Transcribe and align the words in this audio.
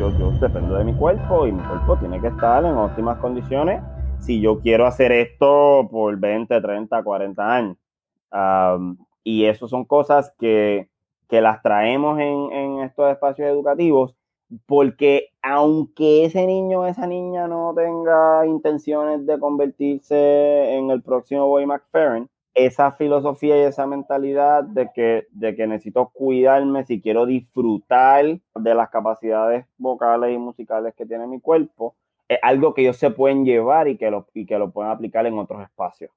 yo, 0.00 0.10
yo 0.18 0.30
dependo 0.40 0.76
de 0.76 0.84
mi 0.84 0.94
cuerpo 0.94 1.46
y 1.46 1.52
mi 1.52 1.62
cuerpo 1.62 1.94
tiene 1.98 2.18
que 2.22 2.28
estar 2.28 2.64
en 2.64 2.74
óptimas 2.74 3.18
condiciones 3.18 3.82
si 4.18 4.40
yo 4.40 4.60
quiero 4.60 4.86
hacer 4.86 5.12
esto 5.12 5.88
por 5.90 6.16
20, 6.18 6.58
30, 6.58 7.02
40 7.02 7.54
años. 7.54 7.76
y 9.22 9.44
eso 9.44 9.68
son 9.68 9.84
cosas 9.84 10.32
que, 10.38 10.88
que 11.28 11.42
las 11.42 11.60
traemos 11.60 12.18
en, 12.18 12.50
en, 12.50 12.80
estos 12.80 13.10
espacios 13.10 13.48
educativos 13.48 14.16
porque 14.64 15.28
aunque 15.42 16.24
ese 16.24 16.46
niño 16.46 16.80
o 16.80 16.86
esa 16.86 17.06
niña 17.06 17.46
no 17.46 17.74
tenga 17.76 18.46
intenciones 18.46 19.26
de 19.26 19.38
convertirse 19.38 20.76
en 20.76 20.90
el 20.90 21.02
próximo 21.02 21.46
Boy 21.46 21.66
McFerrin, 21.66 22.28
esa 22.54 22.92
filosofía 22.92 23.56
y 23.56 23.60
esa 23.60 23.86
mentalidad 23.86 24.64
de 24.64 24.90
que, 24.94 25.26
de 25.30 25.54
que 25.54 25.66
necesito 25.66 26.10
cuidarme 26.12 26.84
si 26.84 27.00
quiero 27.00 27.26
disfrutar 27.26 28.24
de 28.54 28.74
las 28.74 28.90
capacidades 28.90 29.66
vocales 29.78 30.34
y 30.34 30.38
musicales 30.38 30.94
que 30.94 31.06
tiene 31.06 31.26
mi 31.26 31.40
cuerpo, 31.40 31.94
es 32.28 32.38
algo 32.42 32.74
que 32.74 32.82
ellos 32.82 32.96
se 32.96 33.10
pueden 33.10 33.44
llevar 33.44 33.88
y 33.88 33.96
que 33.96 34.10
lo, 34.10 34.26
y 34.34 34.46
que 34.46 34.58
lo 34.58 34.70
pueden 34.70 34.92
aplicar 34.92 35.26
en 35.26 35.38
otros 35.38 35.62
espacios. 35.62 36.10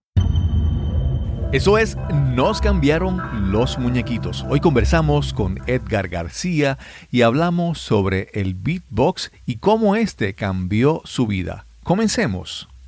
Eso 1.52 1.78
es, 1.78 1.98
nos 2.36 2.62
cambiaron 2.62 3.52
los 3.52 3.78
muñequitos. 3.78 4.44
Hoy 4.50 4.60
conversamos 4.60 5.34
con 5.34 5.60
Edgar 5.68 6.08
García 6.08 6.80
y 7.12 7.22
hablamos 7.22 7.78
sobre 7.78 8.30
el 8.34 8.56
beatbox 8.56 9.32
y 9.46 9.58
cómo 9.58 9.96
este 9.96 10.34
cambió 10.34 11.02
su 11.04 11.28
vida. 11.28 11.68
Comencemos. 11.84 12.73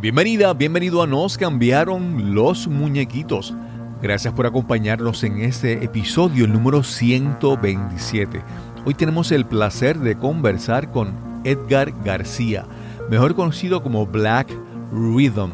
Bienvenida, 0.00 0.54
bienvenido 0.54 1.02
a 1.02 1.06
Nos 1.06 1.36
cambiaron 1.36 2.34
los 2.34 2.66
muñequitos. 2.66 3.52
Gracias 4.00 4.32
por 4.32 4.46
acompañarnos 4.46 5.22
en 5.24 5.42
este 5.42 5.84
episodio 5.84 6.46
número 6.46 6.82
127. 6.82 8.40
Hoy 8.86 8.94
tenemos 8.94 9.30
el 9.30 9.44
placer 9.44 9.98
de 9.98 10.16
conversar 10.16 10.90
con 10.90 11.12
Edgar 11.44 11.92
García, 12.02 12.64
mejor 13.10 13.34
conocido 13.34 13.82
como 13.82 14.06
Black 14.06 14.48
Rhythm. 14.90 15.50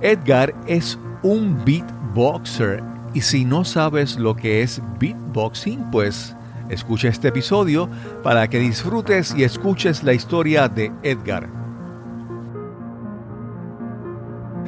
Edgar 0.00 0.52
es 0.66 0.98
un 1.22 1.56
beatboxer 1.64 2.82
y 3.14 3.20
si 3.20 3.44
no 3.44 3.64
sabes 3.64 4.18
lo 4.18 4.34
que 4.34 4.62
es 4.62 4.82
beatboxing, 4.98 5.88
pues 5.92 6.34
escucha 6.68 7.06
este 7.06 7.28
episodio 7.28 7.88
para 8.24 8.50
que 8.50 8.58
disfrutes 8.58 9.32
y 9.36 9.44
escuches 9.44 10.02
la 10.02 10.14
historia 10.14 10.68
de 10.68 10.90
Edgar. 11.04 11.59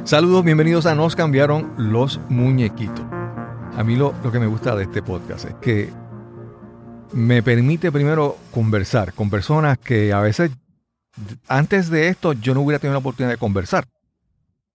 Saludos, 0.04 0.44
bienvenidos 0.44 0.86
a 0.86 0.96
Nos 0.96 1.14
cambiaron 1.14 1.74
los 1.76 2.18
muñequitos. 2.28 3.04
A 3.76 3.84
mí 3.84 3.94
lo, 3.94 4.12
que 4.32 4.40
me 4.40 4.48
gusta 4.48 4.74
de 4.74 4.82
este 4.82 5.00
podcast 5.00 5.44
es 5.44 5.54
que 5.62 5.90
me 7.12 7.40
permite 7.40 7.92
primero 7.92 8.36
conversar 8.50 9.12
con 9.12 9.30
personas 9.30 9.78
que 9.78 10.12
a 10.12 10.20
veces 10.20 10.50
antes 11.46 11.88
de 11.88 12.08
esto 12.08 12.32
yo 12.32 12.52
no 12.52 12.62
hubiera 12.62 12.80
tenido 12.80 12.94
la 12.94 12.98
oportunidad 12.98 13.30
de 13.30 13.38
conversar. 13.38 13.86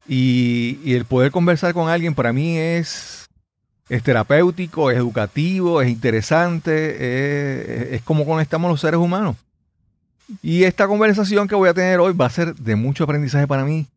Y, 0.08 0.94
el 0.94 1.03
poder 1.03 1.31
conversar 1.31 1.73
con 1.73 1.89
alguien 1.89 2.16
para 2.16 2.31
mí 2.31 2.58
es, 2.58 3.28
es 3.89 4.03
terapéutico, 4.03 4.92
es 4.92 4.98
educativo, 4.98 5.82
es 5.82 5.89
interesante, 5.89 7.89
es, 7.89 7.93
es 7.95 8.02
como 8.02 8.26
conectamos 8.26 8.71
los 8.71 8.80
seres 8.80 9.02
humanos. 9.02 9.36
Y 10.42 10.64
esta 10.64 10.87
conversación 10.87 11.49
que 11.49 11.55
voy 11.55 11.67
a 11.67 11.73
tener 11.73 11.99
hoy 11.99 12.14
va 12.14 12.27
a 12.27 12.30
ser 12.30 12.55
de 12.55 12.77
mucho 12.77 13.04
aprendizaje 13.04 13.45
para 13.45 13.66
mí 13.66 13.87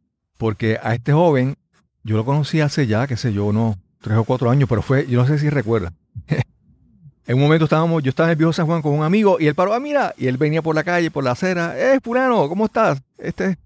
porque 0.41 0.79
a 0.83 0.95
este 0.95 1.13
joven 1.13 1.55
yo 2.03 2.17
lo 2.17 2.25
conocí 2.25 2.63
hace 2.63 2.87
ya, 2.87 3.07
qué 3.07 3.19
sé 3.19 3.31
yo, 3.35 3.45
unos 3.45 3.77
tres 4.01 4.17
o 4.17 4.25
cuatro 4.25 4.49
años, 4.51 4.71
pero 4.71 4.81
fue, 4.81 5.07
yo 5.07 5.21
no 5.21 5.27
sé 5.27 5.39
si 5.39 5.51
recuerda. 5.51 5.93
en 7.27 7.37
un 7.37 7.43
momento 7.43 7.67
estábamos, 7.67 8.03
yo 8.03 8.09
estaba 8.09 8.29
en 8.29 8.31
el 8.31 8.37
viejo 8.37 8.55
San 8.55 8.65
Juan 8.65 8.81
con 8.81 8.95
un 8.95 9.05
amigo 9.05 9.37
y 9.39 9.49
él 9.49 9.55
paró, 9.55 9.75
ah, 9.75 9.81
mira, 9.81 10.15
y 10.17 10.29
él 10.29 10.39
venía 10.39 10.63
por 10.63 10.75
la 10.75 10.83
calle, 10.83 11.11
por 11.11 11.25
la 11.25 11.33
acera, 11.33 11.79
eh, 11.79 12.01
fulano, 12.03 12.49
¿cómo 12.49 12.65
estás? 12.65 13.03
Este, 13.19 13.59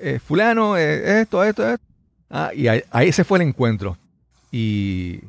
eh, 0.00 0.18
fulano, 0.18 0.78
eh, 0.78 1.20
esto, 1.20 1.44
esto, 1.44 1.68
esto. 1.68 1.84
Ah, 2.30 2.52
y 2.56 2.68
ahí, 2.68 3.12
se 3.12 3.24
fue 3.24 3.36
el 3.36 3.48
encuentro. 3.48 3.98
Y 4.50 5.20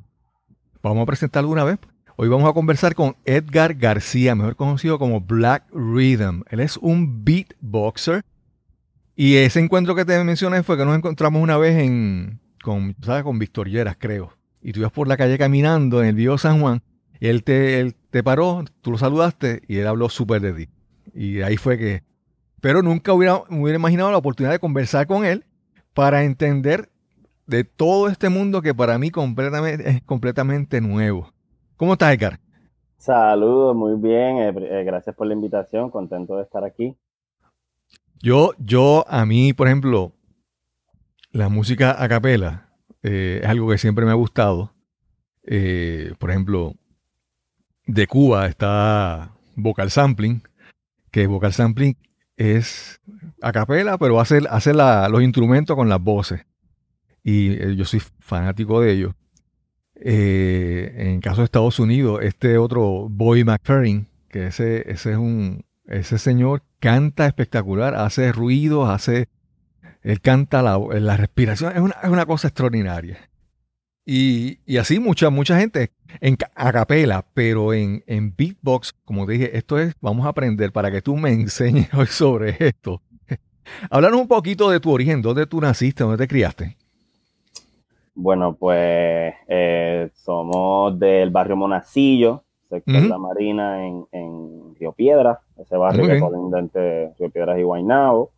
vamos 0.81 1.03
a 1.03 1.06
presentarlo 1.06 1.50
una 1.50 1.66
vez. 1.66 1.77
Hoy 2.16 2.29
vamos 2.29 2.50
a 2.50 2.53
conversar 2.53 2.95
con 2.95 3.17
Edgar 3.25 3.73
García, 3.73 4.33
mejor 4.33 4.56
conocido 4.56 4.97
como 4.97 5.19
Black 5.19 5.66
Rhythm. 5.73 6.44
Él 6.50 6.62
es 6.62 6.77
un 6.77 7.25
beatboxer 7.25 8.23
y 9.16 9.38
ese 9.38 9.59
encuentro 9.59 9.96
que 9.96 10.06
te 10.06 10.22
mencioné 10.24 10.64
fue 10.64 10.78
que 10.78 10.86
nos 10.86 10.96
encontramos 10.96 11.42
una 11.42 11.58
vez 11.58 11.78
en, 11.78 12.40
con, 12.64 12.96
¿sabes? 13.02 13.24
Con 13.24 13.40
Victorieras, 13.40 13.96
creo. 13.98 14.34
Y 14.62 14.74
tú 14.74 14.80
ibas 14.80 14.92
por 14.92 15.08
la 15.08 15.18
calle 15.18 15.38
caminando 15.38 16.02
en 16.02 16.09
el 16.09 16.16
viejo 16.16 16.38
San 16.38 16.59
Juan. 16.59 16.81
Él 17.20 17.44
te, 17.44 17.80
él 17.80 17.96
te 18.09 18.24
paró, 18.24 18.64
tú 18.81 18.92
lo 18.92 18.98
saludaste 18.98 19.62
y 19.68 19.78
él 19.78 19.88
habló 19.88 20.09
súper 20.09 20.42
de 20.42 20.54
ti. 20.54 20.70
Y 21.14 21.42
ahí 21.42 21.58
fue 21.58 21.78
que... 21.78 22.04
Pero 22.62 22.81
nunca 22.81 23.14
hubiera, 23.14 23.44
hubiera 23.50 23.78
imaginado 23.78 24.12
la 24.12 24.18
oportunidad 24.18 24.52
de 24.52 24.59
conversar 24.59 25.08
con 25.08 25.24
él 25.24 25.46
para 25.94 26.24
entender 26.24 26.90
de 27.48 27.64
todo 27.64 28.09
este 28.09 28.30
mundo 28.30 28.62
que 28.62 28.74
para 28.74 28.98
mí 28.98 29.12
completamente, 29.12 29.90
es 29.90 30.02
completamente 30.02 30.81
nuevo. 30.81 31.31
¿Cómo 31.78 31.94
estás, 31.94 32.14
Edgar? 32.14 32.40
Saludos, 32.98 33.75
muy 33.75 33.96
bien. 33.96 34.38
Eh, 34.38 34.54
eh, 34.58 34.84
gracias 34.84 35.16
por 35.16 35.28
la 35.28 35.34
invitación. 35.34 35.92
Contento 35.92 36.38
de 36.38 36.44
estar 36.44 36.64
aquí. 36.64 36.96
Yo, 38.25 38.53
yo, 38.58 39.06
a 39.08 39.24
mí, 39.28 39.53
por 39.53 39.68
ejemplo, 39.68 40.12
la 41.31 41.47
música 41.47 41.96
a 42.03 42.09
capela 42.09 42.74
eh, 43.03 43.41
es 43.44 43.47
algo 43.47 43.69
que 43.69 43.78
siempre 43.78 44.03
me 44.03 44.09
ha 44.09 44.16
gustado. 44.16 44.74
Eh, 45.44 46.12
por 46.18 46.31
ejemplo, 46.31 46.74
de 47.86 48.08
Cuba 48.08 48.47
está 48.47 49.31
vocal 49.56 49.91
sampling, 49.91 50.41
que 51.12 51.28
vocal 51.28 51.53
sampling 51.53 52.00
es 52.36 53.00
a 53.44 53.52
capela, 53.52 54.00
pero 54.00 54.19
hace, 54.19 54.40
hace 54.50 54.74
los 54.74 55.22
instrumentos 55.22 55.75
con 55.75 55.88
las 55.88 56.02
voces. 56.02 56.47
Y 57.24 57.52
eh, 57.52 57.75
yo 57.75 57.86
soy 57.86 58.02
fanático 58.18 58.81
de 58.81 58.92
ellos. 58.92 59.13
en 59.97 61.22
caso 61.22 61.42
de 61.42 61.46
Estados 61.46 61.78
Unidos, 61.78 62.22
este 62.24 62.57
otro 62.57 63.07
Boy 63.07 63.44
McFerrin, 63.44 64.07
que 64.30 64.47
ese, 64.47 64.92
ese 64.92 65.12
es 65.12 65.18
un, 65.18 65.63
ese 65.88 66.18
señor 66.18 66.63
canta 66.79 67.25
espectacular, 67.25 67.96
hace 67.96 68.31
ruidos, 68.31 68.90
hace. 68.90 69.28
Él 70.01 70.22
canta 70.22 70.62
la, 70.62 70.78
la 70.78 71.18
respiración, 71.18 71.73
es 71.73 71.79
una, 71.79 71.96
es 72.03 72.09
una, 72.09 72.25
cosa 72.25 72.47
extraordinaria. 72.47 73.29
Y, 74.06 74.59
y, 74.66 74.78
así 74.78 75.00
mucha, 75.00 75.31
mucha 75.31 75.59
gente 75.59 75.91
en 76.22 76.38
a 76.56 76.72
capela, 76.72 77.25
pero 77.34 77.74
en, 77.74 78.03
en 78.06 78.35
beatbox, 78.35 78.94
como 79.03 79.25
te 79.25 79.34
dije, 79.34 79.57
esto 79.57 79.79
es, 79.79 79.95
vamos 80.00 80.28
a 80.28 80.29
aprender 80.29 80.72
para 80.72 80.91
que 80.91 81.01
tú 81.01 81.18
me 81.18 81.31
enseñes 81.31 81.91
hoy 81.94 82.06
sobre 82.06 82.56
esto. 82.59 83.01
Háblanos 83.90 84.22
un 84.22 84.28
poquito 84.28 84.69
de 84.69 84.79
tu 84.79 84.91
origen, 84.91 85.24
dónde 85.24 85.47
tú 85.47 85.59
naciste, 85.59 86.03
dónde 86.03 86.18
te 86.18 86.28
criaste. 86.28 86.78
Bueno, 88.13 88.56
pues 88.56 89.34
eh, 89.47 90.09
somos 90.13 90.97
del 90.97 91.31
barrio 91.31 91.57
Monacillo, 91.57 92.44
sector 92.75 93.02
de 93.02 93.09
La 93.09 93.18
Marina 93.18 93.86
en, 93.86 94.06
en, 94.12 94.75
Río 94.75 94.91
Piedras, 94.91 95.40
ese 95.58 95.78
barrio 95.78 96.08
que 96.08 96.19
colinda 96.19 96.59
entre 96.59 97.13
Río 97.13 97.30
Piedras 97.30 97.58
y 97.59 97.63
Guaynabo. 97.63 98.31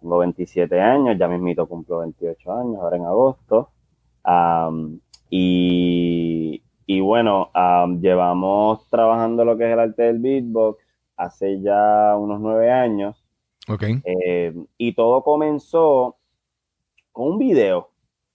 Tengo 0.00 0.18
27 0.18 0.80
años, 0.80 1.16
ya 1.18 1.28
mismito 1.28 1.66
cumplo 1.66 1.98
28 2.00 2.52
años, 2.52 2.76
ahora 2.80 2.96
en 2.96 3.04
agosto. 3.04 3.70
y, 5.30 6.62
y, 6.86 7.00
bueno, 7.00 7.50
llevamos 8.00 8.88
trabajando 8.90 9.44
lo 9.44 9.56
que 9.56 9.66
es 9.66 9.72
el 9.72 9.78
arte 9.78 10.02
del 10.02 10.18
beatbox 10.18 10.82
hace 11.16 11.60
ya 11.60 12.16
unos 12.16 12.40
nueve 12.40 12.70
años. 12.70 13.24
Okay. 13.68 14.00
Eh, 14.04 14.52
y 14.76 14.92
todo 14.94 15.22
comenzó 15.22 16.16
con 17.12 17.32
un 17.32 17.38
video, 17.38 17.90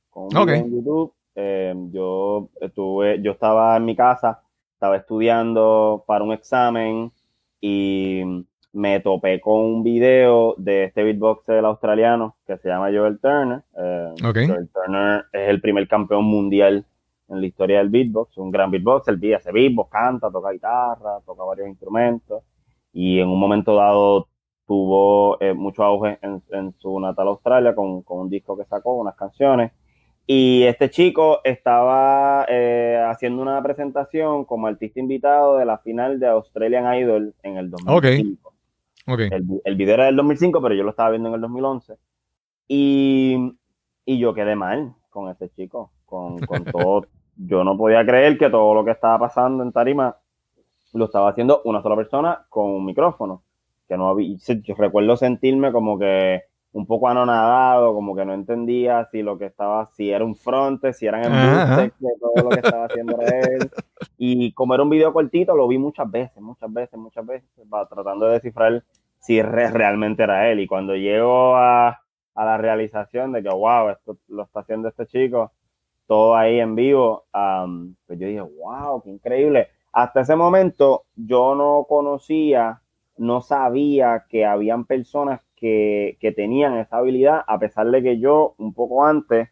con 0.09 0.23
un 0.23 0.29
video 0.29 0.55
en 0.55 0.71
YouTube. 0.71 1.13
Eh, 1.35 1.75
yo 1.91 2.49
estuve, 2.61 3.21
yo 3.21 3.33
estaba 3.33 3.77
en 3.77 3.85
mi 3.85 3.95
casa 3.95 4.41
estaba 4.77 4.97
estudiando 4.97 6.03
para 6.05 6.23
un 6.23 6.33
examen 6.33 7.11
y 7.59 8.21
me 8.73 8.99
topé 8.99 9.41
con 9.41 9.59
un 9.59 9.81
video 9.81 10.53
de 10.55 10.83
este 10.83 11.03
beatboxer 11.03 11.65
australiano 11.65 12.35
que 12.45 12.59
se 12.59 12.69
llama 12.69 12.91
Joel 12.93 13.19
Turner. 13.19 13.63
Eh, 13.75 14.13
Joel 14.21 14.69
Turner 14.69 15.25
es 15.33 15.49
el 15.49 15.61
primer 15.61 15.87
campeón 15.87 16.25
mundial 16.25 16.85
en 17.27 17.41
la 17.41 17.47
historia 17.47 17.79
del 17.79 17.89
beatbox, 17.89 18.37
un 18.37 18.51
gran 18.51 18.69
beatboxer, 18.69 19.17
hace 19.35 19.51
beatbox, 19.51 19.89
canta, 19.89 20.29
toca 20.29 20.51
guitarra, 20.51 21.21
toca 21.25 21.43
varios 21.43 21.69
instrumentos 21.69 22.43
y 22.93 23.19
en 23.19 23.29
un 23.29 23.39
momento 23.39 23.75
dado 23.75 24.27
tuvo 24.67 25.41
eh, 25.41 25.55
mucho 25.55 25.83
auge 25.83 26.19
en, 26.21 26.73
su 26.77 26.99
natal 26.99 27.29
Australia 27.29 27.73
con, 27.73 28.03
un 28.07 28.29
disco 28.29 28.55
que 28.55 28.65
sacó, 28.65 28.93
unas 28.93 29.15
canciones. 29.15 29.71
Y 30.29 30.63
este 30.63 30.89
chico 30.89 31.39
estaba 31.45 32.45
eh, 32.49 33.01
haciendo 33.09 33.41
una 33.41 33.63
presentación 33.63 34.43
como 34.43 34.67
artista 34.67 34.99
invitado 34.99 35.57
de 35.57 35.63
la 35.65 35.77
final 35.77 36.19
de 36.19 36.27
Australian 36.27 36.93
Idol 36.95 37.33
en 37.43 37.55
el 37.55 37.71
2005. 37.71 38.53
Okay. 39.05 39.29
El, 39.31 39.61
el, 39.63 39.75
video 39.77 39.93
era 39.93 40.05
del 40.07 40.17
2005, 40.17 40.61
pero 40.61 40.75
yo 40.75 40.83
lo 40.83 40.89
estaba 40.89 41.11
viendo 41.11 41.29
en 41.29 41.35
el 41.35 41.41
2011. 41.41 41.95
Y, 42.67 43.53
y 44.03 44.19
yo 44.19 44.33
quedé 44.33 44.57
mal 44.57 44.93
con 45.09 45.29
este 45.29 45.49
chico, 45.49 45.91
con, 46.05 46.39
con 46.39 46.65
todo. 46.65 47.07
yo 47.37 47.63
no 47.63 47.77
podía 47.77 48.05
creer 48.05 48.37
que 48.37 48.49
todo 48.49 48.73
lo 48.73 48.83
que 48.83 48.91
estaba 48.91 49.17
pasando 49.17 49.63
en 49.63 49.71
Tarima 49.71 50.17
lo 50.91 51.05
estaba 51.05 51.29
haciendo 51.29 51.61
una 51.63 51.81
sola 51.81 51.95
persona 51.95 52.45
con 52.49 52.65
un 52.65 52.85
micrófono. 52.85 53.43
Que 53.87 53.95
no 53.95 54.09
había, 54.09 54.35
yo 54.35 54.75
recuerdo 54.75 55.15
sentirme 55.15 55.71
como 55.71 55.97
que 55.97 56.41
un 56.77 56.85
poco 56.85 57.09
anonadado, 57.09 57.91
como 57.95 58.15
que 58.15 58.23
no 58.23 58.35
entendía 58.35 59.03
si 59.05 59.23
lo 59.23 59.35
que 59.35 59.45
estaba, 59.45 59.87
si 59.87 60.11
era 60.11 60.23
un 60.23 60.35
fronte, 60.35 60.93
si 60.93 61.07
eran 61.07 61.23
embustes, 61.25 61.91
que 61.99 62.07
todo 62.21 62.43
lo 62.43 62.49
que 62.49 62.59
estaba 62.59 62.85
haciendo 62.85 63.19
él. 63.19 63.71
Y 64.19 64.51
como 64.53 64.75
era 64.75 64.83
un 64.83 64.89
video 64.91 65.11
cortito, 65.11 65.55
lo 65.55 65.67
vi 65.67 65.79
muchas 65.79 66.09
veces, 66.11 66.39
muchas 66.39 66.71
veces, 66.71 66.99
muchas 66.99 67.25
veces, 67.25 67.49
tratando 67.89 68.27
de 68.27 68.33
descifrar 68.33 68.83
si 69.17 69.41
realmente 69.41 70.21
era 70.21 70.51
él. 70.51 70.59
Y 70.59 70.67
cuando 70.67 70.95
llego 70.95 71.55
a, 71.55 71.87
a 72.35 72.45
la 72.45 72.57
realización 72.59 73.31
de 73.31 73.41
que, 73.41 73.49
wow, 73.49 73.89
esto 73.89 74.17
lo 74.27 74.43
está 74.43 74.59
haciendo 74.59 74.87
este 74.87 75.07
chico, 75.07 75.51
todo 76.05 76.35
ahí 76.35 76.59
en 76.59 76.75
vivo, 76.75 77.25
pues 78.05 78.19
yo 78.19 78.27
dije, 78.27 78.41
wow, 78.41 79.01
qué 79.01 79.09
increíble. 79.09 79.69
Hasta 79.93 80.21
ese 80.21 80.35
momento 80.35 81.05
yo 81.15 81.55
no 81.55 81.87
conocía, 81.89 82.81
no 83.17 83.41
sabía 83.41 84.25
que 84.29 84.45
habían 84.45 84.85
personas 84.85 85.41
que, 85.57 86.33
tenían 86.35 86.77
esa 86.77 86.97
habilidad, 86.97 87.41
a 87.47 87.59
pesar 87.59 87.89
de 87.89 88.01
que 88.01 88.19
yo 88.19 88.55
un 88.57 88.73
poco 88.73 89.05
antes 89.05 89.49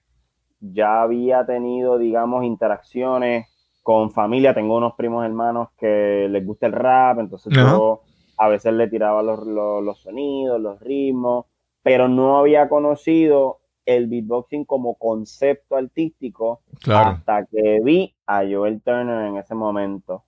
ya 0.59 1.01
había 1.01 1.45
tenido, 1.45 1.97
digamos, 1.97 2.45
interacciones 2.45 3.47
con 3.83 4.11
familia. 4.11 4.53
Tengo 4.53 4.77
unos 4.77 4.93
primos 4.95 5.25
hermanos 5.25 5.69
que 5.77 6.27
les 6.29 6.45
gusta 6.45 6.67
el 6.67 6.73
rap, 6.73 7.19
entonces 7.19 7.53
yo 7.53 8.01
a 8.37 8.47
veces 8.47 8.73
le 8.73 8.87
tiraba 8.87 9.21
los, 9.23 9.45
los, 9.45 9.99
sonidos, 9.99 10.59
los 10.61 10.79
ritmos, 10.79 11.45
pero 11.83 12.07
no 12.07 12.37
había 12.37 12.69
conocido 12.69 13.59
el 13.85 14.07
beatboxing 14.07 14.65
como 14.65 14.95
concepto 14.95 15.75
artístico 15.75 16.61
hasta 16.87 17.45
que 17.45 17.79
vi 17.83 18.15
a 18.25 18.41
Joel 18.49 18.81
Turner 18.81 19.27
en 19.27 19.37
ese 19.37 19.53
momento. 19.53 20.23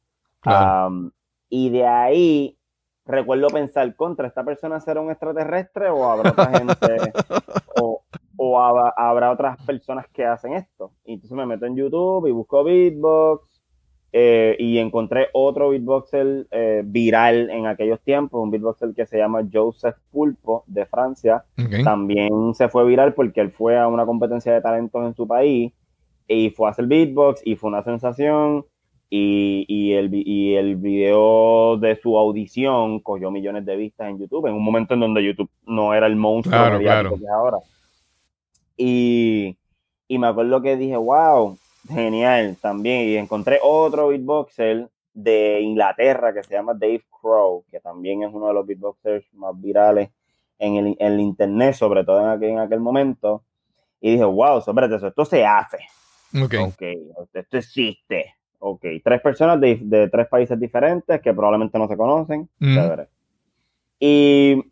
y 1.49 1.69
de 1.69 1.85
ahí 1.85 2.56
recuerdo 3.07 3.47
pensar 3.47 3.95
contra 3.95 4.27
esta 4.27 4.43
persona 4.43 4.79
será 4.79 5.01
un 5.01 5.09
extraterrestre 5.09 5.89
o 5.89 6.05
habrá 6.05 6.31
otra 6.31 6.45
gente 6.47 6.75
o, 8.37 8.59
habrá, 8.59 9.31
otras 9.31 9.57
personas 9.65 10.07
que 10.09 10.25
hacen 10.25 10.53
esto. 10.53 10.91
Y 11.05 11.13
entonces 11.13 11.35
me 11.35 11.45
meto 11.45 11.65
en 11.65 11.75
YouTube 11.75 12.27
y 12.27 12.31
busco 12.31 12.63
beatbox 12.63 13.61
eh, 14.13 14.55
y 14.59 14.77
encontré 14.77 15.27
otro 15.33 15.69
beatboxer 15.69 16.47
eh, 16.51 16.81
viral 16.85 17.49
en 17.49 17.65
aquellos 17.65 18.01
tiempos, 18.01 18.41
un 18.41 18.51
beatboxer 18.51 18.93
que 18.93 19.05
se 19.05 19.17
llama 19.17 19.47
Joseph 19.51 19.97
Pulpo 20.11 20.63
de 20.67 20.85
Francia. 20.85 21.45
También 21.83 22.53
se 22.53 22.69
fue 22.69 22.85
viral 22.85 23.13
porque 23.13 23.41
él 23.41 23.51
fue 23.51 23.77
a 23.77 23.87
una 23.87 24.05
competencia 24.05 24.53
de 24.53 24.61
talentos 24.61 25.05
en 25.05 25.13
su 25.13 25.27
país 25.27 25.73
y 26.27 26.49
fue 26.51 26.67
a 26.67 26.71
hacer 26.71 26.87
beatbox 26.87 27.41
y 27.45 27.55
fue 27.55 27.69
una 27.69 27.83
sensación. 27.83 28.65
Y, 29.09 29.93
el, 29.93 30.09
y 30.13 30.55
el 30.55 30.75
video 30.75 31.77
de 31.77 31.95
su 32.01 32.17
audición 32.17 32.99
cogió 32.99 33.31
millones 33.31 33.65
de 33.65 33.77
vistas 33.77 34.09
en 34.09 34.19
YouTube, 34.19 34.47
en 34.47 34.53
un 34.53 34.63
momento 34.63 34.95
en 34.95 34.99
donde 34.99 35.23
YouTube 35.23 35.49
no 35.65 35.93
era 35.93 36.07
el 36.07 36.17
monstruo 36.17 36.77
que 36.77 36.85
es 36.85 37.29
ahora. 37.29 37.57
Y, 38.75 39.57
y 40.09 40.17
me 40.17 40.27
acuerdo 40.27 40.61
que 40.61 40.75
dije, 40.75 40.97
wow, 40.97 41.57
Genial, 41.87 42.57
también. 42.61 43.07
Y 43.07 43.15
encontré 43.15 43.59
otro 43.61 44.09
beatboxer 44.09 44.89
de 45.13 45.61
Inglaterra 45.61 46.33
que 46.33 46.43
se 46.43 46.53
llama 46.53 46.73
Dave 46.73 47.03
Crow, 47.21 47.63
que 47.71 47.79
también 47.79 48.23
es 48.23 48.33
uno 48.33 48.47
de 48.47 48.53
los 48.53 48.65
beatboxers 48.65 49.25
más 49.33 49.59
virales 49.59 50.09
en 50.59 50.95
el, 50.99 51.19
internet, 51.19 51.75
sobre 51.75 52.03
todo 52.03 52.21
en 52.21 52.29
aquel, 52.29 52.49
en 52.49 52.59
aquel 52.59 52.79
momento. 52.79 53.43
Y 54.01 54.11
dije, 54.11 54.25
wow, 54.25 54.61
sobre 54.61 54.93
eso, 54.93 55.07
esto 55.07 55.25
se 55.25 55.45
hace. 55.45 55.77
Ok. 56.43 56.53
esto 57.33 57.57
existe. 57.57 58.35
Ok, 58.59 58.85
tres 59.03 59.21
personas 59.21 59.59
de, 59.61 60.09
tres 60.11 60.27
países 60.27 60.59
diferentes 60.59 61.21
que 61.21 61.33
probablemente 61.33 61.77
no 61.77 61.87
se 61.87 61.97
conocen. 61.97 62.49
Mm. 62.59 62.77
Y, 63.99 64.63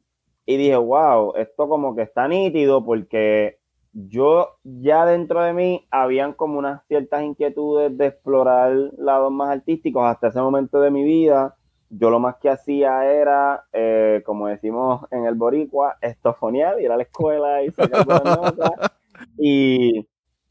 y 0.46 0.58
dije, 0.58 0.76
wow, 0.76 1.34
esto 1.36 1.68
como 1.68 1.96
que 1.96 2.04
está 2.04 2.28
nítido 2.28 2.84
porque 2.84 3.60
yo 3.96 4.58
ya 4.64 5.06
dentro 5.06 5.42
de 5.42 5.54
mí 5.54 5.88
habían 5.90 6.34
como 6.34 6.60
unas 6.60 6.86
ciertas 6.88 7.24
inquietudes 7.24 7.98
de 7.98 8.08
explorar 8.08 8.74
lados 8.98 9.32
más 9.32 9.50
artísticos 9.50 10.04
hasta 10.06 10.28
ese 10.28 10.42
momento 10.42 10.82
de 10.82 10.92
mi 10.92 11.04
vida. 11.04 11.56
Yo 11.90 12.10
lo 12.10 12.20
más 12.20 12.36
que 12.42 12.50
hacía 12.50 13.06
era, 13.06 13.64
eh, 13.72 14.22
como 14.26 14.48
decimos 14.48 15.06
en 15.12 15.26
el 15.26 15.36
boricua, 15.36 15.98
estofonear, 16.02 16.82
ir 16.82 16.92
a 16.92 16.98
la 16.98 17.04
escuela 17.04 17.64
y 17.64 17.72
sacar 17.72 18.06
buenas 18.06 18.38
notas 18.38 18.92
y, 19.38 20.06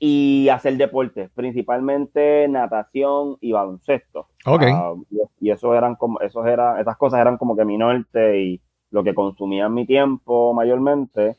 y 0.07 0.51
hacer 0.51 0.77
deporte, 0.77 1.31
principalmente 1.35 2.47
natación 2.47 3.39
y 3.41 3.53
baloncesto. 3.53 4.29
Okay. 4.45 4.71
Ah, 4.71 4.93
y, 5.41 5.51
eso 5.51 5.75
eran 5.75 5.95
como, 5.95 6.21
esos 6.21 6.47
era, 6.47 6.79
esas 6.79 6.99
cosas 6.99 7.23
eran 7.23 7.39
como 7.39 7.57
que 7.57 7.65
mi 7.65 7.79
norte 7.79 8.39
y 8.39 8.61
lo 8.91 9.03
que 9.03 9.15
consumía 9.15 9.65
en 9.65 9.73
mi 9.73 9.87
tiempo 9.87 10.53
mayormente. 10.53 11.37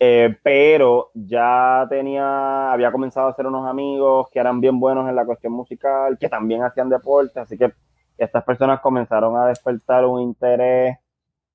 Eh, 0.00 0.36
pero 0.42 1.10
ya 1.14 1.86
tenía, 1.88 2.72
había 2.72 2.90
comenzado 2.90 3.28
a 3.28 3.30
hacer 3.30 3.46
unos 3.46 3.64
amigos 3.68 4.28
que 4.32 4.40
eran 4.40 4.60
bien 4.60 4.80
buenos 4.80 5.08
en 5.08 5.14
la 5.14 5.24
cuestión 5.24 5.52
musical, 5.52 6.18
que 6.18 6.28
también 6.28 6.64
hacían 6.64 6.88
deporte, 6.88 7.38
así 7.38 7.56
que 7.56 7.72
estas 8.18 8.42
personas 8.42 8.80
comenzaron 8.80 9.36
a 9.36 9.46
despertar 9.46 10.04
un 10.04 10.20
interés 10.20 10.98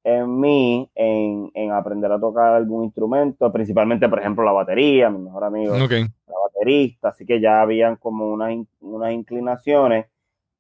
en 0.06 0.40
mí, 0.40 0.88
en, 0.94 1.50
en 1.56 1.72
aprender 1.72 2.12
a 2.12 2.20
tocar 2.20 2.54
algún 2.54 2.84
instrumento, 2.84 3.52
principalmente, 3.52 4.08
por 4.08 4.20
ejemplo, 4.20 4.46
la 4.46 4.52
batería, 4.52 5.10
mi 5.10 5.18
mejor 5.18 5.44
amigo, 5.44 5.76
la 5.76 6.36
baterista, 6.44 7.10
así 7.10 7.26
que 7.26 7.42
ya 7.42 7.62
habían 7.62 7.96
como 7.96 8.32
unas, 8.32 8.56
unas 8.82 9.14
inclinaciones, 9.14 10.06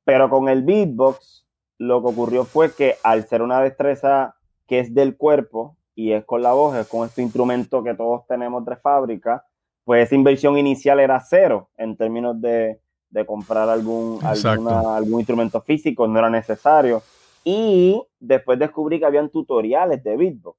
pero 0.03 0.31
con 0.31 0.49
el 0.49 0.63
beatbox 0.63 1.45
lo 1.77 2.01
que 2.01 2.07
ocurrió 2.07 2.43
fue 2.43 2.73
que 2.73 2.95
al 3.03 3.27
ser 3.27 3.43
una 3.43 3.61
destreza 3.61 4.35
que 4.65 4.79
es 4.79 4.95
del 4.95 5.15
cuerpo, 5.15 5.77
y 5.93 6.13
es 6.13 6.25
con 6.25 6.41
la 6.41 6.53
voz, 6.53 6.75
es 6.75 6.87
con 6.87 7.07
este 7.07 7.21
instrumento 7.21 7.83
que 7.83 7.93
todos 7.93 8.25
tenemos 8.25 8.65
de 8.65 8.75
fábrica, 8.77 9.45
pues 9.83 10.07
esa 10.07 10.15
inversión 10.15 10.57
inicial 10.57 10.99
era 10.99 11.19
cero 11.19 11.69
en 11.77 11.95
términos 11.95 12.41
de, 12.41 12.79
comprar 13.27 13.69
algún, 13.69 14.19
algún 14.23 15.19
instrumento 15.19 15.61
físico, 15.61 16.07
no 16.07 16.17
era 16.17 16.31
necesario. 16.31 17.03
Y 17.45 18.03
después 18.19 18.59
descubrí 18.59 18.99
que 18.99 19.05
habían 19.05 19.29
tutoriales 19.29 20.03
de 20.03 20.17
beatbox. 20.17 20.57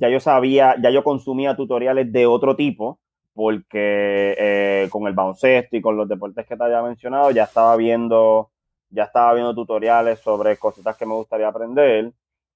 ya 0.00 0.08
yo 0.10 0.20
sabía, 0.20 0.74
ya 0.82 0.90
yo 0.90 1.04
consumía 1.04 1.56
tutoriales 1.56 2.12
de 2.12 2.26
otro 2.26 2.56
tipo, 2.56 2.98
porque 3.32 4.34
eh, 4.36 4.88
con 4.90 5.06
el 5.06 5.14
baloncesto 5.14 5.76
y 5.76 5.80
con 5.80 5.96
los 5.96 6.08
deportes 6.08 6.44
que 6.46 6.56
te 6.56 6.64
había 6.64 6.82
mencionado, 6.82 7.30
ya 7.30 7.44
estaba 7.44 7.76
viendo, 7.76 8.50
ya 8.90 9.04
estaba 9.04 9.32
viendo 9.34 9.54
tutoriales 9.54 10.18
sobre 10.18 10.56
cositas 10.56 10.96
que 10.96 11.06
me 11.06 11.14
gustaría 11.14 11.46
aprender 11.46 12.12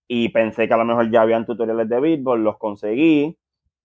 y 0.08 0.30
pensé 0.30 0.66
que 0.66 0.74
a 0.74 0.76
lo 0.76 0.84
mejor 0.84 1.10
ya 1.10 1.22
habían 1.22 1.46
tutoriales 1.46 1.88
de 1.88 2.00
beatbox, 2.00 2.40
los 2.40 2.58
conseguí 2.58 3.38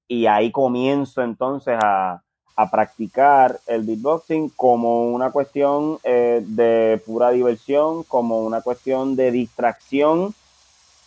y 0.08 0.26
ahí 0.26 0.52
comienzo 0.52 1.22
entonces 1.22 1.78
a, 1.80 2.24
practicar 2.66 3.60
el 3.68 3.84
beatboxing 3.84 4.50
como 4.50 5.12
una 5.12 5.30
cuestión 5.30 6.00
eh, 6.04 6.42
de 6.44 7.00
pura 7.06 7.30
diversión, 7.30 8.04
como 8.04 8.40
una 8.40 8.62
cuestión 8.62 9.16
de 9.16 9.32
distracción 9.32 10.34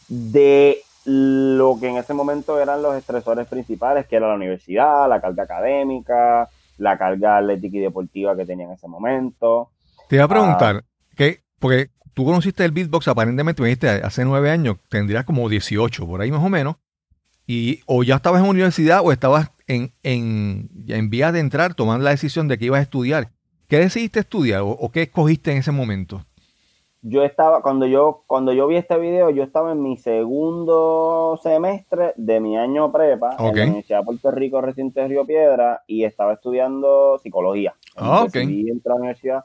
de 0.09 0.83
lo 1.05 1.77
que 1.81 1.89
en 1.89 1.97
ese 1.97 2.15
momento 2.15 2.61
eran 2.61 2.83
los 2.83 2.95
estresores 2.95 3.49
principales, 3.49 4.07
que 4.07 4.17
era 4.17 4.29
la 4.29 4.37
universidad, 4.37 5.09
la 5.09 5.21
carga 5.21 5.43
académica, 5.43 6.49
la 6.79 6.97
carga 6.97 7.39
atlética 7.39 7.77
y 7.79 7.81
deportiva 7.81 8.37
que 8.37 8.47
tenía 8.47 8.67
en 8.67 8.73
ese 8.73 8.87
momento. 8.87 9.71
Te 10.09 10.17
iba 10.17 10.25
a 10.25 10.29
preguntar, 10.29 10.85
ah, 10.85 11.05
¿qué? 11.17 11.41
porque 11.59 11.91
tú 12.15 12.25
conociste 12.25 12.65
el 12.65 12.73
beatbox 12.73 13.09
aparentemente, 13.09 13.63
me 13.63 13.69
dijiste, 13.69 13.89
hace 13.89 14.25
nueve 14.25 14.51
años, 14.51 14.77
tendrías 14.89 15.25
como 15.25 15.49
18, 15.49 16.07
por 16.07 16.21
ahí 16.21 16.31
más 16.31 16.45
o 16.45 16.49
menos, 16.49 16.77
y 17.47 17.81
o 17.87 18.03
ya 18.03 18.17
estabas 18.17 18.43
en 18.43 18.49
universidad 18.49 19.01
o 19.05 19.13
estabas 19.13 19.51
en, 19.71 19.93
en, 20.03 20.69
en 20.89 21.11
vías 21.11 21.33
de 21.33 21.41
entrar, 21.41 21.75
tomando 21.75 22.05
la 22.05 22.11
decisión 22.11 22.49
de 22.49 22.59
que 22.59 22.65
ibas 22.65 22.81
a 22.81 22.83
estudiar. 22.83 23.29
¿Qué 23.69 23.79
decidiste 23.79 24.21
estudiar 24.21 24.63
o, 24.65 24.91
qué 24.93 25.03
escogiste 25.03 25.53
en 25.53 25.59
ese 25.59 25.71
momento? 25.71 26.23
Yo 27.03 27.23
estaba, 27.23 27.63
cuando 27.63 27.87
yo, 27.87 28.25
cuando 28.27 28.53
yo 28.53 28.67
vi 28.67 28.77
este 28.77 28.99
video, 28.99 29.31
yo 29.31 29.45
estaba 29.45 29.73
en 29.73 29.81
mi 29.81 29.97
segundo 29.97 31.39
semestre 31.43 32.13
de 32.17 32.41
mi 32.41 32.59
año 32.59 32.91
prepa 32.91 33.37
en 33.39 33.57
la 33.57 33.63
Universidad 33.63 34.01
de 34.01 34.05
Puerto 34.05 34.31
Rico, 34.33 34.61
recinto 34.61 35.01
de 35.01 35.09
Río 35.09 35.25
Piedra, 35.25 35.83
y 35.87 36.03
estaba 36.03 36.33
estudiando 36.33 37.19
psicología. 37.23 37.75
Ah, 37.97 38.25
ok. 38.25 38.33
Decidí 38.33 38.69
entrar 38.71 38.95
a 38.95 38.97
la 38.97 39.01
universidad 39.03 39.45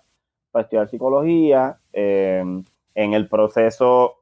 para 0.51 0.63
estudiar 0.63 0.89
psicología. 0.89 1.77
Em, 1.93 2.65
en 2.95 3.13
el 3.13 3.29
proceso 3.29 4.15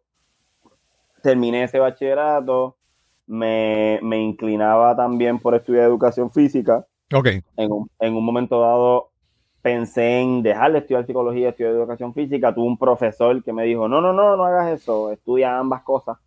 terminé 1.22 1.63
ese 1.63 1.79
bachillerato, 1.79 2.75
me, 3.27 3.99
me 4.01 4.21
inclinaba 4.21 4.95
también 4.95 5.39
por 5.39 5.55
estudiar 5.55 5.85
educación 5.85 6.29
física. 6.31 6.85
Ok. 7.13 7.27
En 7.57 7.71
un, 7.71 7.89
en 7.99 8.13
un 8.15 8.25
momento 8.25 8.59
dado 8.59 9.11
pensé 9.61 10.19
en 10.19 10.43
dejar 10.43 10.73
de 10.73 10.79
estudiar 10.79 11.07
psicología, 11.07 11.49
estudiar 11.49 11.73
educación 11.73 12.13
física. 12.13 12.53
Tuve 12.53 12.67
un 12.67 12.77
profesor 12.77 13.41
que 13.43 13.53
me 13.53 13.63
dijo, 13.63 13.87
no, 13.87 14.01
no, 14.01 14.13
no, 14.13 14.35
no 14.35 14.45
hagas 14.45 14.81
eso, 14.81 15.11
estudia 15.11 15.57
ambas 15.57 15.83
cosas. 15.83 16.17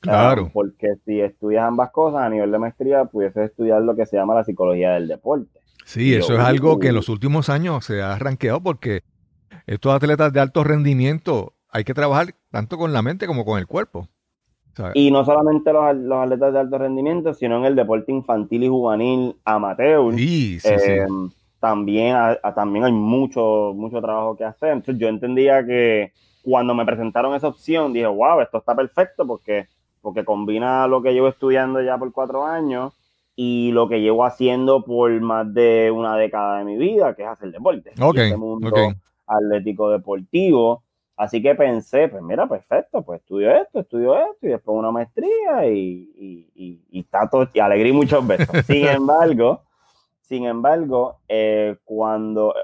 Claro. 0.00 0.50
Porque 0.52 0.88
si 1.04 1.20
estudias 1.20 1.64
ambas 1.64 1.90
cosas 1.90 2.22
a 2.22 2.28
nivel 2.28 2.50
de 2.50 2.58
maestría, 2.58 3.04
pudieses 3.04 3.50
estudiar 3.50 3.82
lo 3.82 3.94
que 3.94 4.04
se 4.04 4.16
llama 4.16 4.34
la 4.34 4.44
psicología 4.44 4.92
del 4.92 5.08
deporte. 5.08 5.60
Sí, 5.84 6.14
eso 6.14 6.34
es 6.34 6.40
algo 6.40 6.78
que 6.78 6.88
en 6.88 6.94
los 6.94 7.08
últimos 7.08 7.48
años 7.48 7.84
se 7.84 8.02
ha 8.02 8.12
arranqueado 8.14 8.62
porque 8.62 9.02
estos 9.66 9.94
atletas 9.94 10.32
de 10.32 10.40
alto 10.40 10.64
rendimiento 10.64 11.54
hay 11.70 11.84
que 11.84 11.94
trabajar 11.94 12.34
tanto 12.50 12.76
con 12.76 12.92
la 12.92 13.02
mente 13.02 13.26
como 13.26 13.44
con 13.44 13.58
el 13.58 13.66
cuerpo. 13.66 14.08
Y 14.94 15.10
no 15.10 15.24
solamente 15.24 15.72
los, 15.72 15.84
atletas 15.84 16.52
de 16.52 16.60
alto 16.60 16.78
rendimiento, 16.78 17.34
sino 17.34 17.58
en 17.58 17.64
el 17.64 17.76
deporte 17.76 18.12
infantil 18.12 18.64
y 18.64 18.68
juvenil 18.68 19.36
amateur. 19.44 20.14
Sí, 20.14 20.58
sí, 20.60 20.68
sí. 20.78 20.90
Eh, 20.90 21.06
también, 21.60 22.16
también 22.54 22.84
hay 22.84 22.92
mucho, 22.92 23.72
mucho 23.74 24.00
trabajo 24.00 24.36
que 24.36 24.44
hacer. 24.44 24.70
Entonces 24.70 24.98
yo 24.98 25.08
entendía 25.08 25.64
que 25.64 26.12
cuando 26.42 26.74
me 26.74 26.84
presentaron 26.84 27.34
esa 27.34 27.48
opción, 27.48 27.92
dije, 27.92 28.06
wow, 28.06 28.40
esto 28.40 28.58
está 28.58 28.74
perfecto 28.74 29.26
porque, 29.26 29.68
porque 30.00 30.24
combina 30.24 30.86
lo 30.88 31.02
que 31.02 31.12
llevo 31.12 31.28
estudiando 31.28 31.80
ya 31.80 31.98
por 31.98 32.10
cuatro 32.12 32.44
años 32.44 32.92
y 33.36 33.70
lo 33.72 33.88
que 33.88 34.00
llevo 34.00 34.24
haciendo 34.24 34.84
por 34.84 35.10
más 35.20 35.52
de 35.54 35.90
una 35.90 36.16
década 36.16 36.58
de 36.58 36.64
mi 36.64 36.76
vida, 36.76 37.14
que 37.14 37.22
es 37.22 37.28
hacer 37.28 37.52
deporte. 37.52 37.92
Ok, 38.00 38.18
este 38.18 38.36
mundo 38.36 38.70
atlético 39.26 39.90
deportivo. 39.90 40.82
Así 41.16 41.42
que 41.42 41.54
pensé, 41.54 42.08
pues 42.08 42.22
mira, 42.22 42.46
perfecto, 42.46 43.02
pues 43.02 43.20
estudio 43.20 43.54
esto, 43.54 43.80
estudio 43.80 44.16
esto 44.16 44.46
y 44.46 44.48
después 44.48 44.76
una 44.76 44.90
maestría 44.90 45.68
y, 45.68 46.10
y, 46.16 46.50
y, 46.54 46.80
y, 46.90 47.06
y 47.52 47.60
alegría 47.60 47.92
muchos 47.92 48.26
besos. 48.26 48.48
Sin 48.66 48.86
embargo, 48.86 49.62
sin 50.32 50.46
embargo, 50.46 51.18
eh, 51.28 51.76
cuando 51.84 52.54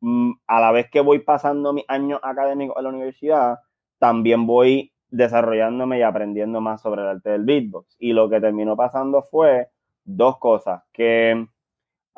mm, 0.00 0.32
a 0.46 0.60
la 0.60 0.72
vez 0.72 0.90
que 0.90 1.00
voy 1.00 1.20
pasando 1.20 1.72
mis 1.72 1.86
años 1.88 2.20
académicos 2.22 2.76
en 2.76 2.82
la 2.82 2.90
universidad, 2.90 3.58
también 3.98 4.46
voy 4.46 4.92
desarrollándome 5.08 5.98
y 5.98 6.02
aprendiendo 6.02 6.60
más 6.60 6.82
sobre 6.82 7.00
el 7.00 7.08
arte 7.08 7.30
del 7.30 7.44
beatbox. 7.44 7.96
Y 7.98 8.12
lo 8.12 8.28
que 8.28 8.42
terminó 8.42 8.76
pasando 8.76 9.22
fue 9.22 9.68
dos 10.04 10.38
cosas. 10.38 10.82
Que 10.92 11.46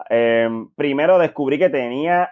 em, 0.08 0.70
primero 0.74 1.18
descubrí 1.20 1.58
que 1.58 1.70
tenía 1.70 2.30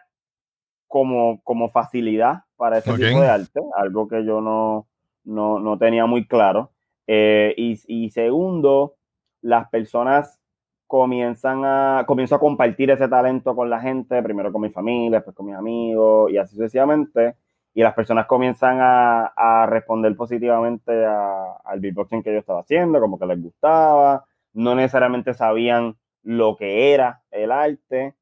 como, 0.94 1.40
como 1.42 1.70
facilidad 1.70 2.44
para 2.54 2.78
ese 2.78 2.92
tipo 2.92 3.20
de 3.20 3.26
arte, 3.26 3.60
algo 3.76 4.06
que 4.06 4.24
yo 4.24 4.40
no, 4.40 4.86
no, 5.24 5.76
tenía 5.76 6.06
muy 6.06 6.24
claro. 6.24 6.70
Eh, 7.08 7.52
y, 7.56 7.80
y, 7.88 8.10
segundo, 8.10 8.94
las 9.42 9.68
personas 9.70 10.40
comienzan 10.86 11.64
a, 11.64 12.04
comienzo 12.06 12.36
a 12.36 12.38
compartir 12.38 12.92
ese 12.92 13.08
talento 13.08 13.56
con 13.56 13.70
la 13.70 13.80
gente, 13.80 14.22
primero 14.22 14.52
con 14.52 14.62
mi 14.62 14.70
familia, 14.70 15.18
después 15.18 15.34
con 15.34 15.46
mis 15.46 15.56
amigos 15.56 16.30
y 16.30 16.38
así 16.38 16.54
sucesivamente. 16.54 17.34
Y 17.74 17.82
las 17.82 17.94
personas 17.94 18.26
comienzan 18.26 18.78
a, 18.80 19.32
a 19.34 19.66
responder 19.66 20.14
positivamente 20.14 20.92
al 21.04 21.80
beatboxing 21.80 22.22
que 22.22 22.32
yo 22.32 22.38
estaba 22.38 22.60
haciendo, 22.60 23.00
como 23.00 23.18
que 23.18 23.26
les 23.26 23.42
gustaba, 23.42 24.26
no 24.52 24.76
necesariamente 24.76 25.34
sabían 25.34 25.96
lo 26.22 26.54
que 26.54 26.94
era 26.94 27.24
el 27.32 27.50
arte. 27.50 28.14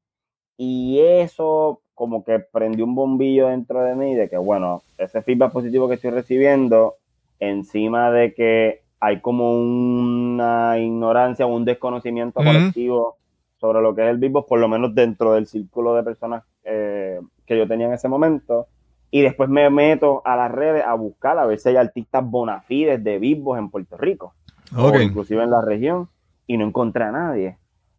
Y 0.57 0.99
eso 0.99 1.82
como 1.93 2.23
que 2.23 2.39
prendió 2.39 2.85
un 2.85 2.95
bombillo 2.95 3.47
dentro 3.47 3.83
de 3.83 3.95
mí 3.95 4.15
de 4.15 4.29
que, 4.29 4.37
bueno, 4.37 4.81
ese 4.97 5.21
feedback 5.21 5.51
positivo 5.51 5.87
que 5.87 5.95
estoy 5.95 6.11
recibiendo, 6.11 6.95
encima 7.39 8.11
de 8.11 8.33
que 8.33 8.81
hay 8.99 9.19
como 9.19 9.51
una 9.51 10.79
ignorancia, 10.79 11.45
un 11.45 11.65
desconocimiento 11.65 12.41
colectivo 12.41 13.17
sobre 13.57 13.81
lo 13.81 13.93
que 13.93 14.03
es 14.03 14.09
el 14.09 14.17
beatbox, 14.17 14.47
por 14.47 14.59
lo 14.59 14.67
menos 14.67 14.95
dentro 14.95 15.33
del 15.33 15.45
círculo 15.45 15.93
de 15.93 16.03
personas 16.03 16.43
eh, 16.63 17.19
que 17.45 17.57
yo 17.57 17.67
tenía 17.67 17.87
en 17.87 17.93
ese 17.93 18.07
momento. 18.07 18.67
Y 19.11 19.21
después 19.21 19.49
me 19.49 19.69
meto 19.69 20.21
a 20.25 20.35
las 20.35 20.51
redes 20.51 20.83
a 20.85 20.93
buscar 20.95 21.37
a 21.37 21.45
ver 21.45 21.59
si 21.59 21.69
hay 21.69 21.75
artistas 21.75 22.25
bonafides 22.25 23.03
de 23.03 23.19
beatbox 23.19 23.59
en 23.59 23.69
Puerto 23.69 23.97
Rico, 23.97 24.33
o 24.75 24.97
inclusive 24.99 25.43
en 25.43 25.51
la 25.51 25.61
región, 25.61 26.09
y 26.47 26.57
no 26.57 26.65
encontré 26.65 27.03
a 27.03 27.11
nadie. 27.11 27.57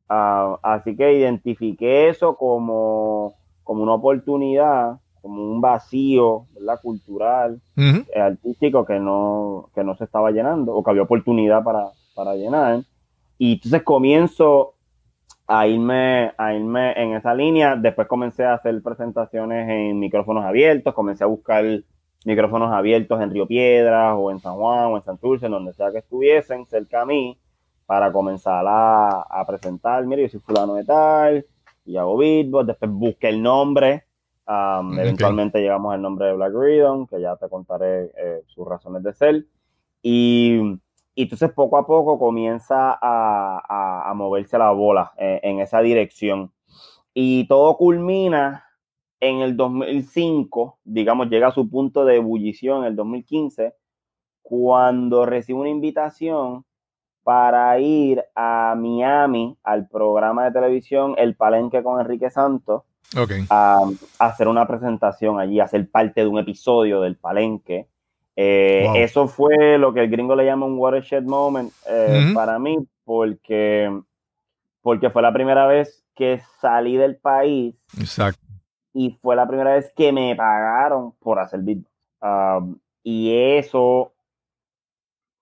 Ah, 0.08 0.58
así 0.62 0.96
que 0.96 1.12
identifiqué 1.12 2.08
eso 2.08 2.36
como, 2.36 3.34
como 3.64 3.83
una 3.83 3.94
oportunidad 3.94 4.99
como 5.25 5.42
un 5.42 5.59
vacío 5.59 6.44
¿verdad? 6.52 6.78
cultural, 6.83 7.59
eh, 7.78 8.21
artístico 8.21 8.85
que 8.85 9.00
no, 9.00 9.71
que 9.75 9.83
no 9.83 9.97
se 9.97 10.04
estaba 10.04 10.30
llenando 10.30 10.75
o 10.75 10.85
que 10.85 10.90
había 10.90 11.04
oportunidad 11.04 11.64
para, 11.64 11.92
para 12.14 12.35
llenar. 12.35 12.83
Y 13.38 13.54
entonces 13.54 13.83
comienzo 13.85 14.75
a 15.47 15.66
irme, 15.66 16.33
a 16.37 16.52
irme 16.52 16.92
en 17.02 17.14
esa 17.14 17.33
línea. 17.33 17.75
Después 17.75 18.06
comencé 18.06 18.44
a 18.44 18.52
hacer 18.52 18.83
presentaciones 18.83 19.66
en 19.71 19.99
micrófonos 19.99 20.44
abiertos, 20.44 20.92
comencé 20.92 21.25
a 21.25 21.28
buscar 21.28 21.64
micrófonos 22.26 22.71
abiertos 22.71 23.18
en 23.23 23.30
Río 23.30 23.47
Piedras 23.47 24.14
o 24.18 24.30
en 24.30 24.40
San 24.40 24.56
Juan 24.56 24.92
o 24.92 24.97
en 24.99 25.04
Santurce, 25.04 25.47
en 25.47 25.52
donde 25.52 25.73
sea 25.73 25.90
que 25.90 25.99
estuviesen 25.99 26.66
cerca 26.66 27.00
a 27.00 27.06
mí, 27.06 27.38
para 27.87 28.12
comenzar 28.12 28.66
a, 28.66 29.23
a 29.23 29.47
presentar, 29.47 30.04
mire, 30.04 30.23
yo 30.23 30.28
soy 30.28 30.40
fulano 30.40 30.75
de 30.75 30.85
tal, 30.85 31.47
y 31.84 31.96
hago 31.96 32.16
beatbox, 32.16 32.66
después 32.66 32.90
busqué 32.90 33.28
el 33.28 33.42
nombre 33.42 34.04
Um, 34.46 34.98
eventualmente 34.98 35.58
llegamos 35.58 35.94
al 35.94 36.02
nombre 36.02 36.26
de 36.26 36.34
Black 36.34 36.52
Rhythm, 36.54 37.06
que 37.06 37.20
ya 37.20 37.36
te 37.36 37.48
contaré 37.48 38.12
eh, 38.16 38.42
sus 38.46 38.66
razones 38.66 39.02
de 39.02 39.14
ser. 39.14 39.46
Y, 40.02 40.60
y, 41.14 41.22
entonces 41.22 41.50
poco 41.52 41.78
a 41.78 41.86
poco 41.86 42.18
comienza 42.18 42.98
a, 43.00 44.10
a, 44.10 44.14
moverse 44.14 44.58
la 44.58 44.70
bola 44.72 45.12
eh, 45.16 45.40
en 45.42 45.60
esa 45.60 45.80
dirección. 45.80 46.52
Y 47.14 47.46
todo 47.48 47.76
culmina 47.78 48.66
en 49.20 49.40
el 49.40 49.56
2005, 49.56 50.78
digamos, 50.84 51.30
llega 51.30 51.48
a 51.48 51.52
su 51.52 51.70
punto 51.70 52.04
de 52.04 52.16
ebullición 52.16 52.80
en 52.80 52.88
el 52.88 52.96
2015, 52.96 53.74
cuando 54.42 55.24
recibo 55.24 55.60
una 55.60 55.70
invitación 55.70 56.66
para 57.24 57.78
ir 57.80 58.22
a 58.36 58.74
Miami 58.76 59.56
al 59.64 59.88
programa 59.88 60.44
de 60.44 60.52
televisión 60.52 61.14
El 61.16 61.34
Palenque 61.34 61.82
con 61.82 62.00
Enrique 62.00 62.30
Santos 62.30 62.82
a, 63.48 63.90
hacer 64.18 64.48
una 64.48 64.66
presentación 64.66 65.38
allí, 65.38 65.60
a 65.60 65.68
ser 65.68 65.88
parte 65.88 66.20
de 66.20 66.26
un 66.26 66.38
episodio 66.38 67.00
del 67.00 67.16
palenque. 67.16 67.88
Eh, 68.36 68.86
eso 68.96 69.28
fue 69.28 69.78
lo 69.78 69.94
que 69.94 70.00
el 70.00 70.10
gringo 70.10 70.34
le 70.34 70.44
llama 70.44 70.66
un 70.66 70.78
watershed 70.78 71.22
moment 71.22 71.72
eh, 71.88 72.32
para 72.34 72.58
mí, 72.58 72.78
porque, 73.04 73.90
porque 74.82 75.10
fue 75.10 75.22
la 75.22 75.32
primera 75.32 75.66
vez 75.66 76.04
que 76.14 76.40
salí 76.60 76.96
del 76.96 77.16
país. 77.16 77.74
Exacto. 77.98 78.40
Y 78.92 79.10
fue 79.10 79.36
la 79.36 79.46
primera 79.46 79.74
vez 79.74 79.92
que 79.96 80.12
me 80.12 80.34
pagaron 80.36 81.12
por 81.20 81.38
hacer 81.38 81.60
beatbox. 81.60 81.90
Um, 82.20 82.78
y 83.02 83.36
eso 83.58 84.13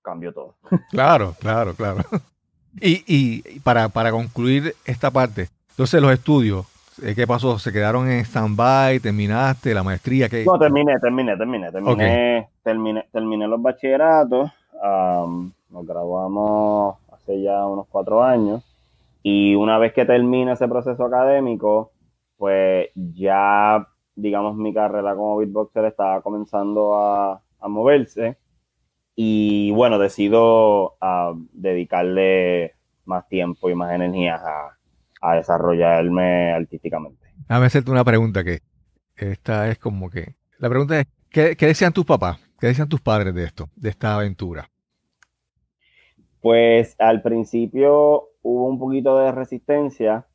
cambió 0.02 0.32
todo. 0.32 0.54
Claro, 0.90 1.34
claro, 1.38 1.74
claro. 1.74 2.02
Y, 2.80 3.04
y 3.06 3.60
para, 3.60 3.90
para 3.90 4.10
concluir 4.10 4.74
esta 4.86 5.10
parte, 5.10 5.50
entonces 5.72 6.00
los 6.00 6.10
estudios, 6.10 6.64
eh, 7.00 7.14
¿Qué 7.14 7.26
pasó? 7.26 7.58
¿Se 7.58 7.72
quedaron 7.72 8.10
en 8.10 8.20
stand-by? 8.24 9.00
¿Terminaste 9.00 9.72
la 9.72 9.82
maestría? 9.82 10.28
¿Qué? 10.28 10.44
No, 10.44 10.58
terminé, 10.58 10.98
terminé, 11.00 11.36
terminé. 11.36 11.72
Terminé, 11.72 12.48
terminé, 12.62 13.08
terminé 13.10 13.48
los 13.48 13.62
bachilleratos. 13.62 14.50
nos 15.70 15.86
graduamos 15.86 16.96
hace 17.12 17.40
ya 17.40 17.66
unos 17.66 17.86
cuatro 17.88 18.22
años. 18.22 18.62
Y 19.22 19.54
una 19.54 19.78
vez 19.78 19.94
que 19.94 20.04
termina 20.04 20.52
ese 20.52 20.68
proceso 20.68 21.04
académico, 21.04 21.92
pues 22.36 22.90
ya, 22.94 23.86
digamos, 24.14 24.56
mi 24.56 24.74
carrera 24.74 25.14
como 25.14 25.38
beatboxer 25.38 25.86
estaba 25.86 26.20
comenzando 26.20 26.94
a, 26.94 27.40
a 27.60 27.68
moverse. 27.68 28.36
Y 29.14 29.70
bueno, 29.72 29.98
decido 29.98 30.96
dedicarle 31.52 32.74
más 33.04 33.28
tiempo 33.28 33.68
y 33.68 33.74
más 33.74 33.92
energía 33.92 34.36
a, 34.36 34.78
a 35.22 35.36
desarrollarme 35.36 36.52
artísticamente. 36.52 37.26
Déjame 37.48 37.66
hacerte 37.66 37.90
una 37.90 38.04
pregunta 38.04 38.44
que 38.44 38.60
esta 39.16 39.70
es 39.70 39.78
como 39.78 40.10
que... 40.10 40.34
La 40.58 40.68
pregunta 40.68 41.00
es, 41.00 41.06
¿qué, 41.30 41.54
decían 41.54 41.92
tus 41.92 42.04
papás? 42.04 42.38
¿Qué 42.58 42.68
decían 42.68 42.88
tus 42.88 43.00
padres 43.00 43.34
de 43.34 43.44
esto, 43.44 43.68
de 43.76 43.90
esta 43.90 44.14
aventura? 44.14 44.68
Pues 46.40 46.96
al 46.98 47.22
principio 47.22 48.28
hubo 48.42 48.66
un 48.68 48.78
poquito 48.78 49.18
de 49.18 49.32
resistencia. 49.32 50.26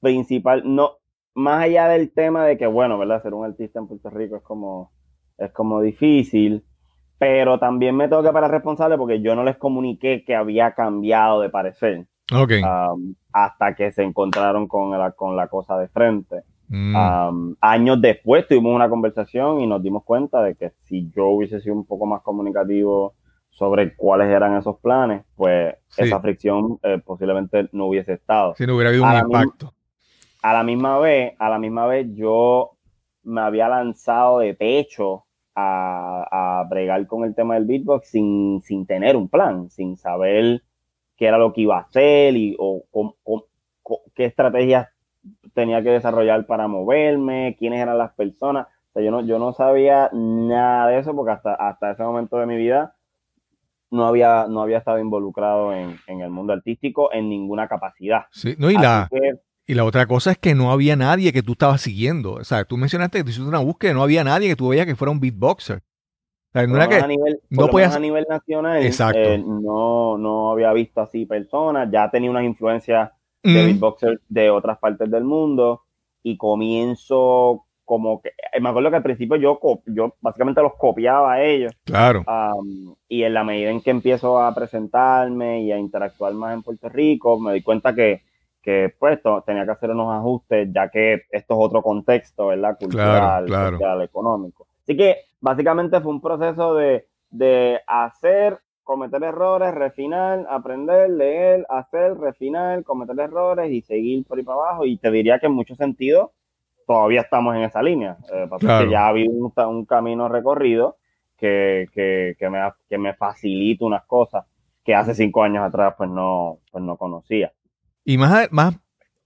principal, 0.00 0.62
no, 0.64 0.92
más 1.34 1.64
allá 1.64 1.88
del 1.88 2.12
tema 2.12 2.44
de 2.46 2.56
que, 2.56 2.66
bueno, 2.66 2.98
¿verdad? 2.98 3.22
Ser 3.22 3.34
un 3.34 3.44
artista 3.44 3.78
en 3.78 3.88
Puerto 3.88 4.10
Rico 4.10 4.36
es 4.36 4.42
como, 4.42 4.92
es 5.38 5.52
como 5.52 5.80
difícil, 5.80 6.64
pero 7.20 7.58
también 7.58 7.94
me 7.94 8.08
tengo 8.08 8.22
que 8.22 8.32
parar 8.32 8.50
responsable 8.50 8.96
porque 8.96 9.20
yo 9.20 9.34
no 9.34 9.44
les 9.44 9.58
comuniqué 9.58 10.24
que 10.24 10.34
había 10.34 10.72
cambiado 10.72 11.42
de 11.42 11.50
parecer. 11.50 12.06
Okay. 12.32 12.62
hasta 13.32 13.74
que 13.74 13.90
se 13.90 14.04
encontraron 14.04 14.68
con 14.68 14.96
la, 14.96 15.10
con 15.10 15.36
la 15.36 15.48
cosa 15.48 15.76
de 15.76 15.88
frente. 15.88 16.44
Mm. 16.68 17.54
años 17.60 18.00
después 18.00 18.46
tuvimos 18.46 18.72
una 18.72 18.88
conversación 18.88 19.60
y 19.60 19.66
nos 19.66 19.82
dimos 19.82 20.04
cuenta 20.04 20.40
de 20.40 20.54
que 20.54 20.70
si 20.82 21.10
yo 21.10 21.26
hubiese 21.26 21.60
sido 21.60 21.74
un 21.74 21.84
poco 21.84 22.06
más 22.06 22.22
comunicativo 22.22 23.14
sobre 23.50 23.96
cuáles 23.96 24.28
eran 24.28 24.56
esos 24.56 24.78
planes, 24.78 25.24
pues 25.34 25.74
esa 25.98 26.20
fricción 26.20 26.78
eh, 26.84 27.02
posiblemente 27.04 27.68
no 27.72 27.86
hubiese 27.86 28.14
estado. 28.14 28.54
Si 28.56 28.66
no 28.66 28.76
hubiera 28.76 28.90
habido 28.90 29.04
un 29.04 29.12
impacto. 29.12 29.74
a 30.40 30.52
la 30.54 30.62
misma 30.62 30.98
vez, 31.00 31.34
a 31.38 31.50
la 31.50 31.58
misma 31.58 31.86
vez 31.86 32.06
yo 32.14 32.70
me 33.24 33.42
había 33.42 33.68
lanzado 33.68 34.38
de 34.38 34.54
pecho 34.54 35.26
a, 35.54 36.66
bregar 36.68 37.06
con 37.06 37.24
el 37.24 37.34
tema 37.34 37.54
del 37.54 37.64
beatbox 37.64 38.08
sin, 38.08 38.60
sin, 38.62 38.86
tener 38.86 39.16
un 39.16 39.28
plan, 39.28 39.70
sin 39.70 39.96
saber 39.96 40.62
qué 41.16 41.26
era 41.26 41.38
lo 41.38 41.52
que 41.52 41.62
iba 41.62 41.78
a 41.78 41.82
hacer 41.82 42.36
y 42.36 42.56
o, 42.58 42.84
qué 44.14 44.24
estrategias 44.26 44.88
tenía 45.54 45.82
que 45.82 45.90
desarrollar 45.90 46.46
para 46.46 46.68
moverme, 46.68 47.56
quiénes 47.58 47.80
eran 47.80 47.98
las 47.98 48.12
personas. 48.14 48.66
O 48.90 48.92
sea, 48.92 49.02
yo 49.02 49.10
no, 49.10 49.20
yo 49.22 49.38
no 49.38 49.52
sabía 49.52 50.10
nada 50.12 50.88
de 50.88 50.98
eso 50.98 51.14
porque 51.14 51.32
hasta, 51.32 51.54
hasta 51.54 51.92
ese 51.92 52.02
momento 52.02 52.38
de 52.38 52.46
mi 52.46 52.56
vida 52.56 52.94
no 53.90 54.06
había, 54.06 54.46
no 54.48 54.62
había 54.62 54.78
estado 54.78 54.98
involucrado 54.98 55.72
en, 55.74 55.98
el 56.06 56.30
mundo 56.30 56.52
artístico 56.52 57.12
en 57.12 57.28
ninguna 57.28 57.68
capacidad. 57.68 58.26
Sí, 58.30 58.54
no, 58.58 58.70
y 58.70 58.74
la, 58.74 59.08
y 59.70 59.74
la 59.74 59.84
otra 59.84 60.06
cosa 60.06 60.32
es 60.32 60.38
que 60.38 60.56
no 60.56 60.72
había 60.72 60.96
nadie 60.96 61.32
que 61.32 61.44
tú 61.44 61.52
estabas 61.52 61.80
siguiendo. 61.80 62.32
O 62.32 62.42
sea, 62.42 62.64
tú 62.64 62.76
mencionaste 62.76 63.18
que 63.18 63.24
tú 63.24 63.30
hiciste 63.30 63.48
una 63.48 63.60
búsqueda, 63.60 63.94
no 63.94 64.02
había 64.02 64.24
nadie 64.24 64.48
que 64.48 64.56
tú 64.56 64.70
veías 64.70 64.84
que 64.84 64.96
fuera 64.96 65.12
un 65.12 65.20
beatboxer. 65.20 65.76
O 65.76 66.52
sea, 66.52 66.66
no 66.66 66.74
era 66.74 66.88
que 66.88 66.96
a 66.96 67.06
nivel, 67.06 67.40
no 67.50 67.68
podías... 67.68 67.94
a 67.94 68.00
nivel 68.00 68.26
nacional 68.28 68.82
eh, 68.82 69.38
no, 69.38 70.18
no 70.18 70.50
había 70.50 70.72
visto 70.72 71.00
así 71.00 71.24
personas, 71.24 71.88
ya 71.92 72.10
tenía 72.10 72.28
unas 72.28 72.42
influencias 72.42 73.12
de 73.44 73.64
beatboxers 73.66 74.20
de 74.28 74.50
otras 74.50 74.76
partes 74.78 75.08
del 75.08 75.22
mundo 75.22 75.84
y 76.24 76.36
comienzo 76.36 77.64
como 77.84 78.20
que, 78.20 78.30
eh, 78.30 78.60
me 78.60 78.70
acuerdo 78.70 78.90
que 78.90 78.96
al 78.96 79.02
principio 79.04 79.36
yo, 79.36 79.60
yo 79.86 80.16
básicamente 80.20 80.62
los 80.62 80.74
copiaba 80.74 81.34
a 81.34 81.44
ellos. 81.44 81.72
Claro. 81.84 82.24
y 83.08 83.22
en 83.22 83.34
la 83.34 83.44
medida 83.44 83.70
en 83.70 83.82
que 83.82 83.90
empiezo 83.90 84.40
a 84.40 84.52
presentarme 84.52 85.62
y 85.62 85.70
a 85.70 85.78
interactuar 85.78 86.34
más 86.34 86.54
en 86.54 86.64
Puerto 86.64 86.88
Rico, 86.88 87.38
me 87.38 87.52
di 87.52 87.62
cuenta 87.62 87.94
que, 87.94 88.22
que 88.62 88.94
pues 88.98 89.20
tenía 89.46 89.64
que 89.64 89.70
hacer 89.70 89.90
unos 89.90 90.12
ajustes, 90.12 90.68
ya 90.72 90.88
que 90.90 91.14
esto 91.30 91.54
es 91.54 91.60
otro 91.60 91.82
contexto, 91.82 92.48
¿verdad? 92.48 92.76
Cultural, 92.78 93.48
social, 93.48 94.02
económico. 94.02 94.66
Así 94.82 94.96
que 94.96 95.16
básicamente 95.40 96.00
fue 96.00 96.12
un 96.12 96.20
proceso 96.20 96.74
de, 96.74 97.06
de 97.30 97.80
hacer, 97.86 98.58
cometer 98.82 99.22
errores, 99.22 99.74
refinar, 99.74 100.46
aprender, 100.50 101.10
leer, 101.10 101.66
hacer, 101.68 102.18
refinar, 102.18 102.84
cometer 102.84 103.18
errores 103.18 103.70
y 103.70 103.80
seguir 103.80 104.24
por 104.26 104.38
ahí 104.38 104.44
para 104.44 104.58
abajo. 104.58 104.84
Y 104.84 104.98
te 104.98 105.10
diría 105.10 105.38
que 105.38 105.46
en 105.46 105.52
muchos 105.52 105.78
sentidos 105.78 106.30
todavía 106.86 107.22
estamos 107.22 107.54
en 107.56 107.62
esa 107.62 107.82
línea. 107.82 108.18
Eh, 108.32 108.48
ya 108.90 109.04
ha 109.04 109.08
habido 109.08 109.32
un, 109.32 109.84
camino 109.86 110.28
recorrido 110.28 110.96
que, 111.38 111.88
me, 112.40 112.72
que 112.88 112.98
me 112.98 113.14
facilita 113.14 113.86
unas 113.86 114.04
cosas 114.04 114.44
que 114.84 114.94
hace 114.94 115.14
cinco 115.14 115.42
años 115.42 115.62
atrás 115.62 115.94
pues 115.96 116.10
no, 116.10 116.58
pues 116.70 116.82
no 116.84 116.96
conocía. 116.96 117.52
Y 118.04 118.18
más, 118.18 118.48
más, 118.50 118.76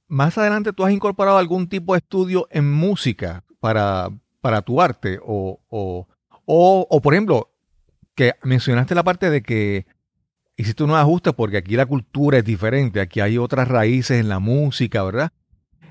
más 0.08 0.36
adelante 0.38 0.72
tú 0.72 0.84
has 0.84 0.92
incorporado 0.92 1.38
algún 1.38 1.68
tipo 1.68 1.94
de 1.94 1.98
estudio 1.98 2.46
en 2.50 2.70
música 2.70 3.44
para, 3.60 4.10
para 4.40 4.62
tu 4.62 4.80
arte 4.80 5.18
o, 5.22 5.60
o, 5.68 6.06
o, 6.46 7.00
por 7.00 7.14
ejemplo, 7.14 7.50
que 8.14 8.34
mencionaste 8.42 8.94
la 8.94 9.02
parte 9.02 9.30
de 9.30 9.42
que 9.42 9.86
hiciste 10.56 10.84
unos 10.84 10.96
ajustes 10.96 11.32
porque 11.34 11.56
aquí 11.56 11.76
la 11.76 11.86
cultura 11.86 12.38
es 12.38 12.44
diferente, 12.44 13.00
aquí 13.00 13.20
hay 13.20 13.38
otras 13.38 13.68
raíces 13.68 14.20
en 14.20 14.28
la 14.28 14.38
música, 14.38 15.02
¿verdad? 15.02 15.32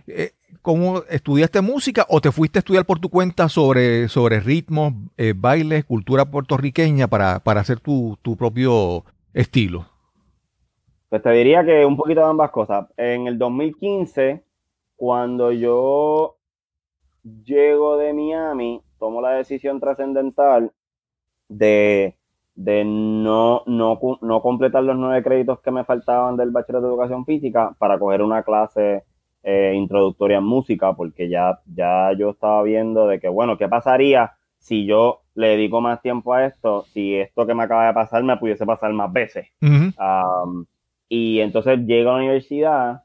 Eh, 0.08 0.34
¿Cómo 0.62 1.04
estudiaste 1.10 1.60
música 1.62 2.06
o 2.08 2.22
te 2.22 2.32
fuiste 2.32 2.60
a 2.60 2.62
estudiar 2.62 2.86
por 2.86 3.00
tu 3.00 3.10
cuenta 3.10 3.50
sobre, 3.50 4.08
sobre 4.08 4.40
ritmos, 4.40 4.94
eh, 5.18 5.34
bailes, 5.36 5.84
cultura 5.84 6.24
puertorriqueña 6.32 7.08
para, 7.08 7.42
hacer 7.44 7.82
tu, 7.82 8.18
propio 8.38 9.04
estilo? 9.34 9.90
Pues 11.14 11.22
te 11.22 11.30
diría 11.30 11.64
que 11.64 11.86
un 11.86 11.96
poquito 11.96 12.22
de 12.22 12.26
ambas 12.26 12.50
cosas. 12.50 12.88
En 12.98 13.28
el 13.28 13.38
2015, 13.38 14.44
cuando 14.96 15.52
yo 15.52 16.38
llego 17.44 17.98
de 17.98 18.14
Miami, 18.14 18.82
tomo 18.98 19.22
la 19.22 19.34
decisión 19.34 19.80
trascendental 19.80 20.72
de, 21.48 22.16
no, 22.56 23.62
no, 23.68 24.00
no 24.22 24.42
completar 24.42 24.84
los 24.86 24.98
nueve 24.98 25.22
créditos 25.22 25.60
que 25.60 25.70
me 25.70 25.84
faltaban 25.84 26.36
del 26.36 26.50
bachelor 26.50 26.82
de 26.82 26.88
educación 26.88 27.26
física 27.26 27.76
para 27.78 28.00
coger 28.00 28.24
una 28.24 28.42
clase 28.42 29.04
eh, 29.44 29.74
introductoria 29.76 30.40
en 30.40 30.46
música, 30.46 30.94
porque 30.94 31.30
ya, 31.30 31.60
ya 31.76 32.12
yo 32.18 32.32
estaba 32.32 32.64
viendo 32.64 33.06
de 33.06 33.20
que, 33.20 33.30
bueno, 33.30 33.56
¿qué 33.56 33.68
pasaría 33.68 34.32
si 34.58 34.88
yo 34.88 35.22
le 35.36 35.50
dedico 35.50 35.80
más 35.80 36.02
tiempo 36.02 36.34
a 36.34 36.48
esto? 36.48 36.86
Si 36.86 37.16
esto 37.16 37.46
que 37.46 37.54
me 37.54 37.62
acaba 37.62 37.86
de 37.86 37.94
pasar 37.94 38.24
me 38.24 38.36
pudiese 38.38 38.66
pasar 38.66 38.92
más 38.94 39.14
veces. 39.14 39.46
Y 41.10 41.40
entonces 41.40 41.80
llego 41.86 42.12
a 42.12 42.14
la 42.14 42.20
universidad 42.20 43.04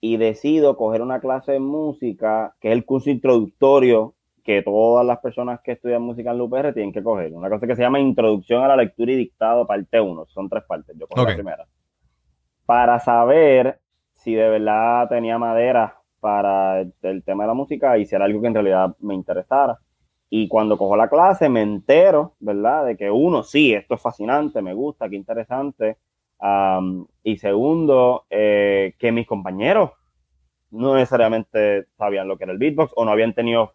y 0.00 0.16
decido 0.18 0.76
coger 0.76 1.02
una 1.02 1.20
clase 1.20 1.52
de 1.52 1.60
música, 1.60 2.54
que 2.60 2.68
es 2.68 2.74
el 2.74 2.84
curso 2.84 3.10
introductorio 3.10 4.14
que 4.44 4.62
todas 4.62 5.06
las 5.06 5.18
personas 5.20 5.60
que 5.62 5.72
estudian 5.72 6.02
música 6.02 6.30
en 6.30 6.38
la 6.38 6.44
UPR 6.44 6.74
tienen 6.74 6.92
que 6.92 7.02
coger. 7.02 7.32
Una 7.32 7.48
cosa 7.48 7.66
que 7.66 7.74
se 7.74 7.82
llama 7.82 7.98
Introducción 7.98 8.62
a 8.62 8.68
la 8.68 8.76
Lectura 8.76 9.12
y 9.12 9.16
Dictado, 9.16 9.66
parte 9.66 9.98
1. 9.98 10.26
Son 10.26 10.48
tres 10.50 10.64
partes. 10.64 10.94
Yo 10.98 11.06
cojo 11.06 11.26
la 11.26 11.34
primera. 11.34 11.66
Para 12.66 13.00
saber 13.00 13.80
si 14.12 14.34
de 14.34 14.48
verdad 14.50 15.08
tenía 15.08 15.38
madera 15.38 15.98
para 16.20 16.80
el, 16.80 17.22
tema 17.24 17.44
de 17.44 17.48
la 17.48 17.54
música 17.54 17.96
y 17.96 18.04
si 18.04 18.14
era 18.14 18.26
algo 18.26 18.42
que 18.42 18.48
en 18.48 18.54
realidad 18.54 18.94
me 19.00 19.14
interesara. 19.14 19.78
Y 20.28 20.48
cuando 20.48 20.76
cojo 20.76 20.96
la 20.96 21.08
clase 21.08 21.48
me 21.48 21.62
entero, 21.62 22.34
¿verdad? 22.40 22.84
De 22.86 22.96
que 22.96 23.10
uno, 23.10 23.42
sí, 23.42 23.72
esto 23.72 23.94
es 23.94 24.02
fascinante, 24.02 24.60
me 24.60 24.74
gusta, 24.74 25.08
qué 25.08 25.16
interesante. 25.16 25.96
Y 27.22 27.36
segundo, 27.38 28.26
eh, 28.30 28.94
que 28.98 29.12
mis 29.12 29.26
compañeros 29.26 29.92
no 30.70 30.94
necesariamente 30.94 31.86
sabían 31.96 32.28
lo 32.28 32.36
que 32.36 32.44
era 32.44 32.52
el 32.52 32.58
beatbox 32.58 32.92
o 32.96 33.04
no 33.04 33.12
habían 33.12 33.32
tenido 33.32 33.74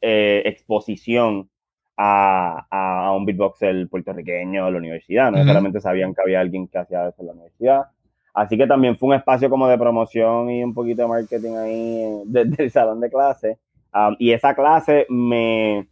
eh, 0.00 0.42
exposición 0.44 1.48
a, 1.96 2.66
a, 2.70 3.12
un 3.12 3.24
beatboxer 3.24 3.88
puertorriqueño 3.88 4.64
de 4.64 4.70
la 4.70 4.78
universidad. 4.78 5.30
No 5.30 5.38
necesariamente 5.38 5.80
sabían 5.80 6.14
que 6.14 6.22
había 6.22 6.40
alguien 6.40 6.66
que 6.66 6.78
hacía 6.78 7.08
eso 7.08 7.20
en 7.20 7.26
la 7.26 7.32
universidad. 7.32 7.84
Así 8.32 8.56
que 8.56 8.66
también 8.66 8.96
fue 8.96 9.10
un 9.10 9.14
espacio 9.16 9.50
como 9.50 9.68
de 9.68 9.78
promoción 9.78 10.50
y 10.50 10.62
un 10.62 10.72
poquito 10.72 11.02
de 11.02 11.08
marketing 11.08 11.56
ahí 11.56 12.22
desde 12.26 12.64
el 12.64 12.70
salón 12.70 13.00
de 13.00 13.10
clase. 13.10 13.58
Um, 13.92 14.14
y 14.18 14.32
esa 14.32 14.54
clase 14.54 15.06
me, 15.08 15.88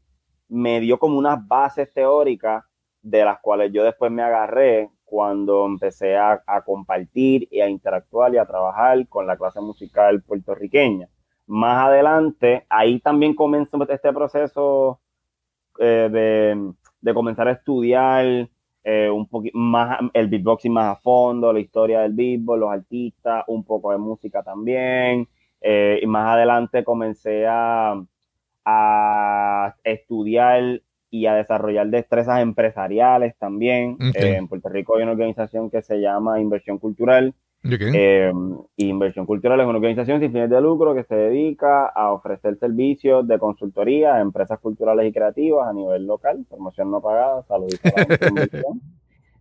me 0.48 0.80
dio 0.80 0.98
como 0.98 1.18
unas 1.18 1.46
bases 1.46 1.92
teóricas 1.92 2.64
de 3.02 3.24
las 3.24 3.38
cuales 3.40 3.72
yo 3.72 3.82
después 3.84 4.10
me 4.12 4.22
agarré 4.22 4.88
cuando 5.08 5.66
empecé 5.66 6.16
a, 6.16 6.42
compartir 6.64 7.48
y 7.50 7.60
a 7.60 7.68
interactuar 7.68 8.34
y 8.34 8.38
a 8.38 8.46
trabajar 8.46 9.06
con 9.08 9.26
la 9.26 9.36
clase 9.36 9.60
musical 9.60 10.22
puertorriqueña. 10.22 11.08
Más 11.46 11.86
adelante, 11.86 12.66
ahí 12.68 13.00
también 13.00 13.34
comenzó 13.34 13.78
este 13.88 14.12
proceso 14.12 15.00
eh, 15.78 16.08
de, 16.10 16.72
de 17.00 17.14
comenzar 17.14 17.48
a 17.48 17.52
estudiar 17.52 18.48
eh, 18.84 19.10
un 19.10 19.26
poquito 19.28 19.58
más 19.58 19.98
el 20.14 20.28
beatboxing 20.28 20.72
más 20.72 20.96
a 20.96 21.00
fondo, 21.00 21.52
la 21.52 21.60
historia 21.60 22.00
del 22.00 22.14
beatbox, 22.14 22.58
los 22.58 22.70
artistas, 22.70 23.44
un 23.46 23.62
poco 23.64 23.92
de 23.92 23.98
música 23.98 24.42
también. 24.42 25.28
Eh, 25.60 26.00
y 26.02 26.06
más 26.06 26.34
adelante 26.34 26.84
comencé 26.84 27.46
a, 27.46 28.00
a, 28.64 29.74
estudiar 29.84 30.80
y 31.10 31.26
a 31.26 31.34
desarrollar 31.34 31.88
destrezas 31.88 32.40
empresariales 32.40 33.36
también. 33.38 33.96
Eh, 34.14 34.36
en 34.36 34.48
Puerto 34.48 34.68
Rico 34.68 34.96
hay 34.96 35.02
una 35.02 35.12
organización 35.12 35.70
que 35.70 35.82
se 35.82 36.00
llama 36.00 36.40
Inversión 36.40 36.78
Cultural, 36.78 37.34
eh, 37.64 38.32
Inversión 38.76 39.26
Cultural 39.26 39.60
es 39.60 39.66
una 39.66 39.78
organización 39.78 40.20
sin 40.20 40.30
fines 40.30 40.48
de 40.48 40.60
lucro 40.60 40.94
que 40.94 41.02
se 41.02 41.16
dedica 41.16 41.86
a 41.86 42.12
ofrecer 42.12 42.56
servicios 42.56 43.26
de 43.26 43.38
consultoría 43.38 44.14
a 44.14 44.20
empresas 44.20 44.60
culturales 44.60 45.06
y 45.06 45.12
creativas 45.12 45.68
a 45.68 45.72
nivel 45.72 46.06
local, 46.06 46.44
promoción 46.48 46.90
no 46.90 47.00
pagada, 47.00 47.42
salud 47.42 47.68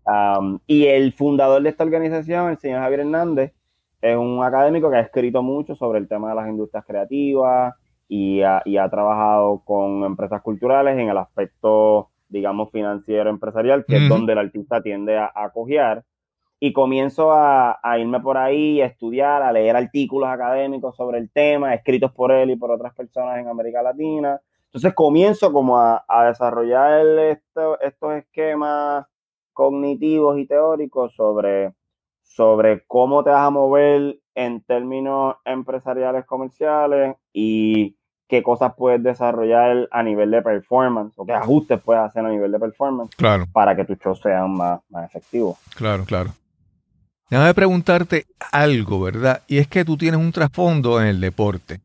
um, 0.05 0.59
y 0.67 0.85
el 0.87 1.13
fundador 1.13 1.61
de 1.61 1.69
esta 1.69 1.83
organización, 1.83 2.49
el 2.49 2.57
señor 2.57 2.81
Javier 2.81 3.01
Hernández, 3.01 3.53
es 4.01 4.17
un 4.17 4.43
académico 4.43 4.89
que 4.89 4.97
ha 4.97 5.01
escrito 5.01 5.43
mucho 5.43 5.75
sobre 5.75 5.99
el 5.99 6.07
tema 6.07 6.29
de 6.29 6.35
las 6.35 6.49
industrias 6.49 6.85
creativas 6.85 7.75
y 8.07 8.41
ha, 8.41 8.89
trabajado 8.89 9.61
con 9.65 10.03
empresas 10.03 10.41
culturales 10.41 10.97
en 10.97 11.09
el 11.09 11.17
aspecto, 11.17 12.09
digamos, 12.29 12.71
financiero 12.71 13.29
empresarial, 13.29 13.85
que 13.85 13.97
es 13.97 14.09
donde 14.09 14.33
el 14.33 14.39
artista 14.39 14.81
tiende 14.81 15.17
a, 15.17 15.25
a 15.25 15.51
y 16.59 16.73
comienzo 16.73 17.31
a, 17.31 17.79
irme 17.99 18.19
por 18.19 18.37
ahí, 18.37 18.81
a 18.81 18.87
estudiar, 18.87 19.43
a 19.43 19.51
leer 19.51 19.75
artículos 19.75 20.29
académicos 20.29 20.95
sobre 20.95 21.19
el 21.19 21.29
tema, 21.29 21.73
escritos 21.73 22.11
por 22.11 22.31
él 22.31 22.49
y 22.51 22.55
por 22.55 22.71
otras 22.71 22.93
personas 22.95 23.37
en 23.39 23.47
América 23.47 23.83
Latina. 23.83 24.41
Entonces 24.65 24.93
comienzo 24.93 25.53
como 25.53 25.77
a, 25.77 26.03
desarrollar 26.27 27.05
estos 27.81 28.13
esquemas 28.15 29.05
cognitivos 29.53 30.39
y 30.39 30.47
teóricos 30.47 31.13
sobre, 31.15 31.73
sobre 32.23 32.83
cómo 32.87 33.23
te 33.23 33.29
vas 33.29 33.47
a 33.47 33.49
mover 33.49 34.19
en 34.33 34.61
términos 34.61 35.35
empresariales 35.45 36.25
comerciales 36.25 37.15
y, 37.33 37.96
qué 38.27 38.43
cosas 38.43 38.73
puedes 38.75 39.01
desarrollar 39.01 39.87
a 39.91 40.03
nivel 40.03 40.31
de 40.31 40.41
performance 40.41 41.13
o 41.15 41.25
qué 41.25 41.33
ajustes 41.33 41.79
puedes 41.81 42.03
hacer 42.03 42.25
a 42.25 42.29
nivel 42.29 42.51
de 42.51 42.59
performance 42.59 43.15
claro. 43.15 43.45
para 43.51 43.75
que 43.75 43.85
tus 43.85 43.97
shows 43.99 44.19
sean 44.21 44.51
más, 44.51 44.81
más 44.89 45.05
efectivos. 45.05 45.57
Claro, 45.75 46.05
claro. 46.05 46.31
Déjame 47.29 47.53
preguntarte 47.53 48.25
algo, 48.51 49.01
¿verdad? 49.01 49.41
Y 49.47 49.57
es 49.57 49.67
que 49.67 49.83
tú 49.83 49.97
tienes 49.97 50.19
un 50.19 50.31
trasfondo 50.31 51.01
en 51.01 51.07
el 51.07 51.19
deporte. 51.19 51.81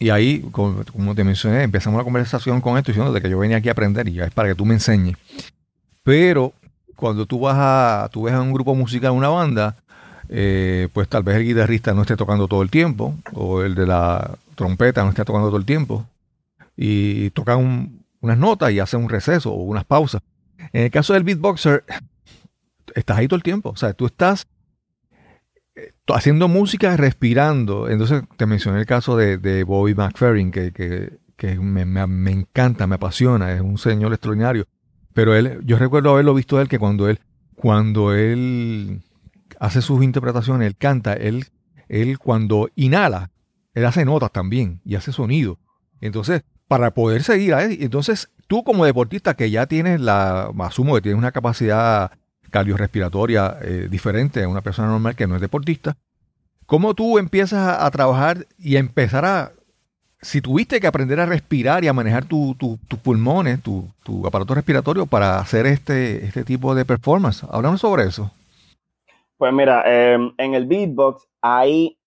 Y 0.00 0.10
ahí, 0.10 0.40
como, 0.52 1.14
te 1.14 1.24
mencioné, 1.24 1.62
empezamos 1.62 1.98
la 1.98 2.04
conversación 2.04 2.60
con 2.60 2.76
esto 2.76 2.92
diciendo 2.92 3.12
de 3.12 3.20
que 3.20 3.30
yo 3.30 3.38
venía 3.38 3.56
aquí 3.56 3.68
a 3.68 3.72
aprender 3.72 4.08
y 4.08 4.14
ya 4.14 4.24
es 4.24 4.32
para 4.32 4.48
que 4.48 4.54
tú 4.54 4.64
me 4.64 4.74
enseñes. 4.74 5.16
Pero 6.04 6.52
cuando 6.96 7.26
tú 7.26 7.40
vas 7.40 7.56
a, 7.58 8.08
tú 8.12 8.24
ves 8.24 8.34
a 8.34 8.40
un 8.40 8.52
grupo 8.52 8.74
musical, 8.74 9.12
una 9.12 9.28
banda, 9.28 9.76
eh, 10.28 10.88
pues 10.92 11.08
tal 11.08 11.22
vez 11.22 11.36
el 11.36 11.44
guitarrista 11.44 11.94
no 11.94 12.02
esté 12.02 12.16
tocando 12.16 12.46
todo 12.46 12.62
el 12.62 12.70
tiempo, 12.70 13.14
o 13.34 13.62
el 13.62 13.74
de 13.74 13.86
la 13.86 14.38
trompeta 14.58 15.04
no 15.04 15.10
esté 15.10 15.24
tocando 15.24 15.48
todo 15.48 15.56
el 15.56 15.64
tiempo, 15.64 16.04
y 16.76 17.30
toca 17.30 17.56
unas 17.56 18.38
notas 18.38 18.72
y 18.72 18.80
hace 18.80 18.96
un 18.96 19.08
receso 19.08 19.52
o 19.52 19.62
unas 19.62 19.84
pausas. 19.84 20.20
En 20.72 20.82
el 20.82 20.90
caso 20.90 21.14
del 21.14 21.22
beatboxer, 21.22 21.84
estás 22.94 23.16
ahí 23.16 23.28
todo 23.28 23.36
el 23.36 23.42
tiempo, 23.42 23.70
o 23.70 23.76
sea, 23.76 23.94
tú 23.94 24.06
estás 24.06 24.46
haciendo 26.08 26.48
música, 26.48 26.96
respirando. 26.96 27.88
Entonces 27.88 28.22
te 28.36 28.46
mencioné 28.46 28.80
el 28.80 28.86
caso 28.86 29.16
de, 29.16 29.38
de 29.38 29.62
Bobby 29.62 29.94
McFerrin, 29.94 30.50
que, 30.50 30.72
que, 30.72 31.60
me, 31.60 31.84
me, 31.84 32.30
encanta, 32.32 32.86
me 32.88 32.96
apasiona, 32.96 33.52
es 33.52 33.60
un 33.60 33.78
señor 33.78 34.12
extraordinario. 34.12 34.66
Pero 35.14 35.36
él, 35.36 35.60
yo 35.64 35.78
recuerdo 35.78 36.10
haberlo 36.10 36.34
visto 36.34 36.60
él 36.60 36.68
que 36.68 36.78
cuando 36.78 37.08
él, 37.08 37.20
cuando 37.54 38.12
él 38.12 39.02
hace 39.60 39.82
sus 39.82 40.02
interpretaciones, 40.02 40.66
él 40.66 40.76
canta, 40.76 41.12
él, 41.12 41.46
él 41.88 42.18
cuando 42.18 42.68
inhala, 42.74 43.30
él 43.78 43.86
hace 43.86 44.04
notas 44.04 44.32
también 44.32 44.80
y 44.84 44.96
hace 44.96 45.12
sonido. 45.12 45.58
Entonces, 46.00 46.42
para 46.66 46.92
poder 46.92 47.22
seguir 47.22 47.54
a 47.54 47.64
él, 47.64 47.78
entonces 47.80 48.28
tú 48.48 48.64
como 48.64 48.84
deportista 48.84 49.34
que 49.34 49.50
ya 49.50 49.66
tienes 49.66 50.00
la, 50.00 50.50
asumo 50.58 50.94
que 50.94 51.02
tienes 51.02 51.18
una 51.18 51.32
capacidad 51.32 52.10
cardiorrespiratoria 52.50 53.56
eh, 53.62 53.88
diferente 53.90 54.42
a 54.42 54.48
una 54.48 54.62
persona 54.62 54.88
normal 54.88 55.14
que 55.14 55.26
no 55.26 55.36
es 55.36 55.40
deportista. 55.40 55.96
¿Cómo 56.66 56.94
tú 56.94 57.18
empiezas 57.18 57.78
a, 57.80 57.90
trabajar 57.90 58.46
y 58.58 58.76
a 58.76 58.80
empezar 58.80 59.24
a... 59.24 59.52
Si 60.20 60.40
tuviste 60.40 60.80
que 60.80 60.86
aprender 60.86 61.20
a 61.20 61.26
respirar 61.26 61.84
y 61.84 61.88
a 61.88 61.92
manejar 61.92 62.24
tus 62.24 62.56
pulmones, 63.02 63.62
tu, 63.62 63.88
aparato 64.26 64.54
respiratorio 64.54 65.06
para 65.06 65.38
hacer 65.38 65.66
este, 65.66 66.26
este 66.26 66.42
tipo 66.42 66.74
de 66.74 66.84
performance, 66.84 67.44
háblanos 67.44 67.80
sobre 67.80 68.04
eso. 68.04 68.32
Pues 69.38 69.52
mira, 69.52 69.82
em, 69.86 70.32
en 70.36 70.54
el 70.54 70.66
beatbox 70.66 71.28
hay 71.40 71.97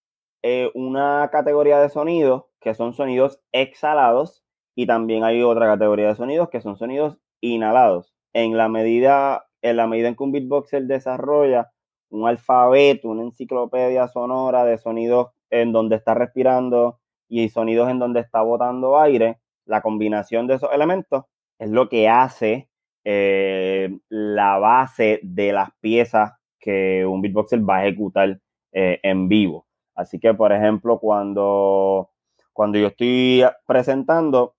eh, 0.43 0.71
una 0.73 1.29
categoría 1.31 1.79
de 1.79 1.89
sonidos 1.89 2.45
que 2.59 2.73
son 2.73 2.93
sonidos 2.93 3.39
exhalados 3.51 4.43
y 4.75 4.87
también 4.87 5.23
hay 5.23 5.43
otra 5.43 5.67
categoría 5.67 6.07
de 6.07 6.15
sonidos 6.15 6.49
que 6.49 6.61
son 6.61 6.77
sonidos 6.77 7.17
inhalados. 7.41 8.13
En 8.33 8.57
la 8.57 8.69
medida 8.69 9.45
en 9.61 9.77
la 9.77 9.87
medida 9.87 10.07
en 10.07 10.15
que 10.15 10.23
un 10.23 10.31
beatboxer 10.31 10.83
desarrolla 10.83 11.71
un 12.09 12.27
alfabeto, 12.27 13.09
una 13.09 13.23
enciclopedia 13.23 14.07
sonora 14.07 14.65
de 14.65 14.77
sonidos 14.77 15.29
en 15.49 15.71
donde 15.71 15.95
está 15.95 16.13
respirando 16.13 16.99
y 17.29 17.49
sonidos 17.49 17.89
en 17.89 17.99
donde 17.99 18.19
está 18.21 18.41
botando 18.41 18.99
aire, 18.99 19.39
la 19.65 19.81
combinación 19.81 20.47
de 20.47 20.55
esos 20.55 20.71
elementos 20.73 21.25
es 21.59 21.69
lo 21.69 21.87
que 21.89 22.09
hace 22.09 22.69
eh, 23.05 23.97
la 24.09 24.57
base 24.57 25.19
de 25.23 25.53
las 25.53 25.69
piezas 25.79 26.33
que 26.59 27.05
un 27.05 27.21
beatboxer 27.21 27.67
va 27.67 27.77
a 27.77 27.85
ejecutar 27.85 28.39
eh, 28.73 28.99
en 29.03 29.27
vivo. 29.27 29.65
Así 29.95 30.19
que, 30.19 30.33
por 30.33 30.51
ejemplo, 30.51 30.99
cuando, 30.99 32.09
cuando 32.53 32.77
yo 32.77 32.87
estoy 32.87 33.43
presentando, 33.65 34.55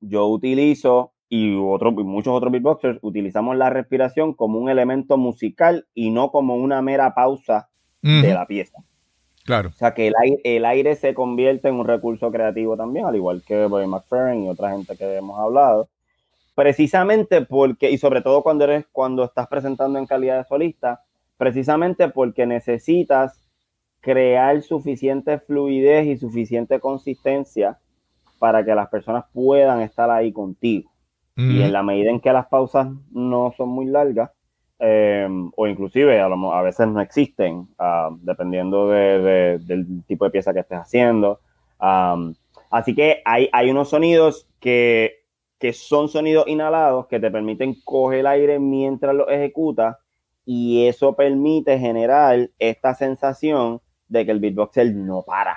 yo 0.00 0.26
utilizo 0.26 1.12
y, 1.28 1.56
otro, 1.56 1.92
muchos 1.92 2.32
otros 2.32 2.52
beatboxers 2.52 2.98
utilizamos 3.02 3.56
la 3.56 3.70
respiración 3.70 4.34
como 4.34 4.58
un 4.58 4.68
elemento 4.68 5.16
musical 5.16 5.86
y 5.94 6.10
no 6.10 6.30
como 6.30 6.56
una 6.56 6.82
mera 6.82 7.14
pausa 7.14 7.68
de 8.02 8.34
la 8.34 8.46
pieza. 8.46 8.84
Claro. 9.44 9.70
O 9.70 9.72
sea 9.72 9.94
que 9.94 10.08
el 10.08 10.14
aire, 10.22 10.40
el 10.44 10.64
aire, 10.64 10.94
se 10.94 11.14
convierte 11.14 11.68
en 11.68 11.76
un 11.76 11.86
recurso 11.86 12.30
creativo 12.30 12.76
también, 12.76 13.06
al 13.06 13.16
igual 13.16 13.42
que 13.46 13.66
Bobby 13.66 13.86
McFerrin 13.86 14.44
y 14.44 14.48
otra 14.48 14.70
gente 14.70 14.96
que 14.96 15.16
hemos 15.16 15.38
hablado. 15.38 15.88
Precisamente 16.54 17.42
porque, 17.42 17.90
y 17.90 17.98
sobre 17.98 18.20
todo 18.20 18.42
cuando 18.42 18.64
eres, 18.64 18.86
cuando 18.92 19.24
estás 19.24 19.48
presentando 19.48 19.98
en 19.98 20.06
calidad 20.06 20.38
de 20.38 20.44
solista, 20.44 21.02
precisamente 21.36 22.08
porque 22.08 22.46
necesitas 22.46 23.40
crear 24.04 24.60
suficiente 24.60 25.38
fluidez 25.38 26.06
y 26.06 26.16
suficiente 26.18 26.78
consistencia 26.78 27.78
para 28.38 28.62
que 28.62 28.74
las 28.74 28.88
personas 28.90 29.24
puedan 29.32 29.80
estar 29.80 30.10
ahí 30.10 30.30
contigo. 30.30 30.90
Y 31.36 31.62
en 31.62 31.72
la 31.72 31.82
medida 31.82 32.10
en 32.10 32.20
que 32.20 32.32
las 32.32 32.46
pausas 32.46 32.86
no 33.10 33.52
son 33.56 33.70
muy 33.70 33.86
largas, 33.86 34.30
eh, 34.78 35.26
o 35.56 35.66
inclusive 35.66 36.20
a, 36.20 36.26
a, 36.26 36.62
veces 36.62 36.86
no 36.86 37.00
existen, 37.00 37.66
ah, 37.76 38.10
dependiendo 38.20 38.88
del 38.88 40.04
tipo 40.06 40.26
de 40.26 40.30
pieza 40.30 40.52
que 40.52 40.60
estés 40.60 40.78
haciendo. 40.78 41.40
así 42.70 42.94
que 42.94 43.22
hay, 43.24 43.48
hay 43.52 43.70
unos 43.70 43.88
sonidos 43.88 44.46
que, 44.60 45.24
que, 45.58 45.72
son 45.72 46.08
sonidos 46.08 46.46
inhalados 46.46 47.06
que 47.08 47.18
te 47.18 47.32
permiten 47.32 47.74
coger 47.84 48.20
el 48.20 48.26
aire 48.26 48.58
mientras 48.60 49.12
lo 49.14 49.28
ejecutas 49.28 49.96
y 50.44 50.86
eso 50.86 51.16
permite 51.16 51.78
generar 51.78 52.50
esta 52.58 52.94
sensación 52.94 53.80
de 54.08 54.24
que 54.24 54.32
el 54.32 54.40
beatboxer 54.40 54.94
no 54.94 55.22
para 55.22 55.56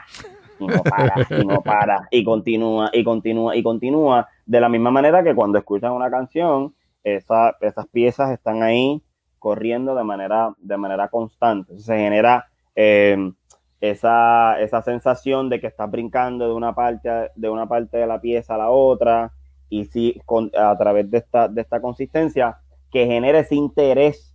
y 0.60 0.68
no 0.68 0.84
para, 0.84 1.28
y 1.30 1.46
no 1.46 1.62
para, 1.62 2.08
y 2.12 2.24
continúa, 2.24 2.90
y 2.94 3.04
continúa, 3.04 3.56
y 3.56 3.64
continúa. 3.64 4.28
De 4.46 4.60
la 4.60 4.70
misma 4.70 4.92
manera 4.92 5.24
que 5.24 5.36
cuando 5.36 5.58
escuchan 5.58 5.92
una 5.92 6.10
canción, 6.10 6.74
esa, 7.04 7.56
esas 7.62 7.88
piezas 7.88 8.32
están 8.32 8.64
ahí 8.64 9.02
corriendo 9.40 9.96
de 9.96 10.04
manera, 10.04 10.54
de 10.58 10.78
manera 10.78 11.08
constante. 11.10 11.78
se 11.80 11.98
genera 11.98 12.48
em, 12.76 13.34
esa, 13.80 14.60
esa, 14.60 14.82
sensación 14.82 15.50
de 15.50 15.60
que 15.60 15.68
estás 15.68 15.90
brincando 15.90 16.48
de 16.48 16.54
una 16.54 16.74
parte, 16.74 17.10
de 17.36 17.50
una 17.50 17.68
parte 17.68 17.98
de 17.98 18.08
la 18.08 18.20
pieza 18.20 18.56
a 18.56 18.58
la 18.58 18.70
otra, 18.70 19.32
y 19.70 19.86
sí, 19.86 20.20
con, 20.26 20.52
a 20.58 20.76
través 20.78 21.10
de 21.12 21.20
esta, 21.20 21.48
de 21.48 21.62
esta 21.62 21.82
consistencia, 21.82 22.58
que 22.92 23.06
genere 23.06 23.40
ese 23.40 23.56
interés 23.56 24.34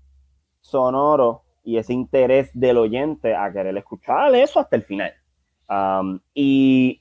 sonoro 0.61 1.43
y 1.65 1.77
ese 1.77 1.93
interés 1.93 2.51
del 2.53 2.79
oyente 2.79 3.35
a 3.35 3.53
querer 3.53 3.77
escuchar 3.77 4.35
eso 4.35 4.61
hasta 4.61 4.77
el 4.77 4.83
final. 4.83 5.13
Y 6.35 7.01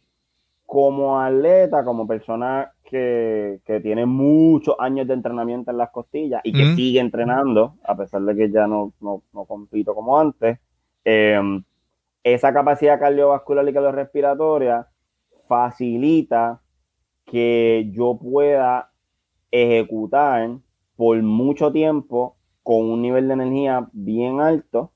como 0.66 1.20
atleta, 1.20 1.84
como 1.84 2.08
persona 2.08 2.72
que, 2.84 3.60
tiene 3.84 4.06
muchos 4.06 4.76
años 4.80 5.08
de 5.08 5.14
entrenamiento 5.14 5.72
en 5.72 5.78
las 5.78 5.90
costillas 5.90 6.42
y 6.44 6.52
que 6.54 6.76
sigue 6.76 7.00
entrenando, 7.00 7.76
a 7.84 7.96
pesar 7.96 8.22
de 8.22 8.36
que 8.36 8.52
ya 8.52 8.68
no, 8.68 8.94
no, 9.02 9.22
compito 9.46 9.96
como 9.96 10.20
antes, 10.20 10.60
em, 11.04 11.64
esa 12.24 12.54
capacidad 12.54 13.00
cardiovascular 13.00 13.68
y 13.68 13.74
cardiorrespiratoria 13.74 14.88
facilita 15.48 16.62
que 17.26 17.90
yo 17.94 18.18
pueda 18.22 18.92
ejecutar 19.52 20.58
por 20.96 21.22
mucho 21.22 21.72
tiempo 21.72 22.38
con 22.64 22.90
un 22.90 23.02
nivel 23.02 23.28
de 23.28 23.34
energía 23.34 23.88
bien 23.92 24.40
alto 24.42 24.92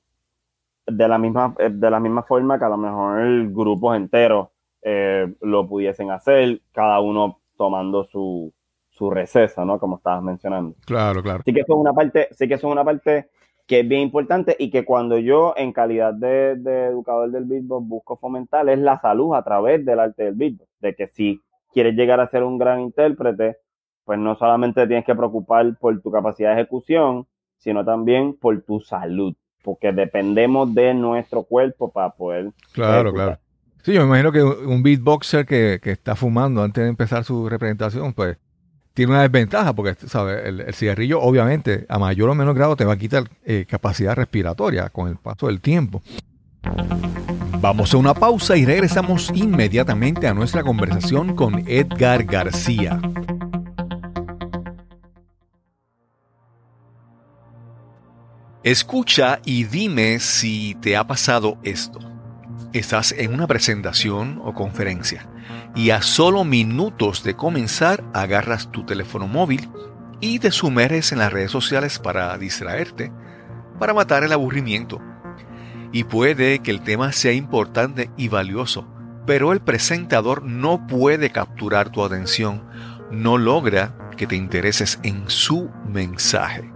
de 0.86 1.08
la 1.08 1.18
misma, 1.18 1.54
eh, 1.58 1.70
de 1.70 1.90
la 1.90 2.00
misma 2.00 2.22
forma 2.22 2.58
que 2.58 2.64
a 2.64 2.68
lo 2.68 2.76
mejor 2.76 3.20
el 3.20 3.52
grupo 3.52 3.94
entero 3.94 4.52
eh, 4.82 5.34
lo 5.40 5.68
pudiesen 5.68 6.10
hacer, 6.10 6.62
cada 6.72 7.00
uno 7.00 7.40
tomando 7.56 8.04
su, 8.04 8.52
su 8.90 9.10
receso, 9.10 9.64
¿no? 9.64 9.78
Como 9.78 9.96
estabas 9.96 10.22
mencionando. 10.22 10.74
Claro, 10.86 11.22
claro. 11.22 11.42
Sí 11.44 11.52
que 11.52 11.60
eso 11.60 11.74
es 11.74 11.78
una 11.78 11.92
parte, 11.92 12.28
sí 12.30 12.48
que 12.48 12.54
eso 12.54 12.68
es 12.68 12.72
una 12.72 12.84
parte 12.84 13.28
que 13.66 13.80
es 13.80 13.88
bien 13.88 14.02
importante 14.02 14.54
y 14.58 14.70
que 14.70 14.84
cuando 14.84 15.18
yo 15.18 15.54
en 15.56 15.72
calidad 15.72 16.14
de, 16.14 16.52
educador 16.86 17.30
del 17.30 17.44
beatbox 17.44 17.88
busco 17.88 18.16
fomentar 18.16 18.68
es 18.68 18.78
la 18.78 19.00
salud 19.00 19.34
a 19.34 19.42
través 19.42 19.84
del 19.84 19.98
arte 19.98 20.24
del 20.24 20.34
beatbox, 20.34 20.70
de 20.80 20.94
que 20.94 21.08
si 21.08 21.42
quieres 21.72 21.94
llegar 21.94 22.20
a 22.20 22.30
ser 22.30 22.44
un 22.44 22.58
gran 22.58 22.80
intérprete, 22.80 23.58
pues 24.04 24.18
no 24.18 24.36
solamente 24.36 24.86
tienes 24.86 25.04
que 25.04 25.16
preocupar 25.16 25.76
por 25.78 26.00
tu 26.00 26.10
capacidad 26.12 26.54
de 26.54 26.62
ejecución, 26.62 27.26
sino 27.58 27.84
también 27.84 28.34
por 28.34 28.60
tu 28.62 28.80
salud 28.80 29.34
porque 29.66 29.90
dependemos 29.90 30.72
de 30.72 30.94
nuestro 30.94 31.42
cuerpo 31.42 31.90
para 31.90 32.10
poder. 32.10 32.52
Claro, 32.72 33.12
claro. 33.12 33.36
Sí, 33.82 33.92
yo 33.92 34.00
me 34.02 34.06
imagino 34.06 34.30
que 34.30 34.40
un 34.42 34.82
beatboxer 34.82 35.44
que, 35.44 35.80
que, 35.82 35.90
está 35.90 36.14
fumando 36.14 36.62
antes 36.62 36.84
de 36.84 36.88
empezar 36.88 37.24
su 37.24 37.48
representación, 37.48 38.12
pues 38.12 38.38
tiene 38.94 39.12
una 39.12 39.22
desventaja, 39.22 39.74
porque 39.74 39.94
¿sabes? 40.06 40.44
El, 40.44 40.72
cigarrillo, 40.72 41.20
obviamente, 41.20 41.84
a 41.88 41.98
mayor 41.98 42.30
o 42.30 42.34
menor 42.36 42.54
grado, 42.54 42.76
te 42.76 42.84
va 42.84 42.92
a 42.92 42.96
quitar 42.96 43.24
eh, 43.44 43.66
capacidad 43.68 44.14
respiratoria 44.14 44.88
con 44.88 45.08
el 45.08 45.16
paso 45.16 45.48
del 45.48 45.60
tiempo. 45.60 46.00
Vamos 47.60 47.92
a 47.92 47.96
una 47.96 48.14
pausa 48.14 48.56
y 48.56 48.64
regresamos 48.64 49.32
inmediatamente 49.34 50.28
a 50.28 50.34
nuestra 50.34 50.62
conversación 50.62 51.34
con 51.34 51.64
Edgar 51.66 52.22
García. 52.24 53.00
Escucha 58.66 59.38
y 59.44 59.62
dime 59.62 60.18
si 60.18 60.76
te 60.80 60.96
ha 60.96 61.06
pasado 61.06 61.56
esto. 61.62 62.00
Estás 62.72 63.12
en 63.12 63.32
una 63.32 63.46
presentación 63.46 64.40
o 64.44 64.54
conferencia 64.54 65.28
y 65.76 65.90
a 65.90 66.02
solo 66.02 66.42
minutos 66.42 67.22
de 67.22 67.36
comenzar 67.36 68.02
agarras 68.12 68.72
tu 68.72 68.84
teléfono 68.84 69.28
móvil 69.28 69.70
y 70.20 70.40
te 70.40 70.50
sumerges 70.50 71.12
en 71.12 71.20
las 71.20 71.32
redes 71.32 71.52
sociales 71.52 72.00
para 72.00 72.36
distraerte, 72.38 73.12
para 73.78 73.94
matar 73.94 74.24
el 74.24 74.32
aburrimiento. 74.32 75.00
Y 75.92 76.02
puede 76.02 76.58
que 76.58 76.72
el 76.72 76.82
tema 76.82 77.12
sea 77.12 77.34
importante 77.34 78.10
y 78.16 78.26
valioso, 78.26 78.88
pero 79.26 79.52
el 79.52 79.60
presentador 79.60 80.42
no 80.42 80.88
puede 80.88 81.30
capturar 81.30 81.90
tu 81.90 82.04
atención, 82.04 82.64
no 83.12 83.38
logra 83.38 83.96
que 84.16 84.26
te 84.26 84.34
intereses 84.34 84.98
en 85.04 85.30
su 85.30 85.70
mensaje. 85.86 86.75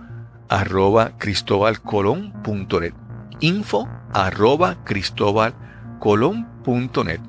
arroba 0.51 1.17
cristobalcolón.net. 1.17 2.93
Info 3.39 3.89
arroba 4.13 4.83
cristobalcolón.net. 4.83 7.21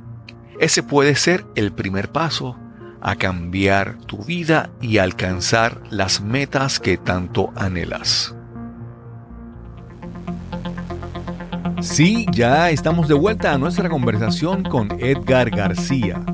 Ese 0.59 0.83
puede 0.83 1.15
ser 1.15 1.47
el 1.55 1.73
primer 1.73 2.11
paso 2.11 2.59
a 3.01 3.15
cambiar 3.17 3.97
tu 4.07 4.25
vida 4.25 4.71
y 4.81 4.99
alcanzar 4.99 5.81
las 5.91 6.21
metas 6.21 6.81
que 6.81 6.99
tanto 6.99 7.53
anhelas. 7.57 8.35
Sí, 11.81 12.27
ya 12.33 12.71
estamos 12.71 13.07
de 13.09 13.15
vuelta 13.15 13.53
a 13.53 13.59
nuestra 13.59 13.89
conversación 13.89 14.65
con 14.65 14.89
Edgar 15.01 15.51
García. 15.51 16.25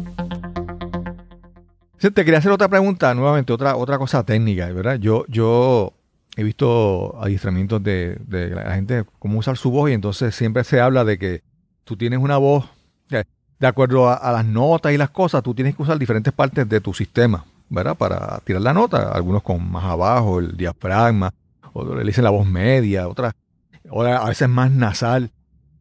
Te 1.98 2.12
quería 2.12 2.38
hacer 2.38 2.52
otra 2.52 2.68
pregunta, 2.68 3.14
nuevamente, 3.14 3.52
otra, 3.52 3.76
otra 3.76 3.98
cosa 3.98 4.24
técnica, 4.24 4.72
¿verdad? 4.72 4.96
Yo, 4.96 5.26
yo 5.28 5.97
he 6.38 6.44
visto 6.44 7.20
adiestramientos 7.20 7.82
de, 7.82 8.16
de 8.28 8.50
la 8.50 8.72
gente 8.76 9.04
cómo 9.18 9.40
usar 9.40 9.56
su 9.56 9.72
voz 9.72 9.90
y 9.90 9.92
entonces 9.92 10.36
siempre 10.36 10.62
se 10.62 10.80
habla 10.80 11.04
de 11.04 11.18
que 11.18 11.42
tú 11.82 11.96
tienes 11.96 12.20
una 12.20 12.36
voz, 12.36 12.64
de 13.08 13.66
acuerdo 13.66 14.08
a, 14.08 14.30
las 14.30 14.44
notas 14.44 14.92
y 14.92 14.96
las 14.96 15.10
cosas, 15.10 15.42
tú 15.42 15.52
tienes 15.52 15.74
que 15.74 15.82
usar 15.82 15.98
diferentes 15.98 16.32
partes 16.32 16.68
de 16.68 16.80
tu 16.80 16.94
sistema, 16.94 17.44
¿verdad? 17.68 17.96
Para 17.96 18.38
tirar 18.44 18.62
la 18.62 18.72
nota, 18.72 19.10
algunos 19.10 19.42
con 19.42 19.68
más 19.68 19.82
abajo, 19.82 20.38
el 20.38 20.56
diafragma, 20.56 21.34
o 21.72 21.96
le 21.96 22.04
dicen 22.04 22.22
la 22.22 22.30
voz 22.30 22.46
media, 22.46 23.08
otras, 23.08 23.34
a 23.90 24.28
veces 24.28 24.48
más 24.48 24.70
nasal. 24.70 25.32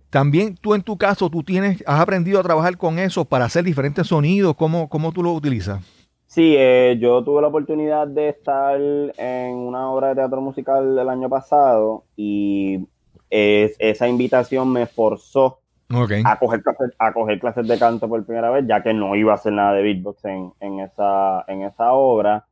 También 0.09 0.57
tú 0.59 0.73
en 0.73 0.81
tu 0.81 0.97
caso, 0.97 1.29
tú 1.29 1.43
tienes, 1.43 1.83
has 1.85 1.99
aprendido 1.99 2.39
a 2.39 2.43
trabajar 2.43 2.77
con 2.77 2.97
eso 2.97 3.25
para 3.25 3.45
hacer 3.45 3.63
diferentes 3.63 4.07
sonidos, 4.07 4.55
¿cómo, 4.55 4.89
cómo 4.89 5.11
tú 5.11 5.21
lo 5.21 5.33
utilizas? 5.33 5.83
Sí, 6.27 6.55
eh, 6.57 6.97
yo 6.99 7.23
tuve 7.23 7.41
la 7.41 7.47
oportunidad 7.47 8.07
de 8.07 8.29
estar 8.29 8.79
en 8.79 9.55
una 9.55 9.89
obra 9.89 10.09
de 10.09 10.15
teatro 10.15 10.41
musical 10.41 10.97
el 10.97 11.09
año 11.09 11.29
pasado 11.29 12.03
y 12.15 12.85
esa 13.29 14.07
invitación 14.07 14.71
me 14.71 14.85
forzó 14.85 15.59
a, 16.25 16.39
coger 16.39 16.61
clases, 16.63 16.91
a 16.99 17.13
coger 17.13 17.39
clases 17.39 17.67
de 17.67 17.79
canto 17.79 18.09
por 18.09 18.25
primera 18.25 18.49
vez, 18.49 18.65
ya 18.67 18.83
que 18.83 18.93
no 18.93 19.15
iba 19.15 19.31
a 19.31 19.35
hacer 19.35 19.53
nada 19.53 19.73
de 19.73 19.83
beatbox 19.83 20.25
en, 20.25 20.79
esa, 20.79 21.45
en 21.47 21.61
esa 21.63 21.93
obra. 21.93 22.45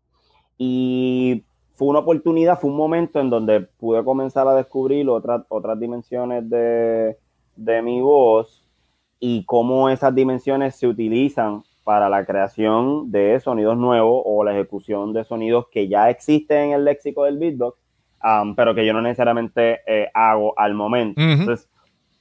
Y 0.57 1.43
fue 1.73 1.89
una 1.89 1.99
oportunidad, 1.99 2.59
fue 2.59 2.69
un 2.69 2.77
momento 2.77 3.19
en 3.19 3.29
donde 3.29 3.61
pude 3.61 4.03
comenzar 4.03 4.47
a 4.47 4.55
descubrir 4.55 5.09
otras, 5.09 5.41
otras 5.49 5.77
dimensiones 5.79 6.49
de, 6.49 7.17
de 7.57 7.81
mi 7.81 7.99
voz 7.99 8.65
y 9.19 9.43
cómo 9.45 9.89
esas 9.89 10.15
dimensiones 10.15 10.75
se 10.75 10.87
utilizan 10.87 11.63
para 11.85 12.09
la 12.09 12.25
creación 12.25 13.11
de 13.11 13.39
sonidos 13.39 13.77
nuevos 13.77 14.23
o 14.25 14.43
la 14.43 14.53
ejecución 14.53 15.13
de 15.13 15.23
sonidos 15.23 15.67
que 15.71 15.87
ya 15.87 16.09
existen 16.09 16.57
en 16.57 16.71
el 16.71 16.83
léxico 16.83 17.25
del 17.25 17.37
beatbox, 17.37 17.77
um, 18.23 18.55
pero 18.55 18.73
que 18.73 18.87
yo 18.87 18.91
no 18.91 19.03
necesariamente 19.03 19.81
eh, 19.85 20.09
hago 20.15 20.57
al 20.57 20.73
momento. 20.73 21.21
entonces, 21.21 21.69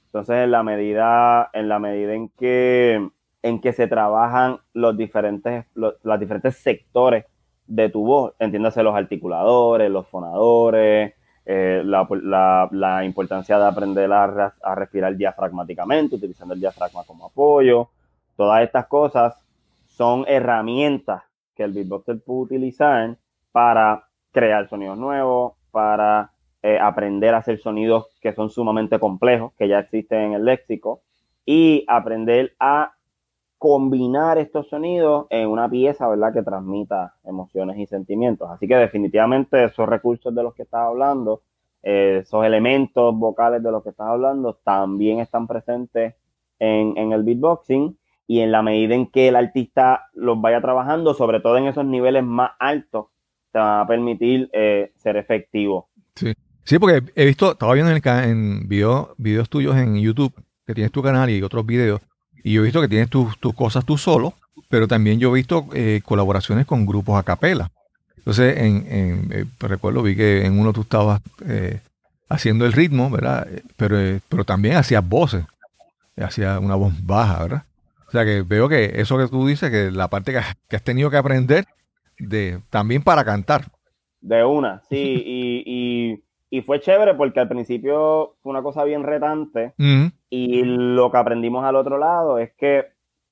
entonces, 0.05 0.35
en 0.43 0.51
la 0.51 0.61
medida, 0.61 1.49
en 1.51 1.67
la 1.67 1.79
medida 1.79 2.13
en 2.13 2.29
que, 2.29 3.09
en 3.41 3.59
que 3.59 3.73
se 3.73 3.87
trabajan 3.87 4.59
los 4.73 4.95
diferentes, 4.95 5.65
los, 5.73 5.95
diferentes 6.19 6.57
sectores 6.57 7.25
de 7.65 7.89
tu 7.89 8.05
voz, 8.05 8.33
entiéndase 8.37 8.83
los 8.83 8.95
articuladores, 8.95 9.89
los 9.89 10.07
fonadores, 10.07 11.15
eh, 11.43 11.81
la, 11.83 12.69
la, 12.71 13.03
importancia 13.03 13.57
de 13.57 13.65
aprender 13.65 14.13
a, 14.13 14.53
a 14.61 14.75
respirar 14.75 15.17
diafragmáticamente, 15.17 16.15
utilizando 16.15 16.53
el 16.53 16.59
diafragma 16.59 17.03
como 17.03 17.25
apoyo, 17.25 17.89
todas 18.37 18.63
estas 18.63 18.85
cosas 18.85 19.44
son 19.95 20.25
herramientas 20.27 21.23
que 21.55 21.63
el 21.63 21.71
beatboxer 21.71 22.21
puede 22.21 22.41
utilizar 22.41 23.17
para 23.51 24.07
crear 24.31 24.67
sonidos 24.67 24.97
nuevos, 24.97 25.53
para 25.71 26.31
eh, 26.61 26.77
aprender 26.79 27.33
a 27.33 27.37
hacer 27.37 27.59
sonidos 27.59 28.07
que 28.19 28.33
son 28.33 28.49
sumamente 28.49 28.99
complejos, 28.99 29.53
que 29.57 29.69
ya 29.69 29.79
existen 29.79 30.19
en 30.19 30.33
el 30.33 30.45
léxico, 30.45 31.01
y 31.45 31.85
aprender 31.87 32.53
a 32.59 32.93
combinar 33.57 34.37
estos 34.37 34.67
sonidos 34.67 35.27
en 35.29 35.47
una 35.47 35.69
pieza, 35.69 36.07
¿verdad?, 36.09 36.33
que 36.33 36.43
transmita 36.43 37.15
emociones 37.23 37.77
y 37.77 37.85
sentimientos. 37.85 38.49
Así 38.51 38.67
que 38.67 38.75
definitivamente 38.75 39.63
esos 39.63 39.87
recursos 39.87 40.35
de 40.35 40.43
los 40.43 40.53
que 40.53 40.63
estás 40.63 40.81
hablando, 40.81 41.41
eh, 41.83 42.19
esos 42.23 42.43
elementos 42.43 43.17
vocales 43.17 43.63
de 43.63 43.71
los 43.71 43.81
que 43.81 43.89
estás 43.91 44.07
hablando, 44.07 44.55
también 44.55 45.19
están 45.19 45.47
presentes 45.47 46.15
en, 46.59 46.97
en 46.97 47.13
el 47.13 47.23
beatboxing 47.23 47.97
y 48.27 48.39
en 48.39 48.51
la 48.51 48.61
medida 48.61 48.95
en 48.95 49.07
que 49.07 49.27
el 49.27 49.35
artista 49.35 50.07
los 50.13 50.39
vaya 50.39 50.61
trabajando, 50.61 51.13
sobre 51.13 51.39
todo 51.39 51.57
en 51.57 51.67
esos 51.67 51.85
niveles 51.85 52.23
más 52.23 52.51
altos, 52.59 53.07
te 53.51 53.59
va 53.59 53.81
a 53.81 53.87
permitir 53.87 54.49
eh, 54.53 54.91
ser 54.95 55.17
efectivo. 55.17 55.89
Sí. 56.15 56.33
sí, 56.63 56.79
porque 56.79 57.03
he 57.15 57.25
visto, 57.25 57.51
estaba 57.51 57.73
viendo 57.73 57.91
en, 57.91 58.01
en 58.05 58.67
video, 58.67 59.13
videos 59.17 59.49
tuyos 59.49 59.75
en 59.75 59.95
YouTube, 59.97 60.33
que 60.65 60.73
tienes 60.73 60.91
tu 60.91 61.03
canal 61.03 61.29
y 61.29 61.41
otros 61.43 61.65
videos, 61.65 62.01
y 62.43 62.53
yo 62.53 62.61
he 62.61 62.63
visto 62.65 62.81
que 62.81 62.87
tienes 62.87 63.09
tus, 63.09 63.35
cosas 63.55 63.85
tú 63.85 63.97
solo, 63.97 64.33
pero 64.69 64.87
también 64.87 65.19
yo 65.19 65.29
he 65.31 65.35
visto 65.35 65.67
eh, 65.73 66.01
colaboraciones 66.03 66.65
con 66.65 66.85
grupos 66.85 67.19
a 67.19 67.23
capela. 67.23 67.71
Entonces, 68.17 68.57
en, 68.57 68.87
en 68.89 69.31
eh, 69.31 69.45
recuerdo, 69.59 70.01
vi 70.01 70.15
que 70.15 70.45
en 70.45 70.57
uno 70.57 70.73
tú 70.73 70.81
estabas 70.81 71.21
haciendo 72.27 72.65
el 72.65 72.73
ritmo, 72.73 73.09
¿verdad? 73.11 73.47
Pero, 73.77 74.19
pero 74.27 74.43
también 74.43 74.77
hacías 74.77 75.07
voces, 75.07 75.45
hacía 76.17 76.59
una 76.59 76.75
voz 76.75 76.93
baja, 77.05 77.43
¿verdad? 77.43 77.63
O 78.07 78.11
sea 78.11 78.25
que 78.25 78.43
veo 78.43 78.69
que 78.69 78.93
eso 78.95 79.17
que 79.17 79.27
tú 79.27 79.45
dices, 79.45 79.71
que 79.71 79.91
la 79.91 80.09
parte 80.09 80.31
que, 80.31 80.39
has 80.75 80.83
tenido 80.83 81.09
que 81.09 81.17
aprender 81.17 81.65
de 82.17 82.61
también 82.69 83.03
para 83.03 83.23
cantar. 83.23 83.65
De 84.21 84.43
una, 84.43 84.81
sí, 84.89 85.23
y, 85.25 86.21
y, 86.49 86.61
fue 86.61 86.79
chévere 86.79 87.15
porque 87.15 87.41
al 87.41 87.49
principio 87.49 88.37
fue 88.41 88.51
una 88.51 88.63
cosa 88.63 88.85
bien 88.85 89.03
retante 89.03 89.73
y 90.29 90.63
lo 90.63 91.11
que 91.11 91.17
aprendimos 91.17 91.65
al 91.65 91.75
otro 91.75 91.97
lado 91.97 92.39
es 92.39 92.53
que 92.53 92.85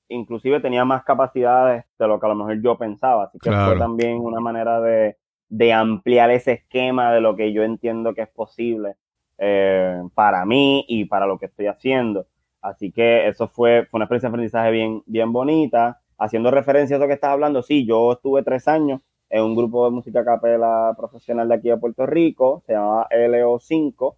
inclusive 0.08 0.60
tenía 0.60 0.84
más 0.84 1.04
capacidades 1.04 1.84
de 1.98 2.06
lo 2.06 2.20
que 2.20 2.26
a 2.26 2.28
lo 2.28 2.34
mejor 2.34 2.60
yo 2.60 2.76
pensaba, 2.76 3.24
así 3.24 3.38
que 3.38 3.50
fue 3.50 3.78
también 3.78 4.18
una 4.18 4.40
manera 4.40 4.80
de, 4.80 5.16
de, 5.48 5.72
ampliar 5.72 6.30
ese 6.30 6.52
esquema 6.52 7.12
de 7.12 7.22
lo 7.22 7.34
que 7.34 7.52
yo 7.52 7.62
entiendo 7.62 8.14
que 8.14 8.22
es 8.22 8.28
posible 8.28 8.96
eh, 9.38 10.02
para 10.14 10.44
mí 10.44 10.84
y 10.88 11.06
para 11.06 11.26
lo 11.26 11.38
que 11.38 11.46
estoy 11.46 11.66
haciendo. 11.66 12.26
Así 12.64 12.90
que 12.90 13.28
eso 13.28 13.46
fue, 13.46 13.86
fue 13.90 13.98
una 13.98 14.06
experiencia 14.06 14.28
de 14.28 14.32
aprendizaje 14.32 14.70
bien, 14.70 15.02
bien 15.04 15.32
bonita. 15.32 16.00
Haciendo 16.16 16.50
referencia 16.50 16.96
a 16.96 16.98
lo 16.98 17.06
que 17.06 17.12
estás 17.12 17.30
hablando, 17.30 17.62
sí, 17.62 17.84
yo 17.84 18.12
estuve 18.12 18.42
tres 18.42 18.66
años 18.68 19.02
en 19.28 19.42
un 19.42 19.54
grupo 19.54 19.84
de 19.84 19.90
música 19.90 20.24
capela 20.24 20.94
profesional 20.96 21.46
de 21.48 21.56
aquí 21.56 21.68
de 21.68 21.76
Puerto 21.76 22.06
Rico, 22.06 22.62
se 22.66 22.72
llamaba 22.72 23.06
LO5, 23.10 24.14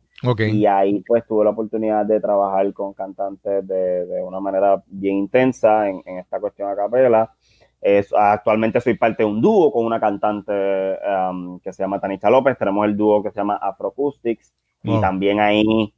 y 0.52 0.66
ahí 0.66 1.02
pues 1.06 1.26
tuve 1.26 1.44
la 1.44 1.50
oportunidad 1.50 2.06
de 2.06 2.20
trabajar 2.20 2.72
con 2.72 2.92
cantantes 2.92 3.66
de, 3.66 4.22
una 4.22 4.38
manera 4.38 4.80
bien 4.86 5.16
intensa 5.16 5.88
en, 5.88 6.02
esta 6.18 6.38
cuestión 6.38 6.70
a 6.70 6.76
capela. 6.76 7.32
Es, 7.80 8.12
actualmente 8.16 8.80
soy 8.80 8.94
parte 8.94 9.24
de 9.24 9.28
un 9.28 9.40
dúo 9.40 9.72
con 9.72 9.84
una 9.84 9.98
cantante 9.98 10.52
um, 10.52 11.58
que 11.60 11.72
se 11.72 11.82
llama 11.82 11.98
Tanisha 11.98 12.30
López, 12.30 12.56
tenemos 12.56 12.84
el 12.86 12.96
dúo 12.96 13.22
que 13.24 13.30
se 13.30 13.40
llama 13.40 13.56
Afroacoustics, 13.56 14.52
y 14.84 15.00
también 15.00 15.40
ahí 15.40 15.92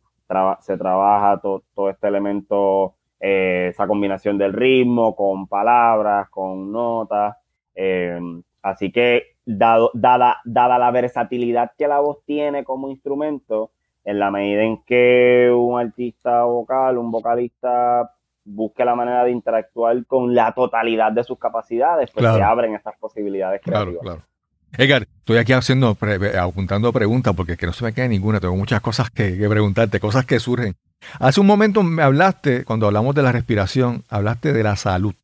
se 0.60 0.76
trabaja 0.76 1.40
todo 1.40 1.90
este 1.90 2.08
elemento, 2.08 2.94
eh, 3.20 3.68
esa 3.70 3.86
combinación 3.86 4.38
del 4.38 4.52
ritmo 4.52 5.14
con 5.16 5.46
palabras, 5.46 6.28
con 6.30 6.70
notas. 6.70 7.36
Eh, 7.74 8.20
así 8.62 8.92
que, 8.92 9.36
dado, 9.44 9.90
dada, 9.94 10.38
dada 10.44 10.78
la 10.78 10.90
versatilidad 10.90 11.72
que 11.76 11.88
la 11.88 12.00
voz 12.00 12.18
tiene 12.24 12.64
como 12.64 12.88
instrumento, 12.88 13.70
en 14.04 14.18
la 14.18 14.30
medida 14.30 14.62
en 14.62 14.82
que 14.84 15.50
un 15.54 15.78
artista 15.78 16.44
vocal, 16.44 16.96
un 16.96 17.10
vocalista 17.10 18.10
busque 18.42 18.84
la 18.84 18.94
manera 18.94 19.24
de 19.24 19.30
interactuar 19.30 20.06
con 20.06 20.34
la 20.34 20.52
totalidad 20.52 21.12
de 21.12 21.24
sus 21.24 21.38
capacidades, 21.38 22.10
pues 22.10 22.24
se 22.34 22.42
abren 22.42 22.74
estas 22.74 22.96
posibilidades 22.96 23.60
creativas. 23.62 24.00
Claro, 24.00 24.16
claro. 24.16 24.28
Edgar, 24.76 25.08
estoy 25.20 25.38
aquí 25.38 25.52
haciendo, 25.52 25.96
apuntando 26.38 26.92
preguntas 26.92 27.34
porque 27.34 27.56
que 27.56 27.66
no 27.66 27.72
se 27.72 27.84
me 27.84 27.92
quede 27.92 28.08
ninguna. 28.08 28.40
Tengo 28.40 28.56
muchas 28.56 28.80
cosas 28.80 29.10
que, 29.10 29.32
preguntarte, 29.48 30.00
cosas 30.00 30.26
que 30.26 30.38
surgen. 30.40 30.76
Hace 31.18 31.40
un 31.40 31.46
momento 31.46 31.82
me 31.82 32.02
hablaste, 32.02 32.64
cuando 32.64 32.86
hablamos 32.86 33.14
de 33.14 33.22
la 33.22 33.32
respiración, 33.32 34.04
hablaste 34.08 34.52
de 34.52 34.62
la 34.62 34.76
salud. 34.76 35.14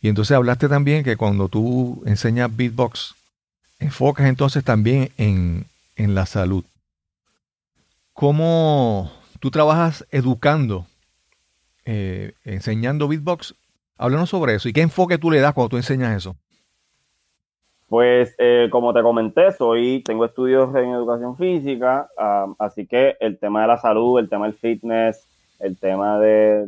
Y 0.00 0.08
entonces 0.08 0.36
hablaste 0.36 0.68
también 0.68 1.04
que 1.04 1.16
cuando 1.16 1.48
tú 1.48 2.02
enseñas 2.06 2.54
beatbox, 2.54 3.14
enfocas 3.78 4.26
entonces 4.26 4.64
también 4.64 5.10
en, 5.16 5.66
la 5.96 6.26
salud. 6.26 6.64
¿Cómo 8.12 9.12
tú 9.40 9.50
trabajas 9.50 10.04
educando, 10.10 10.86
eh, 11.84 12.32
enseñando 12.44 13.08
beatbox? 13.08 13.54
Háblanos 13.96 14.30
sobre 14.30 14.54
eso. 14.54 14.68
¿Y 14.68 14.72
qué 14.72 14.82
enfoque 14.82 15.18
tú 15.18 15.30
le 15.30 15.40
das 15.40 15.54
cuando 15.54 15.70
tú 15.70 15.76
enseñas 15.76 16.16
eso? 16.16 16.36
Pues 17.88 18.34
eh, 18.36 18.68
como 18.70 18.92
te 18.92 19.02
comenté, 19.02 19.50
soy, 19.52 20.02
tengo 20.04 20.26
estudios 20.26 20.74
en 20.76 20.90
educación 20.90 21.36
física, 21.38 22.10
así 22.58 22.86
que 22.86 23.16
el 23.18 23.38
tema 23.38 23.62
de 23.62 23.68
la 23.68 23.78
salud, 23.78 24.18
el 24.18 24.28
tema 24.28 24.44
del 24.44 24.54
fitness, 24.54 25.26
el 25.58 25.78
tema 25.78 26.18
de, 26.20 26.66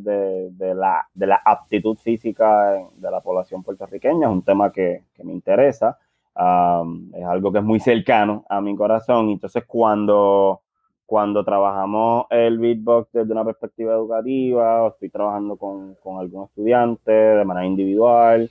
la, 0.74 1.06
de 1.12 1.26
la, 1.26 1.40
aptitud 1.44 1.96
física 1.98 2.72
de 2.96 3.11
la 3.11 3.20
población 3.20 3.62
puertorriqueña 3.62 4.28
es 4.28 4.33
un 4.33 4.42
tema 4.42 4.72
que, 4.72 5.02
me 5.22 5.33
interesa, 5.33 5.98
es 6.35 7.24
algo 7.26 7.52
que 7.52 7.59
es 7.59 7.64
muy 7.64 7.80
cercano 7.80 8.46
a 8.48 8.62
mi 8.62 8.74
corazón. 8.74 9.28
Entonces 9.28 9.64
cuando, 9.66 10.62
cuando 11.04 11.44
trabajamos 11.44 12.28
el 12.30 12.59
beatbox 12.59 13.12
desde 13.12 13.33
una 13.33 13.44
perspectiva 13.44 13.92
educativa, 13.92 14.85
o 14.85 14.88
estoy 14.88 15.11
trabajando 15.11 15.56
con, 15.56 15.96
con 16.02 16.18
algún 16.18 16.44
estudiante 16.46 17.12
de 17.12 17.44
manera 17.44 17.66
individual, 17.66 18.50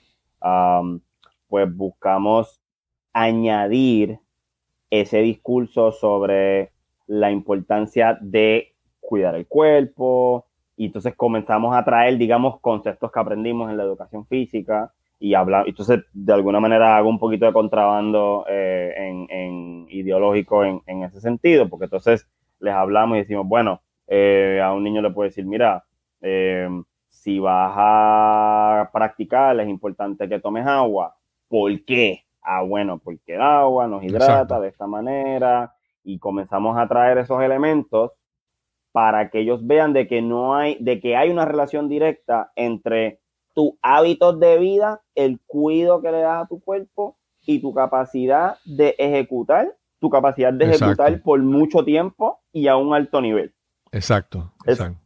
pues 1.50 1.68
buscamos 1.76 2.62
añadir 3.12 4.20
ese 4.88 5.18
discurso 5.18 5.92
sobre 5.92 6.72
la 7.06 7.30
importancia 7.30 8.16
de 8.20 8.74
cuidar 9.00 9.34
el 9.34 9.46
cuerpo. 9.46 10.46
Y 10.76 10.86
entonces 10.86 11.14
comenzamos 11.14 11.76
a 11.76 11.84
traer, 11.84 12.16
digamos, 12.16 12.60
conceptos 12.60 13.12
que 13.12 13.20
aprendimos 13.20 13.70
en 13.70 13.76
la 13.76 13.82
educación 13.82 14.26
física 14.26 14.94
y 15.18 15.34
hablar, 15.34 15.68
entonces 15.68 16.00
de 16.14 16.32
alguna 16.32 16.60
manera 16.60 16.96
hago 16.96 17.10
un 17.10 17.18
poquito 17.18 17.44
de 17.44 17.52
contrabando 17.52 18.46
eh, 18.48 18.94
en, 19.28 19.86
ideológico 19.90 20.64
en, 20.64 21.02
ese 21.02 21.20
sentido, 21.20 21.68
porque 21.68 21.84
entonces 21.84 22.26
les 22.58 22.72
hablamos 22.72 23.16
y 23.16 23.20
decimos, 23.20 23.46
bueno, 23.46 23.82
eh, 24.06 24.60
a 24.64 24.72
un 24.72 24.82
niño 24.82 25.02
le 25.02 25.10
puedo 25.10 25.28
decir, 25.28 25.44
mira, 25.44 25.84
eh, 26.22 26.68
si 27.08 27.38
vas 27.38 27.74
a 27.76 28.88
practicar 28.94 29.60
es 29.60 29.68
importante 29.68 30.26
que 30.26 30.40
tomes 30.40 30.66
agua, 30.66 31.14
¿Por 31.50 31.84
qué? 31.84 32.26
Ah, 32.42 32.62
bueno, 32.62 33.00
porque 33.02 33.34
el 33.34 33.42
agua 33.42 33.88
nos 33.88 34.04
hidrata 34.04 34.60
de 34.60 34.68
esta 34.68 34.86
manera 34.86 35.74
y 36.04 36.20
comenzamos 36.20 36.78
a 36.78 36.86
traer 36.86 37.18
esos 37.18 37.42
elementos 37.42 38.12
para 38.92 39.30
que 39.30 39.40
ellos 39.40 39.66
vean 39.66 39.92
de 39.92 40.06
que 40.06 40.22
no 40.22 40.54
hay, 40.54 40.76
de 40.80 41.00
que 41.00 41.16
hay 41.16 41.28
una 41.28 41.44
relación 41.44 41.88
directa 41.88 42.52
entre 42.54 43.20
tus 43.52 43.72
hábitos 43.82 44.38
de 44.38 44.58
vida, 44.58 45.02
el 45.16 45.40
cuidado 45.44 46.00
que 46.00 46.12
le 46.12 46.20
das 46.20 46.44
a 46.44 46.48
tu 46.48 46.60
cuerpo 46.60 47.18
y 47.44 47.60
tu 47.60 47.74
capacidad 47.74 48.56
de 48.64 48.94
ejecutar, 48.96 49.76
tu 49.98 50.08
capacidad 50.08 50.52
de 50.52 50.66
ejecutar 50.66 51.20
por 51.20 51.42
mucho 51.42 51.84
tiempo 51.84 52.38
y 52.52 52.68
a 52.68 52.76
un 52.76 52.94
alto 52.94 53.20
nivel. 53.20 53.52
Exacto, 53.90 54.52
exacto. 54.66 55.00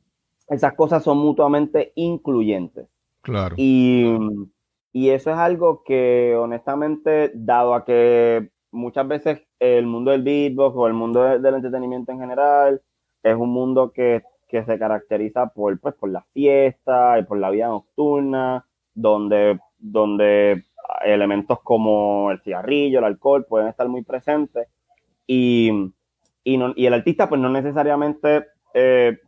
esas 0.49 0.75
cosas 0.75 1.03
son 1.03 1.17
mutuamente 1.17 1.93
incluyentes. 1.95 2.87
Claro. 3.23 3.55
Y 3.57 4.15
y 4.95 5.11
eso 5.11 5.33
es 5.33 5.37
algo 5.37 5.83
que 5.83 6.37
honestamente, 6.37 7.33
dado 7.35 7.75
a 7.75 7.85
que 7.85 8.51
muchas 8.71 9.09
veces 9.09 9.43
el 9.59 9.87
mundo 9.87 10.13
del 10.13 10.23
beatbox 10.23 10.77
o 10.77 10.87
el 10.87 10.95
mundo 10.95 11.21
del 11.41 11.55
entretenimiento 11.57 12.13
en 12.13 12.21
general 12.21 12.81
es 13.25 13.35
un 13.35 13.51
mundo 13.51 13.93
que, 13.93 14.23
se 14.49 14.79
caracteriza 14.79 15.49
por, 15.49 15.81
pues, 15.81 15.97
por 15.97 16.11
la 16.11 16.25
fiesta 16.33 17.19
y 17.19 17.25
por 17.25 17.39
la 17.39 17.51
vida 17.51 17.67
nocturna, 17.67 18.65
donde, 18.95 19.59
donde 19.79 20.63
elementos 21.05 21.59
como 21.65 22.31
el 22.31 22.41
cigarrillo, 22.43 23.01
el 23.01 23.07
alcohol 23.07 23.45
pueden 23.49 23.67
estar 23.67 23.89
muy 23.89 24.05
presentes. 24.05 24.69
Y, 25.27 25.73
y, 26.45 26.87
el 26.87 26.95
artista 26.95 27.29
pues 27.29 27.41
no 27.41 27.49
necesariamente 27.49 28.47
eh, 28.75 29.19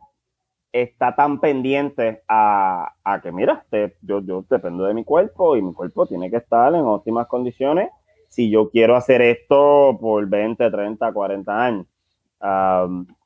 está 0.81 1.15
tan 1.15 1.39
pendiente 1.39 2.23
a, 2.27 2.93
que, 3.21 3.31
mira, 3.31 3.65
yo, 4.01 4.21
yo 4.21 4.45
dependo 4.49 4.85
de 4.85 4.93
mi 4.93 5.03
cuerpo 5.03 5.55
y 5.55 5.61
mi 5.61 5.73
cuerpo 5.73 6.05
tiene 6.05 6.29
que 6.29 6.37
estar 6.37 6.73
en 6.73 6.81
óptimas 6.81 7.27
condiciones. 7.27 7.89
Si 8.27 8.49
yo 8.49 8.69
quiero 8.69 8.95
hacer 8.95 9.21
esto 9.21 9.97
por 9.99 10.27
20, 10.27 10.69
30, 10.69 11.13
40 11.13 11.65
años. 11.65 11.85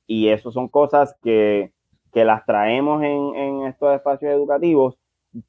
y 0.07 0.27
eso 0.29 0.51
son 0.51 0.67
cosas 0.67 1.15
que, 1.23 1.71
las 2.13 2.45
traemos 2.45 3.01
en, 3.03 3.35
en, 3.35 3.65
estos 3.67 3.95
espacios 3.95 4.31
educativos 4.33 4.97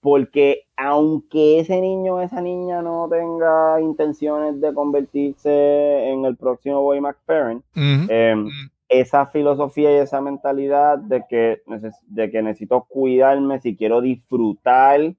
porque 0.00 0.64
aunque 0.76 1.60
ese 1.60 1.80
niño 1.80 2.14
o 2.14 2.20
esa 2.20 2.40
niña 2.40 2.82
no 2.82 3.08
tenga 3.10 3.80
intenciones 3.80 4.60
de 4.60 4.72
convertirse 4.72 6.08
en 6.08 6.24
el 6.24 6.36
próximo 6.36 6.82
Boy 6.82 7.00
McFerrin, 7.00 7.62
em, 7.74 8.48
esa 8.92 9.26
filosofía 9.26 9.92
y 9.92 10.00
esa 10.00 10.20
mentalidad 10.20 10.98
de 10.98 11.24
que, 11.28 11.62
de 12.06 12.30
que 12.30 12.42
necesito 12.42 12.84
cuidarme 12.88 13.60
si 13.60 13.76
quiero 13.76 14.00
disfrutar 14.00 15.14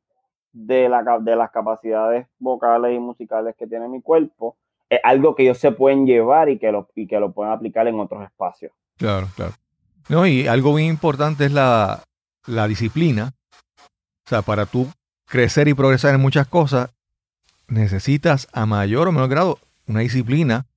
de, 0.52 0.90
la, 0.90 1.20
de 1.20 1.36
las 1.36 1.52
capacidades 1.52 2.28
vocales 2.40 2.96
y 2.96 3.00
musicales 3.00 3.56
que 3.58 3.68
tiene 3.68 3.88
mi 3.88 4.02
cuerpo, 4.02 4.58
es 4.90 5.00
algo 5.04 5.36
que 5.36 5.44
ellos 5.44 5.58
se 5.58 5.72
pueden 5.72 6.06
llevar 6.06 6.50
y 6.50 6.60
que 6.60 6.72
lo, 6.72 6.88
y 6.96 7.08
que 7.08 7.20
lo 7.20 7.34
pueden 7.34 7.52
aplicar 7.52 7.88
en 7.88 8.00
otros 8.00 8.24
espacios. 8.24 8.72
Claro, 8.98 9.28
claro. 9.36 9.54
No, 10.10 10.28
y 10.28 10.48
algo 10.48 10.76
bien 10.76 10.90
importante 10.90 11.46
es 11.46 11.52
la, 11.52 12.04
la 12.46 12.68
disciplina. 12.68 13.34
O 14.26 14.30
sea, 14.30 14.42
para 14.42 14.66
tú 14.66 14.88
crecer 15.26 15.68
y 15.68 15.74
progresar 15.74 16.14
en 16.14 16.22
muchas 16.22 16.48
cosas, 16.48 16.94
necesitas 17.68 18.48
a 18.54 18.66
mayor 18.66 19.08
o 19.08 19.12
menor 19.12 19.30
grado 19.30 19.60
una 19.88 20.02
disciplina 20.02 20.68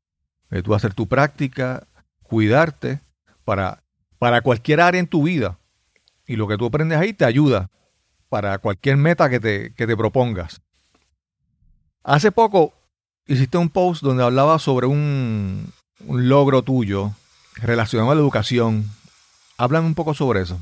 de 0.50 0.62
tú 0.62 0.74
hacer 0.74 0.94
tu 0.94 1.06
práctica, 1.06 1.86
cuidarte 2.26 3.00
para, 3.44 3.82
para 4.18 4.40
cualquier 4.40 4.80
área 4.80 5.00
en 5.00 5.06
tu 5.06 5.22
vida. 5.22 5.58
Y 6.26 6.36
lo 6.36 6.48
que 6.48 6.56
tú 6.56 6.66
aprendes 6.66 6.98
ahí 6.98 7.12
te 7.12 7.24
ayuda 7.24 7.70
para 8.28 8.58
cualquier 8.58 8.96
meta 8.96 9.30
que 9.30 9.40
te, 9.40 9.72
que 9.74 9.86
te 9.86 9.96
propongas. 9.96 10.60
Hace 12.02 12.32
poco 12.32 12.72
hiciste 13.26 13.58
un 13.58 13.68
post 13.68 14.02
donde 14.02 14.24
hablaba 14.24 14.58
sobre 14.58 14.86
un, 14.86 15.72
un 16.06 16.28
logro 16.28 16.62
tuyo 16.62 17.12
relacionado 17.56 18.10
a 18.10 18.14
la 18.14 18.20
educación. 18.20 18.84
Hablan 19.58 19.84
un 19.84 19.94
poco 19.94 20.14
sobre 20.14 20.42
eso. 20.42 20.58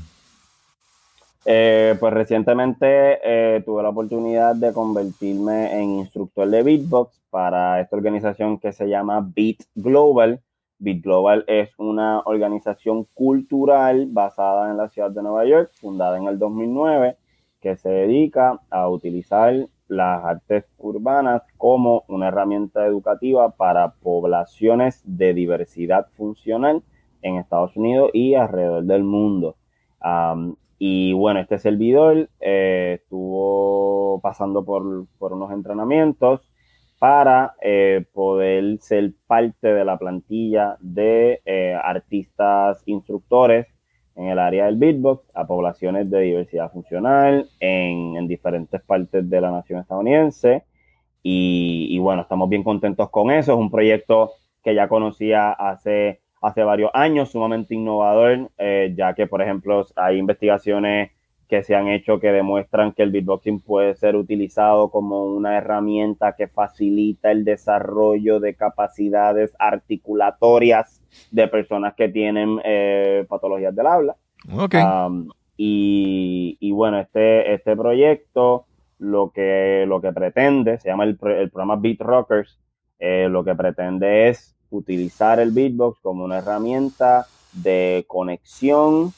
Eh, 1.47 1.95
pues 1.99 2.11
recientemente 2.11 3.19
eh, 3.23 3.61
tuve 3.63 3.83
la 3.83 3.89
oportunidad 3.89 4.55
de 4.55 4.73
convertirme 4.73 5.79
en 5.79 5.99
instructor 5.99 6.49
de 6.49 6.63
beatbox 6.63 7.21
para 7.29 7.81
esta 7.81 7.95
organización 7.95 8.57
que 8.57 8.71
se 8.71 8.87
llama 8.87 9.29
Beat 9.35 9.57
Global, 9.75 10.41
Bit 10.79 11.03
Global 11.03 11.45
es 11.47 11.69
una 11.77 12.21
organización 12.25 13.05
cultural 13.13 14.07
basada 14.09 14.69
en 14.71 14.77
la 14.77 14.89
ciudad 14.89 15.11
de 15.11 15.23
Nueva 15.23 15.45
York, 15.45 15.71
fundada 15.79 16.17
en 16.17 16.27
el 16.27 16.39
2009 16.39 17.17
que 17.65 17.75
se 17.77 17.89
dedica 17.89 18.61
a 18.69 18.87
utilizar 18.89 19.67
las 19.87 20.23
artes 20.23 20.65
urbanas 20.77 21.41
como 21.57 22.03
una 22.07 22.27
herramienta 22.27 22.85
educativa 22.85 23.55
para 23.55 23.93
poblaciones 23.93 25.01
de 25.03 25.33
diversidad 25.33 26.07
funcional 26.11 26.83
en 27.23 27.37
Estados 27.37 27.75
Unidos 27.75 28.11
y 28.13 28.35
alrededor 28.35 28.83
del 28.83 29.03
mundo. 29.03 29.55
y 30.77 31.13
bueno, 31.13 31.39
este 31.39 31.57
servidor 31.57 32.29
eh, 32.39 32.99
estuvo 33.01 34.19
pasando 34.21 34.63
por, 34.63 35.07
por, 35.17 35.33
unos 35.33 35.51
entrenamientos 35.51 36.47
para 36.99 37.55
eh, 37.61 38.05
poder 38.13 38.77
ser 38.79 39.11
parte 39.27 39.73
de 39.73 39.85
la 39.85 39.97
plantilla 39.97 40.77
de 40.79 41.41
eh, 41.45 41.77
artistas 41.81 42.81
instructores 42.85 43.67
en 44.15 44.27
el 44.27 44.39
área 44.39 44.65
del 44.65 44.77
beatbox 44.77 45.29
a 45.35 45.45
poblaciones 45.45 46.09
de 46.09 46.21
diversidad 46.21 46.71
funcional 46.71 47.49
en, 47.59 48.15
en 48.15 48.27
diferentes 48.27 48.81
partes 48.81 49.29
de 49.29 49.41
la 49.41 49.51
nación 49.51 49.81
estadounidense. 49.81 50.63
Y, 51.21 51.87
y, 51.89 51.99
bueno, 51.99 52.21
estamos 52.21 52.47
bien 52.49 52.63
contentos 52.63 53.09
con 53.09 53.31
eso. 53.31 53.53
Es 53.53 53.57
un 53.57 53.71
proyecto 53.71 54.31
que 54.63 54.75
ya 54.75 54.87
conocía 54.87 55.51
hace, 55.51 56.21
hace 56.41 56.63
varios 56.63 56.91
años, 56.93 57.31
sumamente 57.31 57.75
innovador, 57.75 58.51
eh, 58.57 58.93
ya 58.95 59.13
que, 59.13 59.27
por 59.27 59.41
ejemplo, 59.41 59.85
hay 59.95 60.17
investigaciones 60.17 61.11
que 61.47 61.63
se 61.63 61.75
han 61.75 61.87
hecho 61.87 62.19
que 62.19 62.31
demuestran 62.31 62.91
que 62.91 63.03
el 63.03 63.11
beatboxing 63.11 63.59
puede 63.59 63.95
ser 63.95 64.15
utilizado 64.15 64.89
como 64.89 65.25
una 65.25 65.57
herramienta 65.57 66.35
que 66.35 66.47
facilita 66.47 67.31
el 67.31 67.45
desarrollo 67.45 68.39
de 68.39 68.55
capacidades 68.55 69.55
articulatorias 69.59 71.01
de 71.31 71.47
personas 71.47 71.93
que 71.93 72.09
tienen 72.09 72.59
eh, 72.63 73.25
patologías 73.29 73.75
del 73.75 73.87
habla. 73.87 74.15
y, 75.57 76.71
bueno, 76.71 76.99
este, 76.99 77.53
este 77.53 77.75
proyecto 77.75 78.65
lo 78.97 79.31
que, 79.31 79.85
lo 79.87 80.01
que 80.01 80.11
pretende, 80.11 80.79
se 80.79 80.89
llama 80.89 81.03
el, 81.03 81.17
programa 81.17 81.75
Beat 81.75 82.01
Rockers, 82.01 82.59
eh, 82.99 83.27
lo 83.29 83.43
que 83.43 83.55
pretende 83.55 84.29
es 84.29 84.55
utilizar 84.69 85.39
el 85.39 85.51
beatbox 85.51 85.99
como 85.99 86.23
una 86.25 86.39
herramienta 86.39 87.27
de 87.53 88.03
conexión 88.07 89.13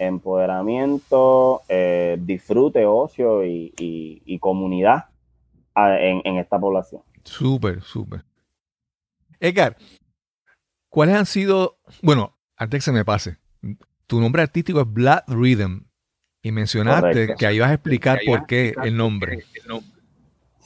empoderamiento, 0.00 1.62
eh, 1.68 2.16
disfrute, 2.20 2.86
ocio 2.86 3.44
y, 3.44 4.38
comunidad 4.40 5.06
en, 5.76 6.36
esta 6.38 6.58
población. 6.58 7.02
Súper, 7.24 7.82
súper. 7.82 8.24
Edgar, 9.38 9.76
¿cuáles 10.88 11.16
han 11.16 11.26
sido, 11.26 11.78
bueno, 12.02 12.36
antes 12.56 12.78
que 12.78 12.84
se 12.84 12.92
me 12.92 13.04
pase, 13.04 13.36
tu 14.06 14.20
nombre 14.20 14.42
artístico 14.42 14.80
es 14.80 14.92
Blood 14.92 15.22
Rhythm 15.28 15.84
y 16.42 16.52
mencionaste 16.52 17.34
que 17.38 17.46
ahí 17.46 17.58
vas 17.58 17.70
a 17.70 17.74
explicar 17.74 18.20
por 18.26 18.46
qué 18.46 18.74
el 18.82 18.96
nombre. 18.96 19.44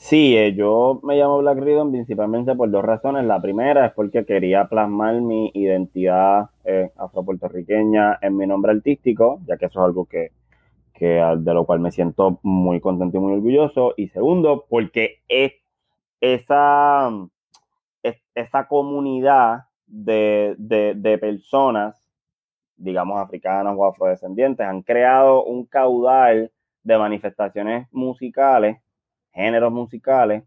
Sí, 0.07 0.37
eh, 0.37 0.53
yo 0.53 0.99
me 1.01 1.15
llamo 1.15 1.39
Black 1.39 1.57
Rhythm 1.57 1.89
principalmente 1.91 2.53
por 2.53 2.69
dos 2.69 2.85
razones. 2.85 3.25
La 3.25 3.41
primera 3.41 3.87
es 3.87 3.93
porque 3.93 4.23
quería 4.23 4.65
plasmar 4.65 5.19
mi 5.19 5.49
identidad 5.55 6.51
eh, 6.63 6.91
afropuertorriqueña 6.95 8.19
en 8.21 8.37
mi 8.37 8.45
nombre 8.45 8.73
artístico, 8.73 9.39
ya 9.47 9.57
que 9.57 9.65
eso 9.65 9.79
es 9.79 9.85
algo 9.85 10.05
que, 10.05 10.31
de 10.99 11.53
lo 11.55 11.65
cual 11.65 11.79
me 11.79 11.91
siento 11.91 12.39
muy 12.43 12.79
contento 12.81 13.17
y 13.17 13.19
muy 13.19 13.33
orgulloso. 13.33 13.95
Y 13.97 14.09
segundo, 14.09 14.67
porque 14.69 15.23
es 15.27 15.53
esa, 16.21 17.09
esa 18.35 18.67
comunidad 18.67 19.63
de, 19.87 20.53
de 20.57 21.17
personas, 21.17 21.99
digamos 22.77 23.19
africanas 23.19 23.73
o 23.75 23.87
afrodescendientes, 23.87 24.67
han 24.67 24.83
creado 24.83 25.43
un 25.45 25.65
caudal 25.65 26.51
de 26.83 26.97
manifestaciones 26.99 27.87
musicales 27.91 28.84
géneros 29.35 29.71
musicales, 29.71 30.43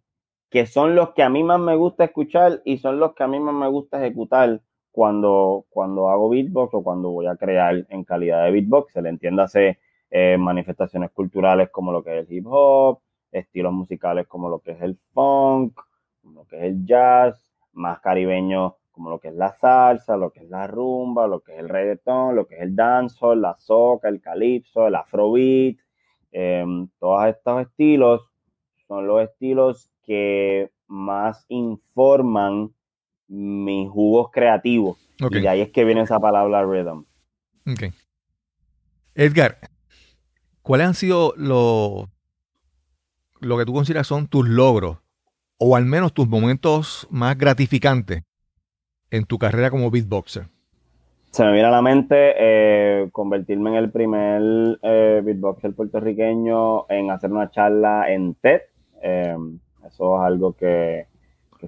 que 0.50 0.66
son 0.66 0.94
los 0.94 1.10
que 1.10 1.22
a 1.22 1.28
mí 1.28 1.44
más 1.44 1.60
me 1.60 1.76
gusta 1.76 2.04
escuchar 2.04 2.62
y 2.64 2.78
son 2.78 2.98
los 2.98 3.14
que 3.14 3.22
a 3.22 3.28
mí 3.28 3.38
más 3.38 3.54
me 3.54 3.68
gusta 3.68 3.98
ejecutar 3.98 4.62
cuando, 4.90 5.66
cuando 5.68 6.08
hago 6.08 6.30
beatbox 6.30 6.74
o 6.74 6.82
cuando 6.82 7.10
voy 7.10 7.26
a 7.26 7.36
crear 7.36 7.86
en 7.90 8.04
calidad 8.04 8.44
de 8.44 8.50
beatbox. 8.52 8.92
Se 8.92 9.02
le 9.02 9.10
entiéndase 9.10 9.78
eh, 10.10 10.36
manifestaciones 10.38 11.10
culturales 11.12 11.68
como 11.70 11.92
lo 11.92 12.02
que 12.02 12.18
es 12.18 12.26
el 12.26 12.34
hip 12.34 12.46
hop, 12.48 13.00
estilos 13.30 13.72
musicales 13.72 14.26
como 14.26 14.48
lo 14.48 14.60
que 14.60 14.72
es 14.72 14.82
el 14.82 14.98
funk, 15.12 15.78
como 16.22 16.40
lo 16.40 16.46
que 16.46 16.56
es 16.56 16.62
el 16.64 16.86
jazz, 16.86 17.52
más 17.72 18.00
caribeño 18.00 18.76
como 18.90 19.10
lo 19.10 19.20
que 19.20 19.28
es 19.28 19.34
la 19.34 19.54
salsa, 19.54 20.16
lo 20.16 20.32
que 20.32 20.40
es 20.40 20.48
la 20.48 20.66
rumba, 20.66 21.28
lo 21.28 21.38
que 21.38 21.52
es 21.52 21.60
el 21.60 21.68
reggaetón, 21.68 22.34
lo 22.34 22.48
que 22.48 22.56
es 22.56 22.62
el 22.62 22.74
dancehall, 22.74 23.40
la 23.40 23.54
soca, 23.54 24.08
el 24.08 24.20
calipso, 24.20 24.88
el 24.88 24.96
afrobeat, 24.96 25.76
eh, 26.32 26.64
todos 26.98 27.26
estos 27.26 27.62
estilos 27.62 28.27
son 28.88 29.06
los 29.06 29.22
estilos 29.22 29.90
que 30.04 30.70
más 30.88 31.44
informan 31.48 32.72
mis 33.28 33.88
jugos 33.90 34.30
creativos. 34.32 34.98
Y 35.18 35.40
de 35.40 35.48
ahí 35.48 35.60
es 35.60 35.70
que 35.70 35.84
viene 35.84 36.00
esa 36.00 36.18
palabra 36.18 36.64
rhythm. 36.64 37.04
Ok. 37.70 37.92
Edgar, 39.14 39.58
¿cuáles 40.62 40.86
han 40.86 40.94
sido 40.94 41.34
lo, 41.36 42.08
lo 43.40 43.58
que 43.58 43.66
tú 43.66 43.74
consideras 43.74 44.06
son 44.06 44.28
tus 44.28 44.48
logros 44.48 44.98
o 45.58 45.76
al 45.76 45.84
menos 45.84 46.14
tus 46.14 46.28
momentos 46.28 47.06
más 47.10 47.36
gratificantes 47.36 48.22
en 49.10 49.24
tu 49.24 49.38
carrera 49.38 49.70
como 49.70 49.90
beatboxer? 49.90 50.46
Se 51.30 51.44
me 51.44 51.52
viene 51.52 51.68
a 51.68 51.72
la 51.72 51.82
mente 51.82 52.34
eh, 52.38 53.08
convertirme 53.12 53.70
en 53.70 53.76
el 53.76 53.90
primer 53.90 54.78
eh, 54.82 55.20
beatboxer 55.22 55.74
puertorriqueño 55.74 56.88
en 56.88 57.10
hacer 57.10 57.30
una 57.30 57.50
charla 57.50 58.10
en 58.10 58.34
TED 58.34 58.62
Em, 59.02 59.58
eso 59.86 60.16
es 60.16 60.22
algo 60.22 60.52
que, 60.52 61.06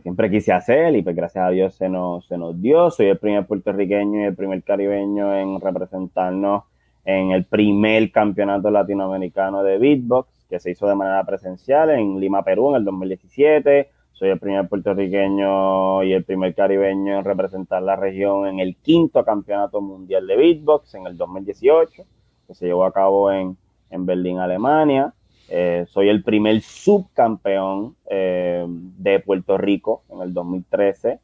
siempre 0.03 0.31
quise 0.31 0.53
hacer 0.53 0.95
y 0.95 1.03
pues 1.03 1.17
gracias 1.17 1.45
a 1.45 1.51
Dios 1.51 1.75
se 1.75 1.89
nos, 1.89 2.27
se 2.27 2.39
nos 2.39 2.61
dio. 2.61 2.91
Soy 2.91 3.07
el 3.07 3.19
primer 3.19 3.47
puertorriqueño 3.47 4.21
y 4.21 4.25
el 4.25 4.37
primer 4.37 4.63
caribeño 4.63 5.35
en 5.35 5.61
representarnos 5.61 6.63
en 7.05 7.33
el 7.33 7.45
primer 7.45 8.13
campeonato 8.13 8.71
latinoamericano 8.71 9.63
de 9.65 9.79
beatbox 9.79 10.47
que 10.49 10.61
se 10.61 10.71
hizo 10.71 10.87
de 10.87 10.95
manera 10.95 11.25
presencial 11.25 11.91
en 11.91 12.21
Lima, 12.21 12.45
Perú 12.45 12.71
en 12.71 12.77
el 12.77 12.85
2017. 12.85 13.91
Soy 14.13 14.29
el 14.29 14.39
primer 14.39 14.69
puertorriqueño 14.69 16.03
y 16.03 16.13
el 16.13 16.25
primer 16.25 16.55
caribeño 16.55 17.19
en 17.19 17.25
representar 17.25 17.83
la 17.83 17.97
región 17.97 18.47
en 18.47 18.61
el 18.61 18.77
quinto 18.77 19.25
campeonato 19.25 19.81
mundial 19.81 20.27
de 20.27 20.37
beatbox 20.37 20.95
en 20.95 21.07
el 21.07 21.17
2018, 21.17 22.05
que 22.47 22.55
se 22.55 22.67
llevó 22.67 22.85
a 22.85 22.93
cabo 22.93 23.33
en, 23.33 23.57
en 23.89 24.05
Berlín, 24.05 24.39
Alemania. 24.39 25.15
Eh, 25.53 25.85
soy 25.89 26.09
el 26.09 26.23
primer 26.23 26.61
subcampeón 26.61 27.97
eh, 28.09 28.65
de 28.69 29.19
Puerto 29.19 29.59
Rico 29.59 30.05
en 30.09 30.23
el 30.23 30.33
2013. 30.33 31.19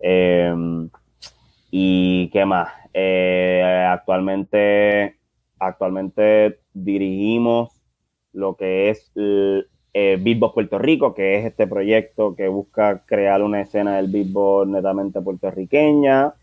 Eh, 0.00 0.52
y 1.70 2.28
qué 2.30 2.44
más. 2.44 2.72
actualmente, 3.92 5.16
actualmente 5.60 6.58
dirigimos 6.74 7.80
lo 8.32 8.56
que 8.56 8.90
es 8.90 9.12
Beatbox 9.14 10.54
Puerto 10.54 10.78
Rico, 10.78 11.14
que 11.14 11.38
es 11.38 11.44
este 11.44 11.66
proyecto 11.68 12.34
que 12.34 12.48
busca 12.48 13.04
crear 13.06 13.42
una 13.42 13.60
escena 13.60 13.96
del 13.96 14.08
beatbox 14.08 14.68
netamente 14.68 15.20
puertorriqueña. 15.20 16.34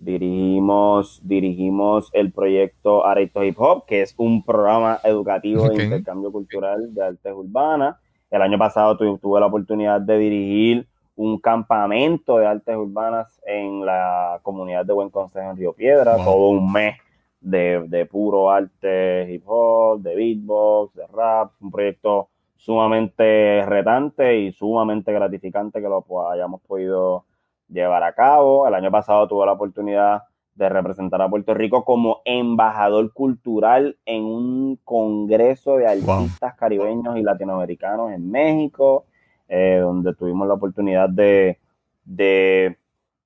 Dirigimos, 0.00 1.20
dirigimos 1.22 2.08
el 2.14 2.32
proyecto 2.32 3.04
Areito 3.04 3.44
Hip 3.44 3.60
Hop, 3.60 3.84
que 3.84 4.00
es 4.00 4.14
un 4.16 4.42
programa 4.42 4.98
educativo 5.04 5.68
de 5.68 5.84
intercambio 5.84 6.32
cultural 6.32 6.94
de 6.94 7.02
artes 7.02 7.32
urbanas. 7.34 7.96
El 8.30 8.40
año 8.40 8.56
pasado 8.56 8.96
tuve, 8.96 9.40
la 9.40 9.46
oportunidad 9.46 10.00
de 10.00 10.16
dirigir 10.16 10.88
un 11.16 11.38
campamento 11.38 12.38
de 12.38 12.46
artes 12.46 12.74
urbanas 12.74 13.42
en 13.46 13.84
la 13.84 14.40
comunidad 14.42 14.86
de 14.86 14.94
Buen 14.94 15.10
Consejo 15.10 15.50
en 15.50 15.56
Río 15.58 15.74
Piedra, 15.74 16.16
todo 16.16 16.48
un 16.48 16.72
mes 16.72 16.96
de, 17.38 17.84
de, 17.86 18.06
puro 18.06 18.50
arte 18.50 19.30
hip 19.30 19.42
hop, 19.44 20.00
de 20.00 20.14
beatbox, 20.14 20.94
de 20.94 21.06
rap, 21.08 21.52
un 21.60 21.70
proyecto 21.70 22.30
sumamente 22.56 23.66
retante 23.66 24.38
y 24.38 24.52
sumamente 24.52 25.12
gratificante 25.12 25.82
que 25.82 25.88
lo 25.88 26.04
hayamos 26.30 26.62
podido 26.62 27.24
llevar 27.70 28.02
a 28.02 28.14
cabo. 28.14 28.66
El 28.66 28.74
año 28.74 28.90
pasado 28.90 29.26
tuve 29.28 29.46
la 29.46 29.52
oportunidad 29.52 30.24
de 30.54 30.68
representar 30.68 31.22
a 31.22 31.28
Puerto 31.28 31.54
Rico 31.54 31.84
como 31.84 32.20
embajador 32.24 33.12
cultural 33.12 33.96
en 34.04 34.24
un 34.24 34.76
congreso 34.84 35.76
de 35.76 35.86
artistas 35.86 36.54
caribeños 36.54 37.16
y 37.16 37.22
latinoamericanos 37.22 38.12
en 38.12 38.30
México, 38.30 39.06
eh, 39.48 39.78
donde 39.80 40.14
tuvimos 40.14 40.46
la 40.46 40.54
oportunidad 40.54 41.08
de, 41.08 41.58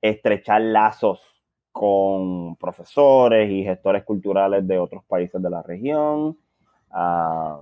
estrechar 0.01 0.61
lazos 0.61 1.21
con 1.73 2.57
profesores 2.57 3.51
y 3.51 3.65
gestores 3.65 4.05
culturales 4.05 4.67
de 4.69 4.79
otros 4.79 5.03
países 5.05 5.43
de 5.43 5.51
la 5.51 5.63
región. 5.63 6.37
Ah, 6.91 7.59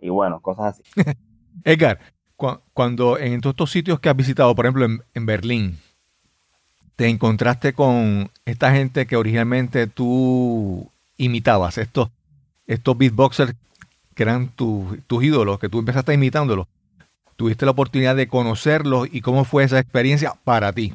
y 0.00 0.08
bueno, 0.08 0.40
cosas 0.40 0.80
así. 0.80 0.82
Edgar, 1.64 1.98
cuando 2.72 3.18
en 3.18 3.40
todos 3.40 3.52
estos 3.54 3.70
sitios 3.72 4.00
que 4.00 4.08
has 4.08 4.16
visitado, 4.16 4.54
por 4.54 4.64
ejemplo 4.64 4.86
en 5.12 5.26
Berlín, 5.26 5.76
te 6.96 7.08
encontraste 7.08 7.72
con 7.72 8.30
esta 8.44 8.72
gente 8.72 9.06
que 9.06 9.16
originalmente 9.16 9.86
tú 9.86 10.90
imitabas, 11.16 11.78
estos 11.78 12.10
estos 12.66 12.96
beatboxers 12.96 13.54
que 14.14 14.22
eran 14.22 14.48
tus 14.48 15.24
ídolos, 15.24 15.58
que 15.58 15.68
tú 15.68 15.78
empezaste 15.78 16.12
imitándolos, 16.12 16.66
tuviste 17.36 17.64
la 17.64 17.72
oportunidad 17.72 18.14
de 18.14 18.28
conocerlos 18.28 19.08
y 19.10 19.20
cómo 19.20 19.44
fue 19.44 19.64
esa 19.64 19.78
experiencia 19.78 20.34
para 20.44 20.72
ti. 20.72 20.92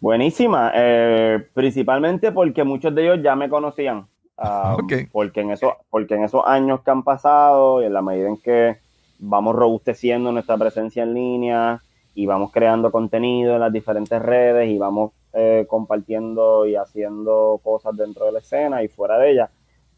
Buenísima, 0.00 0.72
eh, 0.74 1.46
principalmente 1.52 2.32
porque 2.32 2.64
muchos 2.64 2.94
de 2.94 3.04
ellos 3.04 3.20
ya 3.22 3.34
me 3.34 3.48
conocían, 3.48 3.98
um, 4.38 5.08
porque, 5.12 5.40
en 5.40 5.50
eso, 5.50 5.76
porque 5.90 6.14
en 6.14 6.24
esos 6.24 6.42
años 6.46 6.80
que 6.82 6.90
han 6.90 7.02
pasado 7.02 7.82
y 7.82 7.86
en 7.86 7.92
la 7.92 8.02
medida 8.02 8.28
en 8.28 8.36
que 8.36 8.78
vamos 9.18 9.54
robusteciendo 9.56 10.32
nuestra 10.32 10.56
presencia 10.56 11.02
en 11.02 11.14
línea 11.14 11.82
y 12.16 12.24
vamos 12.24 12.50
creando 12.50 12.90
contenido 12.90 13.54
en 13.54 13.60
las 13.60 13.72
diferentes 13.72 14.20
redes 14.22 14.70
y 14.70 14.78
vamos 14.78 15.12
eh, 15.34 15.66
compartiendo 15.68 16.66
y 16.66 16.74
haciendo 16.74 17.60
cosas 17.62 17.94
dentro 17.94 18.24
de 18.24 18.32
la 18.32 18.38
escena 18.38 18.82
y 18.82 18.88
fuera 18.88 19.18
de 19.18 19.32
ella, 19.32 19.50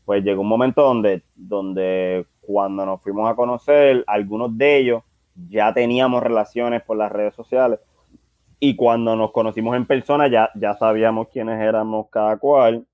pues 0.04 0.24
llegó 0.24 0.42
un 0.42 0.48
momento 0.48 0.82
donde, 0.82 1.22
donde 1.36 2.26
cuando 2.40 2.84
nos 2.84 3.00
fuimos 3.00 3.30
a 3.30 3.36
conocer, 3.36 4.02
algunos 4.08 4.58
de 4.58 4.78
ellos 4.78 5.02
ya 5.48 5.72
teníamos 5.72 6.20
relaciones 6.20 6.82
por 6.82 6.96
las 6.96 7.12
redes 7.12 7.36
sociales 7.36 7.78
y 8.58 8.74
cuando 8.74 9.14
nos 9.14 9.30
conocimos 9.30 9.76
en 9.76 9.86
persona 9.86 10.26
ya, 10.26 10.50
ya 10.56 10.74
sabíamos 10.74 11.28
quiénes 11.28 11.60
éramos 11.60 12.08
cada 12.10 12.36
cual. 12.36 12.84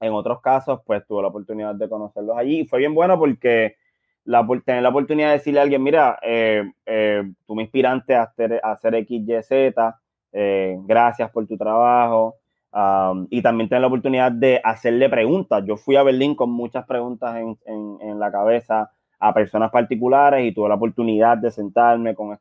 En 0.00 0.12
otros 0.14 0.40
casos, 0.40 0.80
pues 0.86 1.06
tuve 1.06 1.20
la 1.20 1.28
oportunidad 1.28 1.74
de 1.74 1.86
conocerlos 1.86 2.38
allí 2.38 2.64
fue 2.64 2.78
bien 2.78 2.94
bueno 2.94 3.18
porque 3.18 3.76
la, 4.24 4.46
tener 4.64 4.82
la 4.82 4.88
oportunidad 4.88 5.28
de 5.28 5.34
decirle 5.34 5.60
a 5.60 5.62
alguien, 5.62 5.82
mira, 5.82 6.18
eh, 6.22 6.64
eh, 6.86 7.22
tú 7.46 7.54
me 7.54 7.62
inspiraste 7.62 8.14
a 8.14 8.22
hacer, 8.22 8.60
a 8.62 8.72
hacer 8.72 8.94
XYZ, 9.06 9.94
eh, 10.32 10.76
gracias 10.82 11.30
por 11.30 11.46
tu 11.46 11.56
trabajo. 11.56 12.36
Y 13.30 13.40
también 13.40 13.68
tener 13.68 13.82
la 13.82 13.86
oportunidad 13.86 14.32
de 14.32 14.60
hacerle 14.64 15.08
preguntas. 15.08 15.62
Yo 15.64 15.76
fui 15.76 15.94
a 15.94 16.02
Berlín 16.02 16.34
con 16.34 16.50
muchas 16.50 16.84
preguntas 16.84 17.36
en, 17.36 17.56
en, 18.00 18.18
la 18.18 18.32
cabeza 18.32 18.90
a 19.20 19.32
personas 19.32 19.70
particulares 19.70 20.44
y 20.44 20.52
tuve 20.52 20.68
la 20.68 20.74
oportunidad 20.74 21.38
de 21.38 21.52
sentarme 21.52 22.16
con 22.16 22.36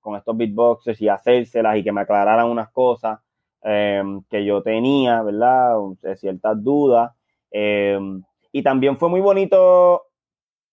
con 0.00 0.16
estos 0.16 0.36
beatboxes 0.36 1.00
y 1.00 1.08
hacérselas 1.08 1.78
y 1.78 1.82
que 1.82 1.90
me 1.90 2.02
aclararan 2.02 2.48
unas 2.48 2.70
cosas 2.70 3.18
em, 3.62 4.22
que 4.30 4.44
yo 4.44 4.62
tenía, 4.62 5.20
¿verdad? 5.22 5.76
Ciertas 6.14 6.62
dudas. 6.62 7.10
Em, 7.50 8.22
y 8.52 8.62
también 8.62 8.96
fue 8.96 9.08
muy 9.08 9.20
bonito 9.20 10.02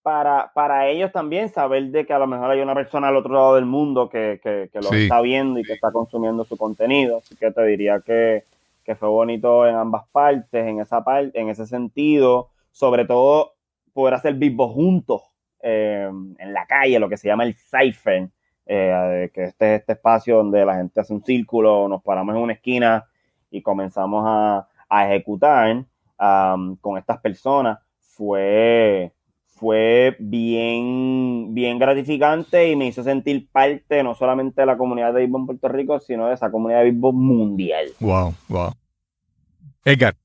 para, 0.01 0.51
para 0.53 0.87
ellos 0.87 1.11
también 1.11 1.49
saber 1.49 1.85
de 1.91 2.05
que 2.05 2.13
a 2.13 2.19
lo 2.19 2.27
mejor 2.27 2.51
hay 2.51 2.61
una 2.61 2.73
persona 2.73 3.09
al 3.09 3.17
otro 3.17 3.33
lado 3.33 3.55
del 3.55 3.65
mundo 3.65 4.09
que, 4.09 4.39
que, 4.41 4.69
lo 4.81 4.91
está 4.91 5.21
viendo 5.21 5.59
y 5.59 5.63
que 5.63 5.73
está 5.73 5.91
consumiendo 5.91 6.43
su 6.45 6.57
contenido. 6.57 7.17
Así 7.17 7.35
que 7.35 7.51
te 7.51 7.65
diría 7.65 8.01
que, 8.01 8.45
que 8.83 8.95
fue 8.95 9.09
bonito 9.09 9.67
en 9.67 9.75
ambas 9.75 10.07
partes, 10.11 10.65
en 10.65 10.79
esa 10.79 11.03
parte, 11.03 11.39
en 11.39 11.49
ese 11.49 11.65
sentido, 11.65 12.49
sobre 12.71 13.05
todo 13.05 13.53
poder 13.93 14.13
hacer 14.13 14.35
beatbox 14.35 14.73
juntos 14.73 15.21
em, 15.61 16.35
en 16.39 16.53
la 16.53 16.65
calle, 16.65 16.99
lo 16.99 17.09
que 17.09 17.17
se 17.17 17.27
llama 17.27 17.43
el 17.43 17.55
cipher 17.55 18.29
eh, 18.71 19.31
que 19.33 19.45
este 19.45 19.73
es 19.73 19.79
este 19.79 19.93
espacio 19.93 20.37
donde 20.37 20.63
la 20.63 20.75
gente 20.75 21.01
hace 21.01 21.11
un 21.11 21.23
círculo, 21.23 21.87
nos 21.87 22.03
paramos 22.03 22.35
en 22.35 22.41
una 22.43 22.53
esquina 22.53 23.03
y 23.49 23.63
comenzamos 23.63 24.23
a, 24.27 24.67
ejecutar 25.07 25.85
con 26.17 26.97
estas 26.97 27.19
personas, 27.19 27.79
fue, 27.99 29.11
fue 29.59 30.15
bien, 30.19 31.53
bien 31.53 31.79
gratificante 31.79 32.69
y 32.69 32.75
me 32.75 32.87
hizo 32.87 33.03
sentir 33.03 33.47
parte 33.51 34.03
no 34.03 34.15
solamente 34.15 34.61
de 34.61 34.67
la 34.67 34.77
comunidad 34.77 35.13
de 35.13 35.21
béisbol 35.21 35.41
en 35.41 35.47
Puerto 35.47 35.67
Rico, 35.67 35.99
sino 35.99 36.27
de 36.27 36.35
esa 36.35 36.51
comunidad 36.51 36.79
de 36.79 36.91
béisbol 36.91 37.13
mundial. 37.13 37.87
Wow, 37.99 38.33
wow. 38.47 38.73
Edgar, 39.85 40.15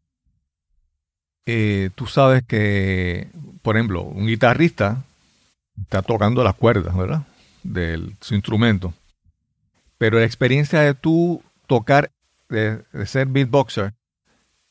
eh, 1.46 1.90
tú 1.94 2.06
sabes 2.06 2.42
que, 2.42 3.28
por 3.62 3.76
ejemplo, 3.76 4.02
un 4.02 4.26
guitarrista 4.26 5.04
está 5.80 6.02
tocando 6.02 6.44
las 6.44 6.54
cuerdas, 6.54 6.96
¿verdad? 6.96 7.22
de 7.64 8.12
su 8.20 8.34
instrumento. 8.34 8.94
Pero 9.98 10.20
la 10.20 10.24
experiencia 10.24 10.80
de 10.80 10.94
tú 10.94 11.42
tocar, 11.66 12.12
de, 12.48 12.84
ser 13.06 13.26
beatboxer, 13.26 13.94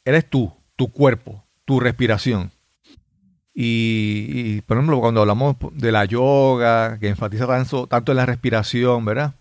eres 0.05 0.29
tú, 0.29 0.53
tu 0.77 0.91
cuerpo, 0.91 1.43
tu 1.65 1.79
respiración. 1.79 2.51
Y, 3.53 4.61
por 4.61 4.77
ejemplo, 4.77 4.99
cuando 4.99 5.21
hablamos 5.21 5.55
de 5.73 5.91
la 5.91 6.05
yoga, 6.05 6.97
que 6.99 7.09
enfatiza 7.09 7.45
tanto, 7.45 7.85
tanto 7.87 8.11
en 8.11 8.17
la 8.17 8.25
respiración, 8.25 9.05
¿verdad? 9.05 9.35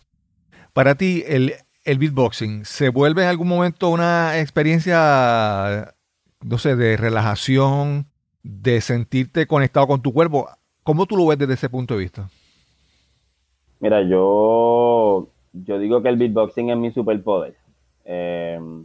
Para 0.75 0.95
ti, 0.97 1.25
el, 1.27 1.55
el 1.85 1.99
beatboxing, 1.99 2.65
¿se 2.65 2.91
vuelve 2.91 3.23
en 3.23 3.29
algún 3.29 3.49
momento 3.49 3.89
una 3.89 4.39
experiencia, 4.39 5.95
no 6.43 6.59
sé, 6.59 6.77
de 6.77 6.97
relajación, 6.97 8.07
de 8.43 8.81
sentirte 8.81 9.47
conectado 9.47 9.87
con 9.87 10.03
tu 10.03 10.13
cuerpo? 10.13 10.49
¿Cómo 10.83 11.07
tú 11.07 11.17
lo 11.17 11.27
ves 11.27 11.39
desde 11.39 11.55
ese 11.55 11.71
punto 11.71 11.95
de 11.95 12.01
vista? 12.01 12.29
Mira, 13.81 14.03
yo, 14.03 15.29
yo 15.53 15.79
digo 15.79 16.03
que 16.03 16.09
el 16.09 16.17
beatboxing 16.17 16.71
es 16.71 16.77
mi 16.77 16.91
superpoder. 16.93 17.57
Em, 18.05 18.85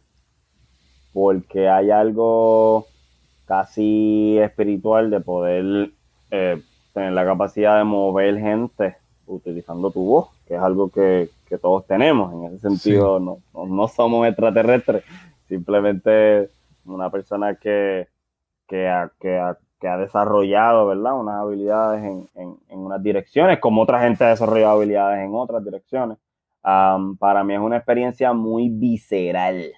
porque 1.12 1.68
hay 1.68 1.92
algo 1.92 2.88
casi 3.48 4.38
espiritual 4.40 5.10
de 5.10 5.22
poder 5.22 5.92
eh, 6.30 6.62
tener 6.94 7.14
la 7.14 7.26
capacidad 7.26 7.78
de 7.78 7.86
mover 7.86 8.38
gente 8.40 8.98
utilizando 9.26 9.90
tu 9.90 10.06
voz, 10.06 10.30
que 10.46 10.56
es 10.56 10.62
algo 10.62 10.90
que, 10.90 11.30
todos 11.62 11.88
tenemos. 11.88 12.34
En 12.34 12.44
ese 12.44 12.60
sentido, 12.60 13.20
no, 13.20 13.40
no, 13.54 13.88
somos 13.88 14.28
extraterrestres, 14.28 15.04
simplemente 15.48 16.50
una 16.86 17.10
persona 17.10 17.56
que, 17.56 18.08
que, 18.68 19.08
que, 19.20 19.42
que 19.80 19.88
ha 19.88 19.98
desarrollado, 19.98 20.88
¿verdad? 20.88 21.18
Unas 21.18 21.36
habilidades 21.36 22.04
en, 22.04 22.28
en, 22.36 22.58
unas 22.80 23.02
direcciones, 23.02 23.60
como 23.60 23.82
otra 23.82 24.02
gente 24.02 24.26
ha 24.26 24.30
desarrollado 24.30 24.74
habilidades 24.74 25.24
en 25.24 25.34
otras 25.34 25.64
direcciones. 25.64 26.18
para 26.62 27.44
mí 27.46 27.54
es 27.54 27.60
una 27.62 27.78
experiencia 27.78 28.34
muy 28.34 28.68
visceral. 28.68 29.72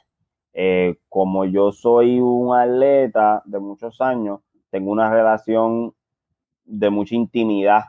Eh, 0.54 0.97
como 1.10 1.45
yo 1.45 1.72
soy 1.72 2.20
un 2.20 2.56
atleta 2.56 3.41
de 3.45 3.60
muchos 3.60 4.02
años, 4.02 4.41
tengo 4.72 4.91
una 4.91 5.10
relación 5.10 5.93
de 6.66 6.89
mucha 6.89 7.16
intimidad 7.16 7.84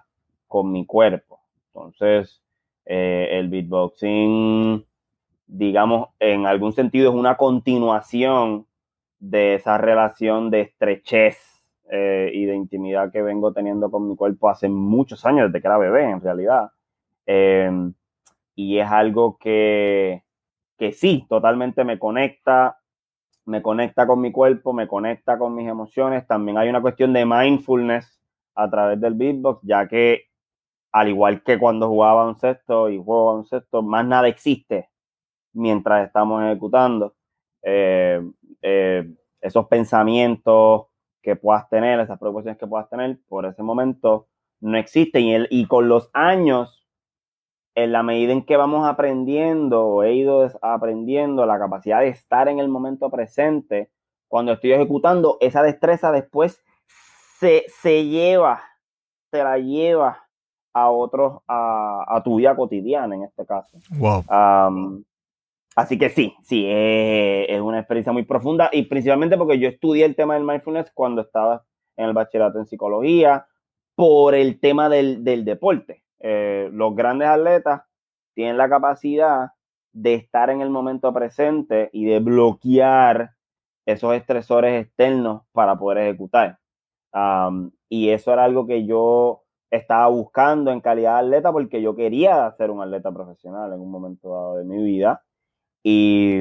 con 0.46 0.72
mi 0.72 0.86
cuerpo. 0.86 1.40
Entonces, 1.66 2.42
eh, 2.84 3.28
el 3.32 3.48
beatboxing, 3.48 4.84
digamos, 5.46 6.08
en 6.18 6.46
algún 6.46 6.72
sentido 6.72 7.10
es 7.10 7.16
una 7.16 7.36
continuación 7.36 8.66
de 9.18 9.54
esa 9.54 9.78
relación 9.78 10.50
de 10.50 10.62
estrechez 10.62 11.70
eh, 11.90 12.30
y 12.32 12.44
de 12.46 12.54
intimidad 12.54 13.12
que 13.12 13.22
vengo 13.22 13.52
teniendo 13.52 13.90
con 13.90 14.08
mi 14.08 14.16
cuerpo 14.16 14.48
hace 14.48 14.68
muchos 14.68 15.24
años, 15.26 15.48
desde 15.48 15.60
que 15.60 15.68
era 15.68 15.78
bebé 15.78 16.04
en 16.04 16.20
realidad. 16.20 16.70
Y 18.56 18.78
es 18.78 18.90
algo 18.90 19.38
que, 19.38 20.22
que 20.80 20.92
sí, 20.92 21.26
totalmente 21.28 21.84
me 21.84 21.98
conecta, 21.98 22.80
me 23.44 23.60
conecta 23.60 24.06
con 24.06 24.18
mi 24.22 24.32
cuerpo, 24.32 24.72
me 24.72 24.88
conecta 24.88 25.38
con 25.38 25.54
mis 25.54 25.68
emociones. 25.68 26.26
También 26.26 26.56
hay 26.56 26.70
una 26.70 26.80
cuestión 26.80 27.12
de 27.12 27.26
mindfulness 27.26 28.18
a 28.54 28.70
través 28.70 28.98
del 28.98 29.12
beatbox, 29.12 29.60
ya 29.62 29.86
que 29.86 30.22
al 30.90 31.10
igual 31.10 31.42
que 31.42 31.58
cuando 31.58 31.86
jugaba 31.86 32.34
sexto 32.38 32.88
y 32.88 32.96
juego 32.96 33.44
sexto, 33.44 33.82
más 33.82 34.06
nada 34.06 34.26
existe 34.26 34.88
mientras 35.52 36.06
estamos 36.06 36.42
ejecutando. 36.44 37.14
Eh, 37.62 38.22
eh, 38.62 39.06
esos 39.42 39.66
pensamientos, 39.66 40.86
que 41.20 41.36
puedas 41.36 41.68
tener, 41.68 42.00
esas 42.00 42.18
preocupaciones 42.18 42.58
que 42.58 42.66
puedas 42.66 42.88
tener, 42.88 43.18
por 43.28 43.44
ese 43.44 43.62
momento 43.62 44.28
no 44.60 44.78
existen. 44.78 45.24
Y, 45.24 45.34
el, 45.34 45.46
y 45.50 45.66
con 45.66 45.90
los 45.90 46.08
años, 46.14 46.79
en 47.84 47.92
la 47.92 48.02
medida 48.02 48.32
en 48.32 48.44
que 48.44 48.56
vamos 48.56 48.86
aprendiendo, 48.88 50.02
he 50.02 50.14
ido 50.14 50.50
aprendiendo 50.62 51.46
la 51.46 51.58
capacidad 51.58 52.00
de 52.00 52.08
estar 52.08 52.48
en 52.48 52.58
el 52.58 52.68
momento 52.68 53.10
presente, 53.10 53.90
cuando 54.28 54.52
estoy 54.52 54.72
ejecutando, 54.72 55.38
esa 55.40 55.62
destreza 55.62 56.12
después 56.12 56.62
se, 57.38 57.64
se 57.80 58.06
lleva, 58.06 58.62
se 59.30 59.42
la 59.42 59.58
lleva 59.58 60.28
a 60.72 60.90
otros, 60.90 61.42
a, 61.48 62.04
a, 62.06 62.22
tu 62.22 62.36
vida 62.36 62.54
cotidiana 62.54 63.14
en 63.14 63.24
este 63.24 63.44
caso. 63.44 63.76
Wow. 63.98 64.24
Así 65.76 65.98
que 65.98 66.10
sí, 66.10 66.34
sí, 66.42 66.66
es, 66.68 67.60
una 67.60 67.78
experiencia 67.78 68.12
muy 68.12 68.24
profunda 68.24 68.68
y 68.72 68.82
principalmente 68.82 69.36
porque 69.38 69.58
yo 69.58 69.68
estudié 69.68 70.04
el 70.04 70.16
tema 70.16 70.34
del 70.34 70.44
mindfulness 70.44 70.90
cuando 70.92 71.22
estaba 71.22 71.64
en 71.96 72.06
el 72.06 72.12
bachillerato 72.12 72.58
en 72.58 72.66
psicología 72.66 73.46
por 73.94 74.34
el 74.34 74.58
tema 74.58 74.88
del, 74.88 75.24
deporte. 75.24 76.02
Eh, 76.20 76.68
los 76.72 76.94
grandes 76.94 77.28
atletas 77.28 77.82
tienen 78.34 78.56
la 78.56 78.68
capacidad 78.68 79.50
de 79.92 80.14
estar 80.14 80.50
en 80.50 80.60
el 80.60 80.70
momento 80.70 81.12
presente 81.12 81.90
y 81.92 82.04
de 82.04 82.20
bloquear 82.20 83.32
esos 83.86 84.14
estresores 84.14 84.84
externos 84.84 85.42
para 85.52 85.78
poder 85.78 85.98
ejecutar. 85.98 86.58
y 87.88 88.10
eso 88.10 88.32
era 88.32 88.44
algo 88.44 88.66
que 88.66 88.86
yo 88.86 89.42
estaba 89.70 90.06
buscando 90.08 90.70
en 90.70 90.80
calidad 90.80 91.14
de 91.14 91.26
atleta 91.26 91.52
porque 91.52 91.82
yo 91.82 91.94
quería 91.94 92.50
ser 92.56 92.70
un 92.70 92.82
atleta 92.82 93.12
profesional 93.12 93.72
en 93.72 93.80
un 93.80 93.90
momento 93.90 94.32
dado 94.32 94.56
de 94.56 94.64
mi 94.64 94.82
vida 94.82 95.22
y, 95.82 96.40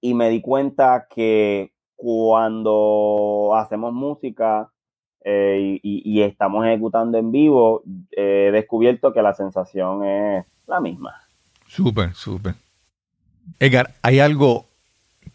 y 0.00 0.14
me 0.14 0.28
di 0.28 0.40
cuenta 0.40 1.06
que 1.08 1.72
cuando 1.96 3.52
hacemos 3.56 3.92
música 3.92 4.72
eh, 5.24 5.80
y, 5.82 6.22
estamos 6.22 6.66
ejecutando 6.66 7.18
en 7.18 7.32
vivo, 7.32 7.82
he 8.12 8.50
descubierto 8.52 9.12
que 9.12 9.22
la 9.22 9.34
sensación 9.34 10.04
es 10.04 10.44
la 10.66 10.80
misma. 10.80 11.14
Súper, 11.66 12.14
súper. 12.14 12.54
Edgar, 13.58 13.94
hay 14.02 14.20
algo 14.20 14.66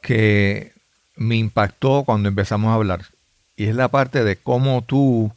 que 0.01 0.73
me 1.15 1.36
impactó 1.36 2.03
cuando 2.05 2.29
empezamos 2.29 2.69
a 2.69 2.75
hablar 2.75 3.01
y 3.55 3.65
es 3.65 3.75
la 3.75 3.89
parte 3.89 4.23
de 4.23 4.36
cómo 4.38 4.84
tú 4.84 5.31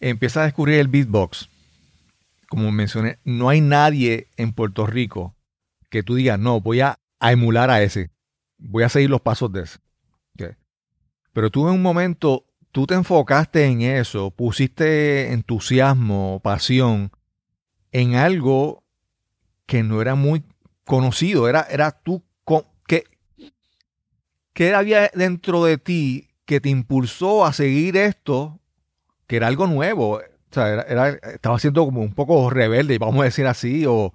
empiezas 0.00 0.42
a 0.42 0.44
descubrir 0.44 0.78
el 0.78 0.88
beatbox. 0.88 1.48
Como 2.48 2.70
mencioné, 2.70 3.18
no 3.24 3.48
hay 3.48 3.60
nadie 3.60 4.28
en 4.36 4.52
Puerto 4.52 4.86
Rico 4.86 5.34
que 5.90 6.02
tú 6.02 6.14
digas, 6.14 6.38
no, 6.38 6.60
voy 6.60 6.80
a, 6.80 6.98
emular 7.20 7.70
a 7.70 7.82
ese, 7.82 8.10
voy 8.58 8.82
a 8.82 8.88
seguir 8.88 9.10
los 9.10 9.20
pasos 9.20 9.52
de 9.52 9.62
ese. 9.62 9.78
Pero 11.32 11.50
tú 11.50 11.66
en 11.68 11.74
un 11.74 11.82
momento, 11.82 12.44
tú 12.74 12.88
te 12.88 12.94
enfocaste 12.94 13.66
en 13.66 13.82
eso, 13.82 14.32
pusiste 14.32 15.32
entusiasmo, 15.32 16.40
pasión 16.42 17.12
en 17.92 18.16
algo 18.16 18.82
que 19.64 19.84
no 19.84 20.02
era 20.02 20.16
muy 20.16 20.42
conocido, 20.84 21.48
era, 21.48 21.68
era 21.70 21.92
tú, 21.92 22.24
¿qué, 22.88 23.04
¿qué 24.52 24.74
había 24.74 25.08
dentro 25.14 25.62
de 25.62 25.78
ti 25.78 26.30
que 26.46 26.60
te 26.60 26.68
impulsó 26.68 27.46
a 27.46 27.52
seguir 27.52 27.96
esto, 27.96 28.58
que 29.28 29.36
era 29.36 29.46
algo 29.46 29.68
nuevo? 29.68 30.16
O 30.16 30.20
sea, 30.50 30.82
era, 30.82 31.10
estaba 31.10 31.60
siendo 31.60 31.84
como 31.84 32.00
un 32.00 32.12
poco 32.12 32.50
rebelde, 32.50 32.98
vamos 32.98 33.20
a 33.20 33.26
decir 33.26 33.46
así, 33.46 33.86
o, 33.86 34.12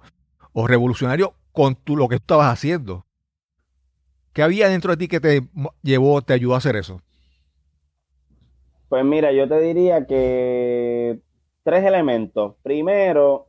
o 0.52 0.66
revolucionario 0.66 1.34
con 1.52 1.78
lo 1.86 2.08
que 2.08 2.16
tú 2.16 2.24
estabas 2.24 2.52
haciendo. 2.52 3.06
¿Qué 4.34 4.42
había 4.42 4.68
dentro 4.68 4.90
de 4.90 4.98
ti 4.98 5.08
que 5.08 5.20
te 5.20 5.48
llevó, 5.80 6.20
te 6.20 6.34
ayudó 6.34 6.56
a 6.56 6.58
hacer 6.58 6.76
eso? 6.76 7.00
Pues 8.90 9.04
mira, 9.04 9.30
yo 9.30 9.48
te 9.48 9.60
diría 9.60 10.04
que 10.04 11.20
tres 11.62 11.84
elementos. 11.84 12.56
Primero, 12.60 13.46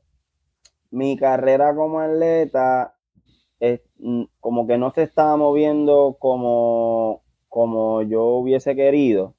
mi 0.92 1.18
carrera 1.18 1.76
como 1.76 2.00
atleta 2.00 2.96
es, 3.60 3.82
mm, 3.98 4.26
como 4.40 4.68
que 4.68 4.78
no 4.78 4.92
se 4.92 5.02
estaba 5.02 5.36
moviendo 5.38 6.18
como, 6.20 7.24
como 7.50 8.04
yo 8.04 8.24
hubiese 8.24 8.76
querido 8.76 9.34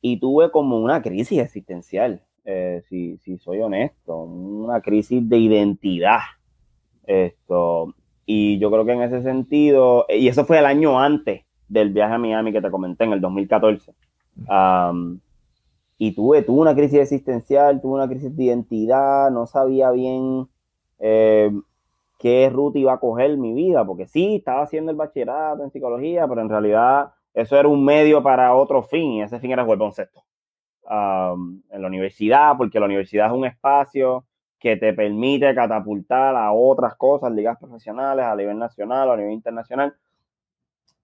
y 0.00 0.18
tuve 0.18 0.50
como 0.50 0.76
una 0.76 1.02
crisis 1.02 1.38
existencial, 1.38 2.24
eh, 2.44 2.82
si, 2.88 3.18
soy 3.38 3.60
honesto, 3.60 4.16
una 4.16 4.80
crisis 4.80 5.28
de 5.28 5.38
identidad. 5.38 6.18
Esto, 7.06 7.94
y 8.26 8.58
yo 8.58 8.72
creo 8.72 8.84
que 8.84 8.92
en 8.92 9.02
ese 9.02 9.22
sentido, 9.22 10.04
y 10.08 10.26
eso 10.26 10.44
fue 10.44 10.58
el 10.58 10.66
año 10.66 10.98
antes 10.98 11.44
del 11.68 11.90
viaje 11.90 12.14
a 12.14 12.18
Miami 12.18 12.52
que 12.52 12.60
te 12.60 12.72
comenté, 12.72 13.04
en 13.04 13.12
el 13.12 13.20
2014. 13.20 13.94
Y 15.98 16.12
tuve, 16.12 16.42
tuve 16.42 16.60
una 16.60 16.74
crisis 16.74 17.00
existencial, 17.00 17.80
tuve 17.80 17.94
una 17.94 18.08
crisis 18.08 18.34
de 18.36 18.44
identidad, 18.44 19.30
no 19.32 19.46
sabía 19.46 19.90
bien 19.90 20.48
eh, 21.00 21.50
qué 22.18 22.48
ruta 22.50 22.78
iba 22.78 22.92
a 22.92 23.00
coger 23.00 23.36
mi 23.36 23.52
vida, 23.52 23.84
porque 23.84 24.06
sí, 24.06 24.36
estaba 24.36 24.62
haciendo 24.62 24.92
el 24.92 24.96
bachillerato 24.96 25.64
en 25.64 25.70
psicología, 25.70 26.26
pero 26.28 26.40
en 26.40 26.48
realidad 26.48 27.10
eso 27.34 27.56
era 27.56 27.68
un 27.68 27.84
medio 27.84 28.22
para 28.22 28.54
otro 28.54 28.82
fin, 28.84 29.12
y 29.12 29.22
ese 29.22 29.40
fin 29.40 29.50
era 29.50 29.64
jugar 29.64 29.78
baloncesto 29.78 30.22
um, 30.84 31.60
en 31.70 31.82
la 31.82 31.88
universidad, 31.88 32.56
porque 32.56 32.78
la 32.78 32.86
universidad 32.86 33.26
es 33.26 33.32
un 33.32 33.44
espacio 33.44 34.24
que 34.60 34.76
te 34.76 34.92
permite 34.92 35.52
catapultar 35.54 36.36
a 36.36 36.52
otras 36.52 36.94
cosas, 36.96 37.32
ligas 37.32 37.58
profesionales, 37.58 38.24
a 38.24 38.36
nivel 38.36 38.58
nacional 38.58 39.08
o 39.08 39.12
a 39.12 39.16
nivel 39.16 39.32
internacional. 39.32 39.94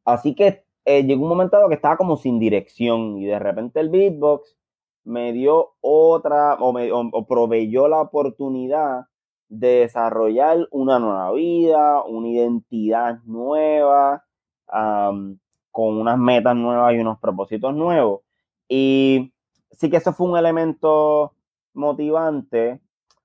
Así 0.05 0.35
que 0.35 0.65
eh, 0.85 1.03
llegó 1.05 1.23
un 1.23 1.29
momento 1.29 1.57
dado 1.57 1.69
que 1.69 1.77
estaba 1.77 1.97
como 1.97 2.17
sin 2.17 2.39
dirección 2.39 3.17
y 3.19 3.27
de 3.27 3.39
repente 3.39 3.81
el 3.81 3.91
beatbox 3.91 4.57
me 5.05 5.33
dio 5.33 5.75
otra 5.81 6.55
o, 6.55 6.73
me, 6.73 6.91
o 6.93 7.27
proveyó 7.27 7.89
la 7.89 8.01
oportunidad 8.01 9.07
de 9.49 9.81
desarrollar 9.81 10.69
una 10.71 10.99
nueva 10.99 11.33
vida, 11.33 12.03
una 12.05 12.29
identidad 12.29 13.21
nueva, 13.25 14.25
con 14.67 15.97
unas 15.99 16.19
metas 16.19 16.57
nuevas 16.57 16.95
y 16.95 16.99
unos 16.99 17.19
propósitos 17.19 17.75
nuevos. 17.75 18.23
Y 18.69 19.33
sí 19.71 19.91
que 19.91 19.99
eso 19.99 20.13
fue 20.13 20.29
un 20.29 20.39
elemento 20.39 21.33
motivante, 21.75 22.81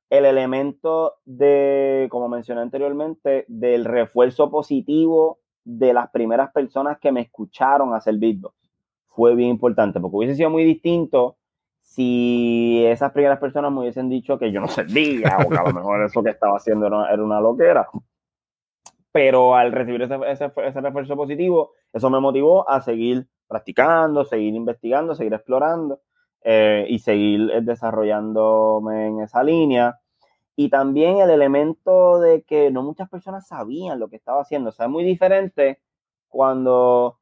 el 0.10 0.26
elemento 0.26 1.16
de, 1.26 2.08
como 2.12 2.28
mencioné 2.28 2.62
anteriormente, 2.62 3.46
del 3.48 3.86
refuerzo 3.86 4.50
positivo 4.50 5.40
de 5.64 5.94
las 5.94 6.10
primeras 6.10 6.52
personas 6.52 7.00
que 7.00 7.12
me 7.12 7.22
escucharon 7.22 7.94
hacer 7.94 8.18
beatbox. 8.18 8.56
Fue 9.08 9.36
bien 9.36 9.50
importante, 9.50 10.00
porque 10.00 10.18
hubiese 10.18 10.36
sido 10.36 10.50
muy 10.50 10.64
distinto 10.64 11.38
si 11.90 12.86
esas 12.86 13.12
primeras 13.12 13.40
personas 13.40 13.72
me 13.72 13.80
hubiesen 13.80 14.10
dicho 14.10 14.38
que 14.38 14.52
yo 14.52 14.62
no 14.62 14.68
servía 14.68 15.40
o 15.44 15.50
que 15.50 15.58
a 15.58 15.64
lo 15.64 15.74
mejor 15.74 16.04
eso 16.04 16.22
que 16.22 16.30
estaba 16.30 16.58
haciendo 16.58 16.86
era, 16.86 17.24
una 17.24 17.42
loquera. 17.42 17.88
Pero 19.12 19.56
al 19.56 19.72
recibir 19.72 20.04
ese, 20.04 20.20
ese, 20.28 20.82
refuerzo 20.82 21.16
positivo, 21.16 21.72
eso 21.92 22.12
me 22.12 22.20
motivó 22.20 22.70
a 22.70 22.80
seguir 22.82 23.28
practicando, 23.48 24.24
seguir 24.24 24.54
investigando, 24.54 25.16
seguir 25.16 25.34
explorando 25.34 26.02
eh, 26.44 26.86
y 26.88 27.00
seguir 27.00 27.50
eh, 27.50 27.62
desarrollándome 27.62 29.08
en 29.08 29.22
esa 29.22 29.44
línea. 29.44 30.00
Y 30.56 30.70
también 30.70 31.18
el 31.18 31.32
elemento 31.32 32.20
de 32.20 32.44
que 32.44 32.70
no 32.70 32.84
muchas 32.84 33.10
personas 33.10 33.48
sabían 33.48 34.00
lo 34.00 34.10
que 34.10 34.18
estaba 34.18 34.42
haciendo. 34.42 34.70
O 34.70 34.72
sea, 34.74 34.86
es 34.86 34.92
muy 34.92 35.04
diferente 35.04 35.82
cuando 36.28 37.18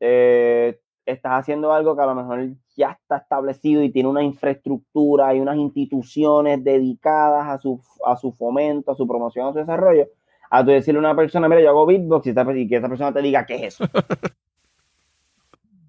eh, 0.00 0.78
estás 1.06 1.32
haciendo 1.32 1.72
algo 1.72 1.96
que 1.96 2.02
a 2.02 2.06
lo 2.06 2.14
mejor 2.14 2.40
ya 2.76 2.92
está 2.92 3.18
establecido 3.18 3.82
y 3.82 3.90
tiene 3.90 4.08
una 4.08 4.22
infraestructura 4.22 5.34
y 5.34 5.40
unas 5.40 5.56
instituciones 5.56 6.62
dedicadas 6.62 7.48
a 7.48 7.58
su, 7.58 7.80
a 8.04 8.16
su 8.16 8.32
fomento, 8.32 8.92
a 8.92 8.94
su 8.94 9.06
promoción, 9.06 9.48
a 9.48 9.52
su 9.52 9.58
desarrollo, 9.58 10.08
a 10.50 10.64
tú 10.64 10.70
decirle 10.70 10.98
a 10.98 11.00
una 11.00 11.16
persona, 11.16 11.48
mira, 11.48 11.62
yo 11.62 11.70
hago 11.70 11.86
beatbox 11.86 12.26
y, 12.26 12.68
que 12.68 12.76
esa 12.76 12.88
persona 12.88 13.12
te 13.12 13.22
diga, 13.22 13.46
¿qué 13.46 13.54
es 13.56 13.74
eso? 13.74 13.84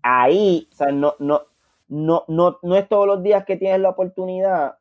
Ahí, 0.01 0.67
o 0.71 0.75
sea, 0.75 0.91
no, 0.91 1.15
no, 1.19 1.41
no, 1.87 2.25
no, 2.27 2.59
no 2.61 2.75
es 2.75 2.87
todos 2.89 3.07
los 3.07 3.23
días 3.23 3.45
que 3.45 3.55
tienes 3.55 3.79
la 3.79 3.89
oportunidad 3.89 4.77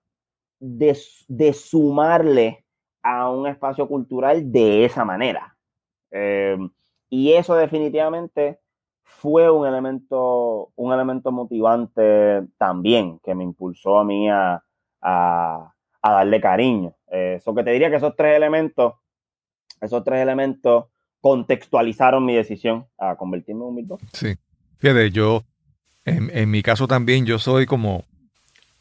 de, 0.58 0.98
de 1.28 1.52
sumarle 1.52 2.64
a 3.02 3.30
un 3.30 3.46
espacio 3.46 3.86
cultural 3.86 4.50
de 4.50 4.84
esa 4.84 5.04
manera. 5.04 5.56
Eh, 6.10 6.56
y 7.08 7.32
eso 7.32 7.54
definitivamente 7.56 8.61
fue 9.18 9.50
un 9.50 9.66
elemento, 9.66 10.72
un 10.74 10.92
elemento 10.92 11.30
motivante 11.30 12.42
también 12.58 13.20
que 13.22 13.34
me 13.34 13.44
impulsó 13.44 13.98
a 13.98 14.04
mí 14.04 14.28
a, 14.28 14.62
darle 16.02 16.40
cariño. 16.40 16.94
Eso 17.06 17.54
que 17.54 17.62
te 17.62 17.70
diría 17.70 17.90
que 17.90 17.96
esos 17.96 18.16
tres 18.16 18.36
elementos, 18.36 18.94
esos 19.80 20.02
tres 20.02 20.20
elementos 20.20 20.86
contextualizaron 21.20 22.24
mi 22.24 22.34
decisión 22.34 22.86
a 22.98 23.14
convertirme 23.14 23.60
en 23.60 23.68
un 23.68 23.76
beatbox. 23.76 24.04
Sí. 24.12 24.34
Fíjate, 24.78 25.10
yo, 25.10 25.44
en, 26.04 26.50
mi 26.50 26.62
caso 26.62 26.88
también, 26.88 27.24
yo 27.24 27.38
soy 27.38 27.66
como, 27.66 28.04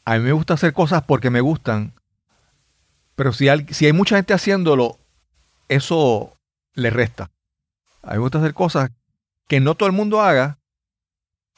a 0.04 0.16
mí 0.16 0.24
me 0.24 0.32
gusta 0.32 0.54
hacer 0.54 0.72
cosas 0.72 1.02
porque 1.02 1.30
me 1.30 1.40
gustan, 1.40 1.92
pero 3.14 3.32
si 3.32 3.48
hay, 3.48 3.66
si 3.68 3.86
hay 3.86 3.92
mucha 3.92 4.16
gente 4.16 4.34
haciéndolo, 4.34 4.98
eso 5.68 6.32
le 6.74 6.90
resta. 6.90 7.30
A 8.02 8.12
mí 8.12 8.14
me 8.14 8.22
gusta 8.22 8.38
hacer 8.38 8.54
cosas 8.54 8.90
que 9.52 9.60
no 9.60 9.74
todo 9.74 9.86
el 9.86 9.94
mundo 9.94 10.22
haga 10.22 10.58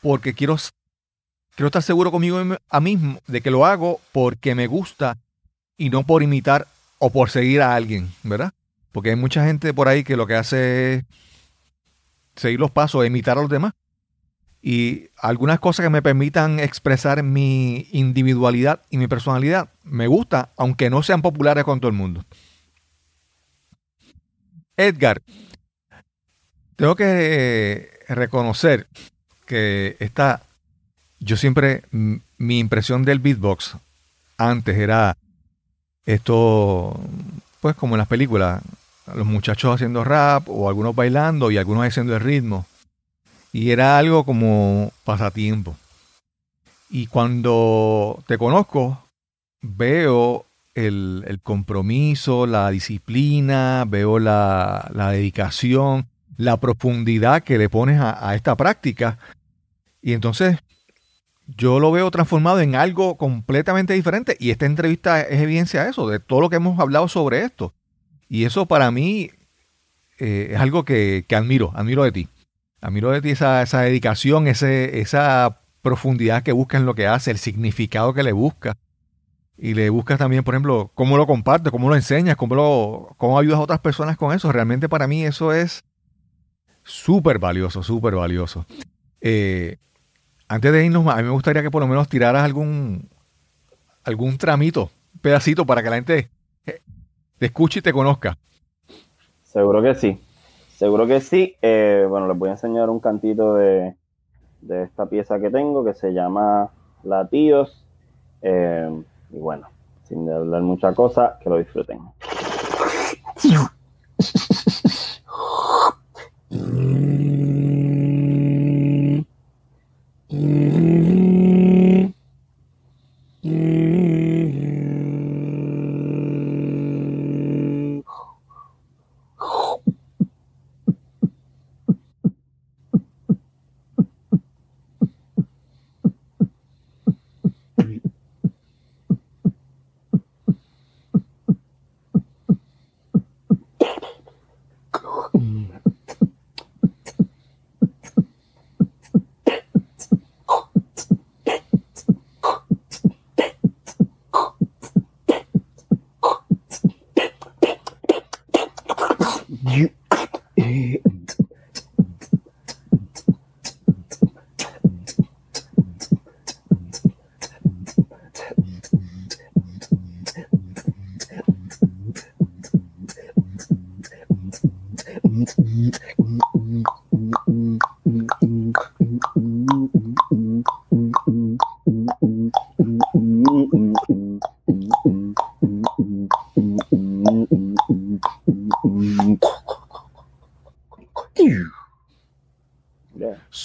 porque 0.03 0.35
quiero, 0.35 0.57
quiero 1.55 1.69
estar 1.69 1.81
seguro 1.81 2.11
conmigo 2.11 2.41
a 2.69 2.81
mismo 2.81 3.21
de 3.29 3.41
que 3.41 3.53
lo 3.53 3.65
hago 3.65 4.01
porque 4.11 4.57
me 4.57 4.67
gusta 4.67 5.17
y 5.77 5.91
no 5.91 6.05
por 6.05 6.25
imitar 6.25 6.67
o 6.99 7.11
por 7.11 7.31
seguir 7.31 7.63
a 7.63 7.77
alguien, 7.77 8.13
¿verdad? 8.25 8.53
Porque 8.91 9.11
hay 9.11 9.17
mucha 9.17 9.47
gente 9.47 9.73
por 9.73 9.87
ahí 9.87 10.03
que 10.03 10.17
lo 10.17 10.27
que 10.27 10.35
hace 10.35 10.95
es 10.95 11.05
seguir 12.35 12.59
los 12.59 12.73
pasos, 12.73 13.07
imitar 13.07 13.39
a 13.39 13.43
los 13.43 13.49
demás. 13.49 13.75
Y 14.61 15.11
algunas 15.17 15.61
cosas 15.61 15.85
que 15.85 15.91
me 15.91 16.03
permitan 16.03 16.59
expresar 16.59 17.23
mi 17.23 17.87
individualidad 17.93 18.83
y 18.91 18.99
mi 18.99 19.07
personalidad 19.07 19.71
me 19.85 20.09
gusta, 20.09 20.53
aunque 20.57 20.91
no 20.91 21.05
sean 21.05 21.23
populares 21.23 21.63
con 21.63 21.79
todo 21.79 21.93
el 21.93 21.97
mundo. 21.97 22.25
Edgar, 24.77 25.23
tengo 26.77 26.97
que 26.97 27.91
reconocer 28.09 28.87
que 29.47 29.97
esta, 30.01 30.43
yo 31.21 31.37
siempre, 31.37 31.83
mi 31.91 32.59
impresión 32.59 33.05
del 33.05 33.19
beatbox 33.19 33.77
antes 34.39 34.77
era 34.77 35.17
esto, 36.07 36.99
pues 37.61 37.77
como 37.77 37.95
en 37.95 37.99
las 37.99 38.09
películas, 38.09 38.63
los 39.15 39.27
muchachos 39.27 39.75
haciendo 39.75 40.05
rap 40.05 40.49
o 40.49 40.69
algunos 40.69 40.95
bailando 40.95 41.51
y 41.51 41.59
algunos 41.59 41.87
haciendo 41.87 42.15
el 42.15 42.21
ritmo. 42.21 42.67
Y 43.53 43.71
era 43.71 43.99
algo 43.99 44.25
como 44.25 44.93
pasatiempo. 45.05 45.77
Y 46.91 47.07
cuando 47.07 48.23
te 48.27 48.39
conozco, 48.39 49.05
veo 49.63 50.47
el, 50.75 51.41
compromiso, 51.43 52.47
la 52.47 52.71
disciplina, 52.71 53.85
veo 53.87 54.19
la, 54.19 54.91
la 54.93 55.11
dedicación 55.11 56.07
la 56.37 56.59
profundidad 56.59 57.43
que 57.43 57.59
le 57.59 57.69
pones 57.69 58.01
a, 58.01 58.35
esta 58.35 58.57
práctica. 58.57 59.19
Y 60.03 60.13
entonces 60.13 60.59
yo 61.47 61.81
lo 61.81 61.93
veo 61.93 62.11
transformado 62.11 62.61
en 62.61 62.75
algo 62.75 63.17
completamente 63.17 63.95
diferente. 63.95 64.37
Y 64.39 64.51
esta 64.51 64.67
entrevista 64.67 65.21
es 65.21 65.41
evidencia 65.41 65.85
de 65.85 65.91
eso, 65.91 66.09
de 66.09 66.21
todo 66.21 66.41
lo 66.41 66.51
que 66.51 66.57
hemos 66.57 66.79
hablado 66.79 67.09
sobre 67.09 67.45
esto. 67.45 67.75
Y 68.29 68.45
eso 68.45 68.67
para 68.67 68.91
mí 68.91 69.31
eh, 70.19 70.49
es 70.53 70.61
algo 70.61 70.85
que, 70.85 71.25
admiro, 71.35 71.73
admiro 71.75 72.05
de 72.05 72.13
ti. 72.13 72.29
Admiro 72.81 73.11
de 73.11 73.23
ti 73.23 73.31
esa, 73.31 73.63
esa 73.63 73.81
dedicación, 73.81 74.47
ese, 74.47 75.01
esa 75.01 75.61
profundidad 75.83 76.43
que 76.43 76.53
busca 76.53 76.77
en 76.77 76.87
lo 76.87 76.95
que 76.95 77.07
hace, 77.07 77.31
el 77.31 77.39
significado 77.39 78.15
que 78.15 78.23
le 78.23 78.33
busca. 78.33 78.77
Y 79.57 79.75
le 79.75 79.89
buscas 79.91 80.19
también, 80.19 80.43
por 80.43 80.55
ejemplo, 80.55 80.91
cómo 80.95 81.17
lo 81.17 81.27
compartes, 81.27 81.71
cómo 81.71 81.89
lo 81.89 81.95
enseñas, 81.95 82.37
cómo, 82.37 82.57
lo, 82.57 83.15
cómo 83.19 83.39
ayudas 83.39 83.59
a 83.59 83.63
otras 83.63 83.81
personas 83.81 84.17
con 84.17 84.35
eso. 84.35 84.51
Realmente 84.51 84.89
para 84.89 85.07
mí 85.07 85.25
eso 85.25 85.53
es 85.53 85.85
súper 86.85 87.39
valioso, 87.39 87.83
súper 87.83 88.15
valioso. 88.15 88.65
Eh, 89.21 89.79
antes 90.49 90.73
de 90.73 90.85
irnos, 90.85 91.07
a 91.07 91.17
mí 91.17 91.23
me 91.23 91.31
gustaría 91.31 91.63
que 91.63 91.71
por 91.71 91.83
lo 91.83 91.89
menos 91.89 92.09
tiraras 92.09 92.45
algún, 92.45 93.09
algún 94.05 94.39
tramito, 94.39 94.91
pedacito 95.21 95.65
para 95.67 95.83
que 95.83 95.91
la 95.91 95.97
gente 95.97 96.31
eh, 96.67 96.81
te 97.39 97.47
escuche 97.47 97.81
y 97.81 97.83
te 97.83 97.93
conozca. 97.93 98.39
Seguro 99.43 99.83
que 99.83 99.95
sí, 99.95 100.21
seguro 100.77 101.07
que 101.07 101.21
sí. 101.21 101.57
Eh, 101.63 102.07
bueno, 102.09 102.29
les 102.29 102.39
voy 102.39 102.51
a 102.51 102.53
enseñar 102.53 102.91
un 102.91 103.01
cantito 103.01 103.55
de, 103.55 103.97
de 104.61 104.83
esta 104.83 105.07
pieza 105.07 105.41
que 105.41 105.51
tengo 105.51 105.85
que 105.85 105.95
se 105.95 106.13
llama 106.13 106.71
Latidos. 107.03 107.85
y 108.43 109.39
bueno, 109.39 109.69
sin 110.07 110.31
hablar 110.31 110.63
mucha 110.63 110.95
cosa, 110.95 111.39
que 111.43 111.49
lo 111.49 111.57
disfruten. 111.57 112.01
Mm-hmm. 116.85 117.34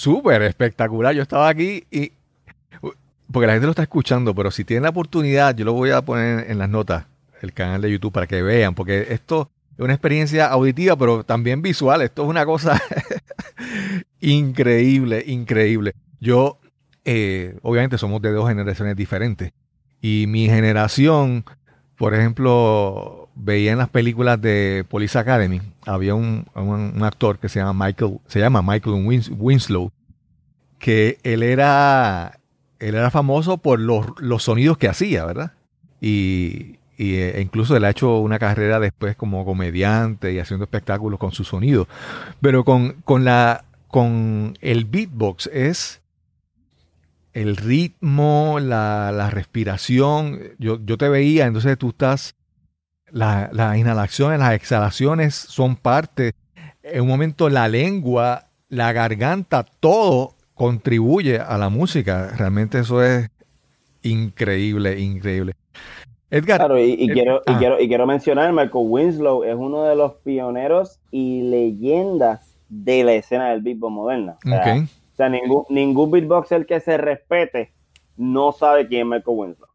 Súper 0.00 0.42
espectacular. 0.42 1.14
Yo 1.14 1.22
estaba 1.22 1.48
aquí 1.48 1.84
y. 1.90 2.12
Porque 3.30 3.46
la 3.46 3.52
gente 3.52 3.66
lo 3.66 3.70
está 3.70 3.82
escuchando, 3.82 4.34
pero 4.34 4.50
si 4.50 4.64
tienen 4.64 4.82
la 4.82 4.88
oportunidad, 4.88 5.54
yo 5.54 5.64
lo 5.64 5.72
voy 5.72 5.90
a 5.90 6.02
poner 6.02 6.50
en 6.50 6.58
las 6.58 6.68
notas, 6.68 7.04
el 7.42 7.52
canal 7.52 7.80
de 7.80 7.92
YouTube, 7.92 8.12
para 8.12 8.26
que 8.26 8.42
vean, 8.42 8.74
porque 8.74 9.06
esto 9.10 9.48
es 9.78 9.84
una 9.84 9.92
experiencia 9.92 10.46
auditiva, 10.46 10.96
pero 10.96 11.22
también 11.22 11.62
visual. 11.62 12.02
Esto 12.02 12.24
es 12.24 12.28
una 12.28 12.44
cosa 12.44 12.82
increíble, 14.20 15.22
increíble. 15.24 15.92
Yo, 16.18 16.58
eh, 17.04 17.56
obviamente, 17.62 17.98
somos 17.98 18.20
de 18.20 18.32
dos 18.32 18.48
generaciones 18.48 18.96
diferentes. 18.96 19.52
Y 20.00 20.24
mi 20.26 20.46
generación, 20.46 21.44
por 21.96 22.14
ejemplo, 22.14 23.19
veía 23.42 23.72
en 23.72 23.78
las 23.78 23.88
películas 23.88 24.40
de 24.40 24.84
Police 24.88 25.18
Academy, 25.18 25.60
había 25.86 26.14
un, 26.14 26.46
actor 27.02 27.38
que 27.38 27.48
se 27.48 27.60
llama 27.60 27.86
Michael, 27.86 28.18
se 28.26 28.40
llama 28.40 28.62
Michael 28.62 29.26
Winslow, 29.30 29.90
que 30.78 31.18
él 31.22 31.42
era, 31.42 32.38
él 32.78 32.94
era 32.94 33.10
famoso 33.10 33.58
por 33.58 33.80
los, 33.80 34.42
sonidos 34.42 34.78
que 34.78 34.88
hacía, 34.88 35.24
¿verdad? 35.24 35.52
Y, 36.00 36.76
e 36.98 37.40
incluso 37.40 37.76
él 37.76 37.84
ha 37.84 37.90
hecho 37.90 38.18
una 38.18 38.38
carrera 38.38 38.78
después 38.78 39.16
como 39.16 39.44
comediante 39.44 40.32
y 40.32 40.38
haciendo 40.38 40.64
espectáculos 40.64 41.18
con 41.18 41.32
su 41.32 41.44
sonido. 41.44 41.88
Pero 42.40 42.64
con, 42.64 42.96
con, 43.04 43.24
la, 43.24 43.64
con 43.88 44.58
el 44.60 44.84
beatbox 44.84 45.48
es 45.52 46.00
el 47.32 47.56
ritmo, 47.56 48.58
la, 48.60 49.30
respiración. 49.30 50.40
Yo, 50.58 50.78
yo, 50.84 50.98
te 50.98 51.08
veía, 51.08 51.46
entonces 51.46 51.78
tú 51.78 51.90
estás, 51.90 52.34
las 53.12 53.76
inhalaciones, 53.76 54.38
las 54.38 54.54
exhalaciones 54.54 55.34
son 55.34 55.76
parte. 55.76 56.32
En 56.82 57.02
un 57.02 57.08
momento 57.08 57.48
la 57.48 57.68
lengua, 57.68 58.46
la 58.68 58.92
garganta, 58.92 59.64
todo 59.64 60.34
contribuye 60.54 61.38
a 61.38 61.58
la 61.58 61.68
música. 61.68 62.32
Realmente 62.36 62.80
eso 62.80 63.02
es 63.02 63.30
increíble, 64.02 64.98
increíble. 65.00 65.54
Edgar. 66.30 66.58
Claro, 66.58 66.78
y, 66.78 67.08
quiero, 67.08 67.42
y, 67.46 67.54
quiero, 67.54 67.80
y 67.80 67.88
quiero 67.88 68.06
mencionar, 68.06 68.52
Michael 68.52 68.86
Winslow 68.88 69.42
es 69.42 69.56
uno 69.56 69.82
de 69.84 69.96
los 69.96 70.14
pioneros 70.16 71.00
y 71.10 71.42
leyendas 71.42 72.56
de 72.68 73.02
la 73.02 73.14
escena 73.14 73.50
del 73.50 73.62
beatbox 73.62 73.92
moderna. 73.92 74.36
O 74.44 75.16
sea, 75.16 75.28
ningún, 75.28 75.64
ningún 75.68 76.10
beatboxer 76.10 76.66
que 76.66 76.80
se 76.80 76.96
respete 76.96 77.72
no 78.16 78.52
sabe 78.52 78.86
quién 78.86 79.00
es 79.02 79.06
Michael 79.06 79.36
Winslow. 79.36 79.68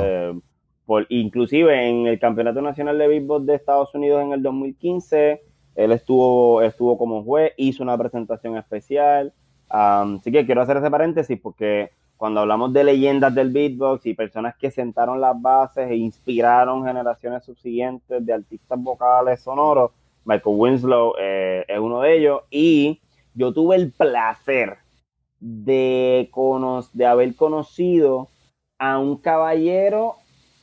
Eh, 0.00 0.40
por, 0.86 1.06
inclusive 1.08 1.88
en 1.88 2.06
el 2.06 2.18
Campeonato 2.18 2.60
Nacional 2.60 2.98
de 2.98 3.08
Beatbox 3.08 3.46
de 3.46 3.54
Estados 3.54 3.94
Unidos 3.94 4.22
en 4.22 4.32
el 4.32 4.42
2015, 4.42 5.42
él 5.74 5.92
estuvo, 5.92 6.62
estuvo 6.62 6.98
como 6.98 7.22
juez, 7.24 7.52
hizo 7.56 7.82
una 7.82 7.96
presentación 7.96 8.56
especial 8.56 9.32
así 9.72 10.30
que 10.30 10.44
quiero 10.44 10.60
hacer 10.60 10.76
ese 10.76 10.90
paréntesis 10.90 11.40
porque 11.40 11.90
cuando 12.18 12.40
hablamos 12.40 12.72
de 12.72 12.84
leyendas 12.84 13.34
del 13.34 13.50
beatbox 13.50 14.06
y 14.06 14.14
personas 14.14 14.54
que 14.56 14.70
sentaron 14.70 15.20
las 15.20 15.40
bases 15.40 15.90
e 15.90 15.96
inspiraron 15.96 16.84
generaciones 16.84 17.44
subsiguientes 17.44 18.24
de 18.24 18.32
artistas 18.32 18.80
vocales 18.80 19.40
sonoros, 19.40 19.90
Michael 20.24 20.56
Winslow 20.56 21.14
eh, 21.18 21.64
es 21.66 21.78
uno 21.80 22.00
de 22.00 22.16
ellos. 22.16 22.42
Y 22.48 23.00
yo 23.34 23.52
tuve 23.52 23.74
el 23.74 23.90
placer 23.90 24.76
de, 25.40 26.30
de 26.92 27.06
haber 27.06 27.34
conocido 27.34 28.28
a 28.78 28.98
un 28.98 29.16
caballero 29.16 30.14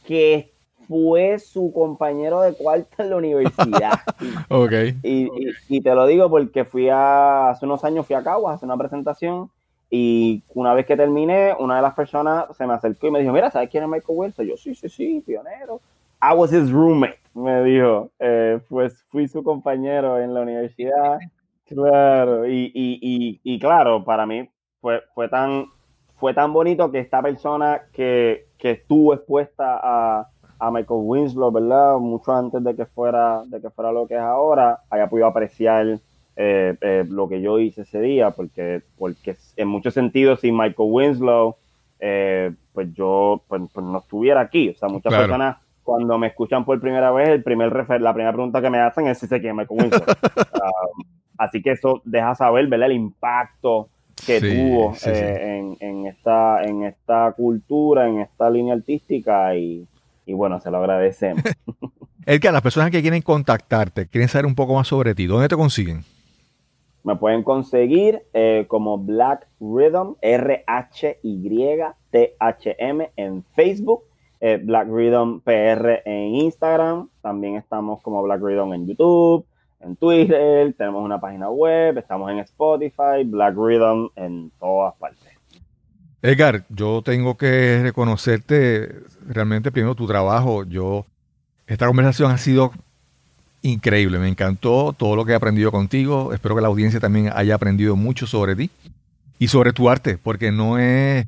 que 0.10 0.52
fue 0.88 1.38
su 1.38 1.72
compañero 1.72 2.42
de 2.42 2.56
cuarto 2.56 3.04
en 3.04 3.12
la 3.12 3.18
universidad. 3.18 4.00
ok. 4.50 4.72
Y, 5.04 5.82
te 5.82 5.94
lo 5.94 6.08
digo 6.08 6.32
porque 6.32 6.66
fui 6.66 6.90
a, 6.90 7.50
hace 7.50 7.68
unos 7.68 7.84
años 7.84 8.08
fui 8.08 8.16
a 8.16 8.24
Caguas 8.24 8.54
a 8.54 8.56
hacer 8.56 8.66
una 8.66 8.76
presentación 8.76 9.52
y 9.88 10.42
una 10.56 10.74
vez 10.74 10.88
que 10.88 10.98
terminé, 10.98 11.54
una 11.60 11.76
de 11.76 11.84
las 11.84 11.94
personas 11.94 12.46
se 12.58 12.66
me 12.66 12.74
acercó 12.74 13.06
y 13.06 13.12
me 13.12 13.20
dijo, 13.20 13.32
mira, 13.32 13.52
¿sabes 13.52 13.70
quién 13.70 13.84
es 13.84 13.90
Michael 13.90 14.18
Wilson? 14.18 14.48
Yo, 14.48 14.58
sí, 14.58 14.74
sí, 14.74 14.90
sí, 14.90 15.24
pionero. 15.24 15.80
I 16.24 16.34
was 16.36 16.52
his 16.52 16.72
roommate, 16.72 17.22
me 17.36 17.64
dijo. 17.64 18.10
Eh, 18.18 18.60
pues 18.68 19.06
fui 19.10 19.28
su 19.28 19.44
compañero 19.44 20.20
en 20.20 20.34
la 20.34 20.42
universidad. 20.42 21.20
Claro, 21.68 22.48
y, 22.48 22.72
y, 22.74 23.40
y, 23.44 23.60
claro, 23.60 24.04
para 24.04 24.26
mí 24.26 24.50
fue, 24.82 25.04
fue, 25.14 25.30
tan, 25.30 25.68
fue 26.18 26.34
tan 26.34 26.52
bonito 26.52 26.92
que 26.92 26.98
esta 26.98 27.22
persona 27.22 27.84
que, 27.94 28.49
que 28.60 28.72
estuvo 28.72 29.14
expuesta 29.14 29.80
a, 29.82 30.30
a 30.60 30.72
Michael 30.72 31.02
Winslow, 31.04 31.52
¿verdad? 31.52 31.98
Mucho 31.98 32.34
antes 32.34 32.64
de 32.64 32.76
que 32.76 32.86
fuera, 32.86 33.42
de 33.46 33.62
que 33.62 33.70
fuera 33.70 33.92
lo 33.92 34.06
que 34.06 34.16
es 34.16 34.20
ahora, 34.20 34.82
haya 34.90 35.10
podido 35.10 35.28
apreciar 35.28 36.00
eh, 36.36 36.78
eh, 36.82 37.06
lo 37.10 37.28
que 37.28 37.42
yo 37.42 37.58
hice 37.58 37.82
ese 37.82 38.02
día, 38.02 38.32
porque, 38.32 38.82
porque 38.98 39.36
en 39.56 39.68
muchos 39.68 39.94
sentidos, 39.94 40.42
sin 40.42 40.56
Michael 40.56 40.90
Winslow, 40.92 41.56
eh, 42.00 42.52
pues 42.74 42.94
yo 42.94 43.42
pues, 43.48 43.62
pues, 43.74 43.86
no 43.86 43.98
estuviera 43.98 44.42
aquí. 44.42 44.70
O 44.70 44.76
sea, 44.76 44.90
muchas 44.90 45.14
personas 45.14 45.58
cuando 45.84 46.18
me 46.18 46.28
escuchan 46.28 46.66
por 46.66 46.80
primera 46.80 47.12
vez, 47.12 47.30
el 47.30 47.44
primer 47.44 47.72
refer 47.72 48.02
la 48.02 48.14
primera 48.14 48.34
pregunta 48.34 48.62
que 48.62 48.70
me 48.70 48.80
hacen 48.80 49.08
es 49.08 49.18
si 49.18 49.28
sé 49.28 49.40
quién 49.40 49.52
es 49.52 49.58
Michael 49.58 49.82
Winslow. 49.82 50.06
Ah, 50.62 50.72
Así 51.40 51.62
que 51.62 51.72
eso 51.72 52.02
deja 52.04 52.36
saber, 52.36 52.68
¿verdad? 52.68 52.92
El 52.92 52.98
impacto 52.98 53.88
que 54.26 54.40
tuvo 54.40 54.94
eh, 55.06 55.76
En, 55.80 56.06
esta, 56.06 56.64
en 56.64 56.84
esta 56.84 57.32
cultura, 57.34 58.08
en 58.08 58.20
esta 58.20 58.50
línea 58.50 58.74
artística 58.74 59.56
y, 59.56 59.88
bueno, 60.28 60.60
se 60.60 60.72
lo 60.72 60.78
agradecemos. 60.78 61.44
Edgar, 62.26 62.54
las 62.54 62.62
personas 62.62 62.92
que 62.92 63.02
quieren 63.02 63.22
contactarte, 63.22 64.08
quieren 64.08 64.28
saber 64.30 64.46
un 64.46 64.56
poco 64.56 64.76
más 64.76 64.88
sobre 64.88 65.16
ti, 65.16 65.26
¿dónde 65.26 65.48
te 65.48 65.56
consiguen? 65.56 66.04
Me 67.04 67.16
pueden 67.16 67.44
conseguir 67.44 68.22
eh, 68.34 68.66
como 68.68 68.98
Black 68.98 69.48
Rhythm, 69.60 70.16
R-H-Y-T-H-M 70.22 71.12
en 73.16 73.44
Facebook, 73.56 74.04
eh, 74.42 74.60
Black 74.62 74.88
Rhythm 74.90 75.40
PR 75.40 76.02
en 76.06 76.36
Instagram, 76.36 77.10
también 77.22 77.56
estamos 77.56 78.02
como 78.02 78.22
Black 78.22 78.42
Rhythm 78.42 78.74
en 78.74 78.86
YouTube, 78.86 79.46
en 79.82 79.96
Twitter, 79.96 80.74
tenemos 80.78 81.04
una 81.04 81.20
página 81.20 81.50
web, 81.50 81.98
estamos 81.98 82.30
en 82.32 82.40
Spotify, 82.40 83.24
Black 83.26 83.56
Rhythm 83.56 84.10
en 84.16 84.52
todas 84.60 84.94
partes. 84.96 85.30
Edgar, 86.22 86.66
yo 86.70 87.02
tengo 87.02 87.38
que 87.38 87.80
reconocerte 87.82 88.94
realmente 89.26 89.72
primero 89.72 89.96
tu 89.96 90.06
trabajo. 90.06 90.66
Yo, 90.66 91.06
esta 91.66 91.88
conversación 91.88 92.32
ha 92.32 92.38
sido 92.38 92.74
increíble, 93.62 94.20
me 94.20 94.28
encantó 94.28 94.94
todo 94.94 95.16
lo 95.16 95.24
que 95.24 95.32
he 95.32 95.36
aprendido 95.36 95.72
contigo. 95.72 96.34
Espero 96.34 96.56
que 96.56 96.62
la 96.62 96.68
audiencia 96.68 97.00
también 97.00 97.32
haya 97.34 97.56
aprendido 97.56 97.96
mucho 97.96 98.28
sobre 98.28 98.56
ti 98.56 98.70
y 99.38 99.48
sobre 99.48 99.72
tu 99.72 99.90
arte, 99.90 100.18
porque 100.18 100.52
no 100.52 100.78
es, 100.78 101.26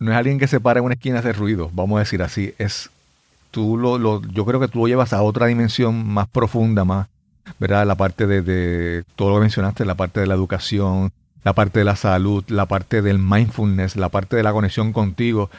no 0.00 0.10
es 0.10 0.16
alguien 0.16 0.40
que 0.40 0.48
se 0.48 0.58
para 0.58 0.80
en 0.80 0.86
una 0.86 0.94
esquina 0.94 1.16
a 1.16 1.20
hacer 1.20 1.36
ruido, 1.36 1.70
vamos 1.72 1.98
a 1.98 2.00
decir 2.00 2.20
así. 2.22 2.54
Es 2.58 2.90
tú 3.52 3.76
lo, 3.76 4.20
yo 4.22 4.44
creo 4.44 4.58
que 4.58 4.68
tú 4.68 4.80
lo 4.80 4.88
llevas 4.88 5.12
a 5.12 5.22
otra 5.22 5.46
dimensión 5.46 6.06
más 6.08 6.26
profunda, 6.26 6.84
más, 6.84 7.06
¿verdad? 7.58 7.86
La 7.86 7.94
parte 7.94 8.26
de, 8.26 9.04
todo 9.16 9.30
lo 9.30 9.34
que 9.36 9.40
mencionaste, 9.42 9.84
la 9.84 9.94
parte 9.94 10.20
de 10.20 10.26
la 10.26 10.34
educación, 10.34 11.12
la 11.44 11.52
parte 11.52 11.80
de 11.80 11.84
la 11.84 11.96
salud, 11.96 12.44
la 12.48 12.66
parte 12.66 13.02
del 13.02 13.18
mindfulness, 13.18 13.96
la 13.96 14.08
parte 14.08 14.36
de 14.36 14.42
la 14.42 14.52
conexión 14.52 14.92
contigo. 14.92 15.50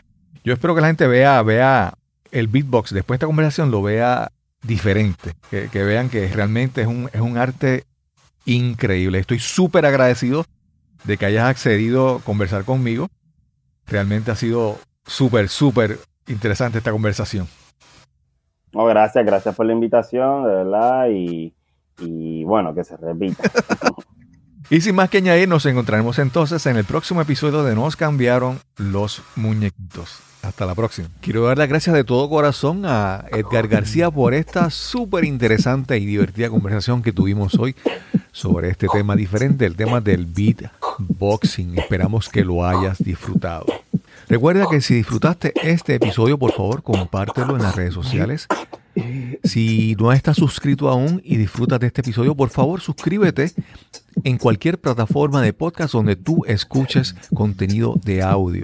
Yo 0.44 0.54
espero 0.54 0.76
que 0.76 0.82
la 0.82 0.88
gente 0.88 1.08
vea, 1.08 1.42
vea 1.42 1.94
el 2.32 2.48
beatbox, 2.48 2.94
después 2.94 3.16
de 3.16 3.24
esta 3.24 3.28
conversación 3.28 3.72
lo 3.72 3.82
vea 3.82 4.32
diferente, 4.62 5.34
que, 5.50 5.84
vean 5.84 6.10
que 6.10 6.28
realmente 6.28 6.82
es 6.82 6.88
un, 6.88 7.10
es 7.14 7.22
un 7.22 7.38
arte 7.38 7.86
increíble. 8.46 9.20
Estoy 9.20 9.40
súper 9.40 9.86
agradecido 9.86 10.46
de 11.04 11.18
que 11.18 11.26
hayas 11.26 11.46
accedido 11.46 12.18
a 12.18 12.20
conversar 12.20 12.66
conmigo. 12.66 13.08
Realmente 13.88 14.32
ha 14.32 14.36
sido 14.36 14.78
súper, 15.06 15.50
súper 15.50 16.00
interesante 16.28 16.78
esta 16.78 16.92
conversación. 16.92 17.48
No, 18.72 18.86
gracias, 18.86 19.26
gracias 19.26 19.56
por 19.56 19.66
la 19.66 19.74
invitación, 19.74 20.44
de 20.44 20.50
verdad, 20.52 21.08
y 21.10 21.54
y 22.02 22.44
bueno, 22.44 22.74
que 22.74 22.84
se 22.84 22.98
repita. 22.98 23.44
y 24.70 24.82
sin 24.82 24.96
más 24.96 25.10
que 25.10 25.18
añadir, 25.18 25.48
nos 25.48 25.66
encontraremos 25.66 26.20
entonces 26.20 26.66
en 26.66 26.78
el 26.78 26.86
próximo 26.86 27.22
episodio 27.22 27.64
de 27.64 27.76
Nos 27.76 27.96
cambiaron 27.96 28.60
los 28.78 29.22
muñequitos. 29.36 30.20
Hasta 30.42 30.66
la 30.66 30.74
próxima. 30.74 31.10
Quiero 31.20 31.44
dar 31.44 31.58
las 31.58 31.68
gracias 31.68 31.94
de 31.94 32.06
todo 32.06 32.30
corazón 32.30 32.84
a 32.86 33.26
Edgar 33.32 33.68
García 33.68 34.10
por 34.10 34.34
esta 34.34 34.70
súper 34.70 35.26
interesante 35.26 35.98
y 35.98 36.06
divertida 36.06 36.50
conversación 36.50 37.02
que 37.02 37.12
tuvimos 37.12 37.56
hoy 37.56 37.76
sobre 38.32 38.70
este 38.70 38.88
tema 38.88 39.18
diferente, 39.18 39.66
el 39.66 39.76
tema 39.76 40.00
del 40.00 40.26
beatboxing. 40.26 41.78
Esperamos 41.78 42.30
que 42.30 42.46
lo 42.46 42.66
hayas 42.66 43.00
disfrutado. 43.00 43.66
Recuerda 44.30 44.68
que 44.70 44.80
si 44.80 44.94
disfrutaste 44.94 45.54
este 45.62 45.96
episodio, 45.96 46.38
por 46.38 46.54
favor, 46.54 46.84
compártelo 46.84 47.58
en 47.58 47.64
las 47.64 47.76
redes 47.76 47.94
sociales 47.94 48.48
si 49.44 49.96
no 50.00 50.12
estás 50.12 50.38
suscrito 50.38 50.90
aún 50.90 51.22
y 51.24 51.38
disfrutas 51.38 51.80
de 51.80 51.88
este 51.88 52.02
episodio, 52.02 52.36
por 52.36 52.50
favor 52.50 52.82
suscríbete 52.82 53.52
en 54.24 54.38
cualquier 54.38 54.80
plataforma 54.80 55.42
de 55.42 55.54
podcast 55.54 55.94
donde 55.94 56.16
tú 56.16 56.44
escuches 56.46 57.16
contenido 57.34 57.96
de 58.04 58.22
audio. 58.22 58.64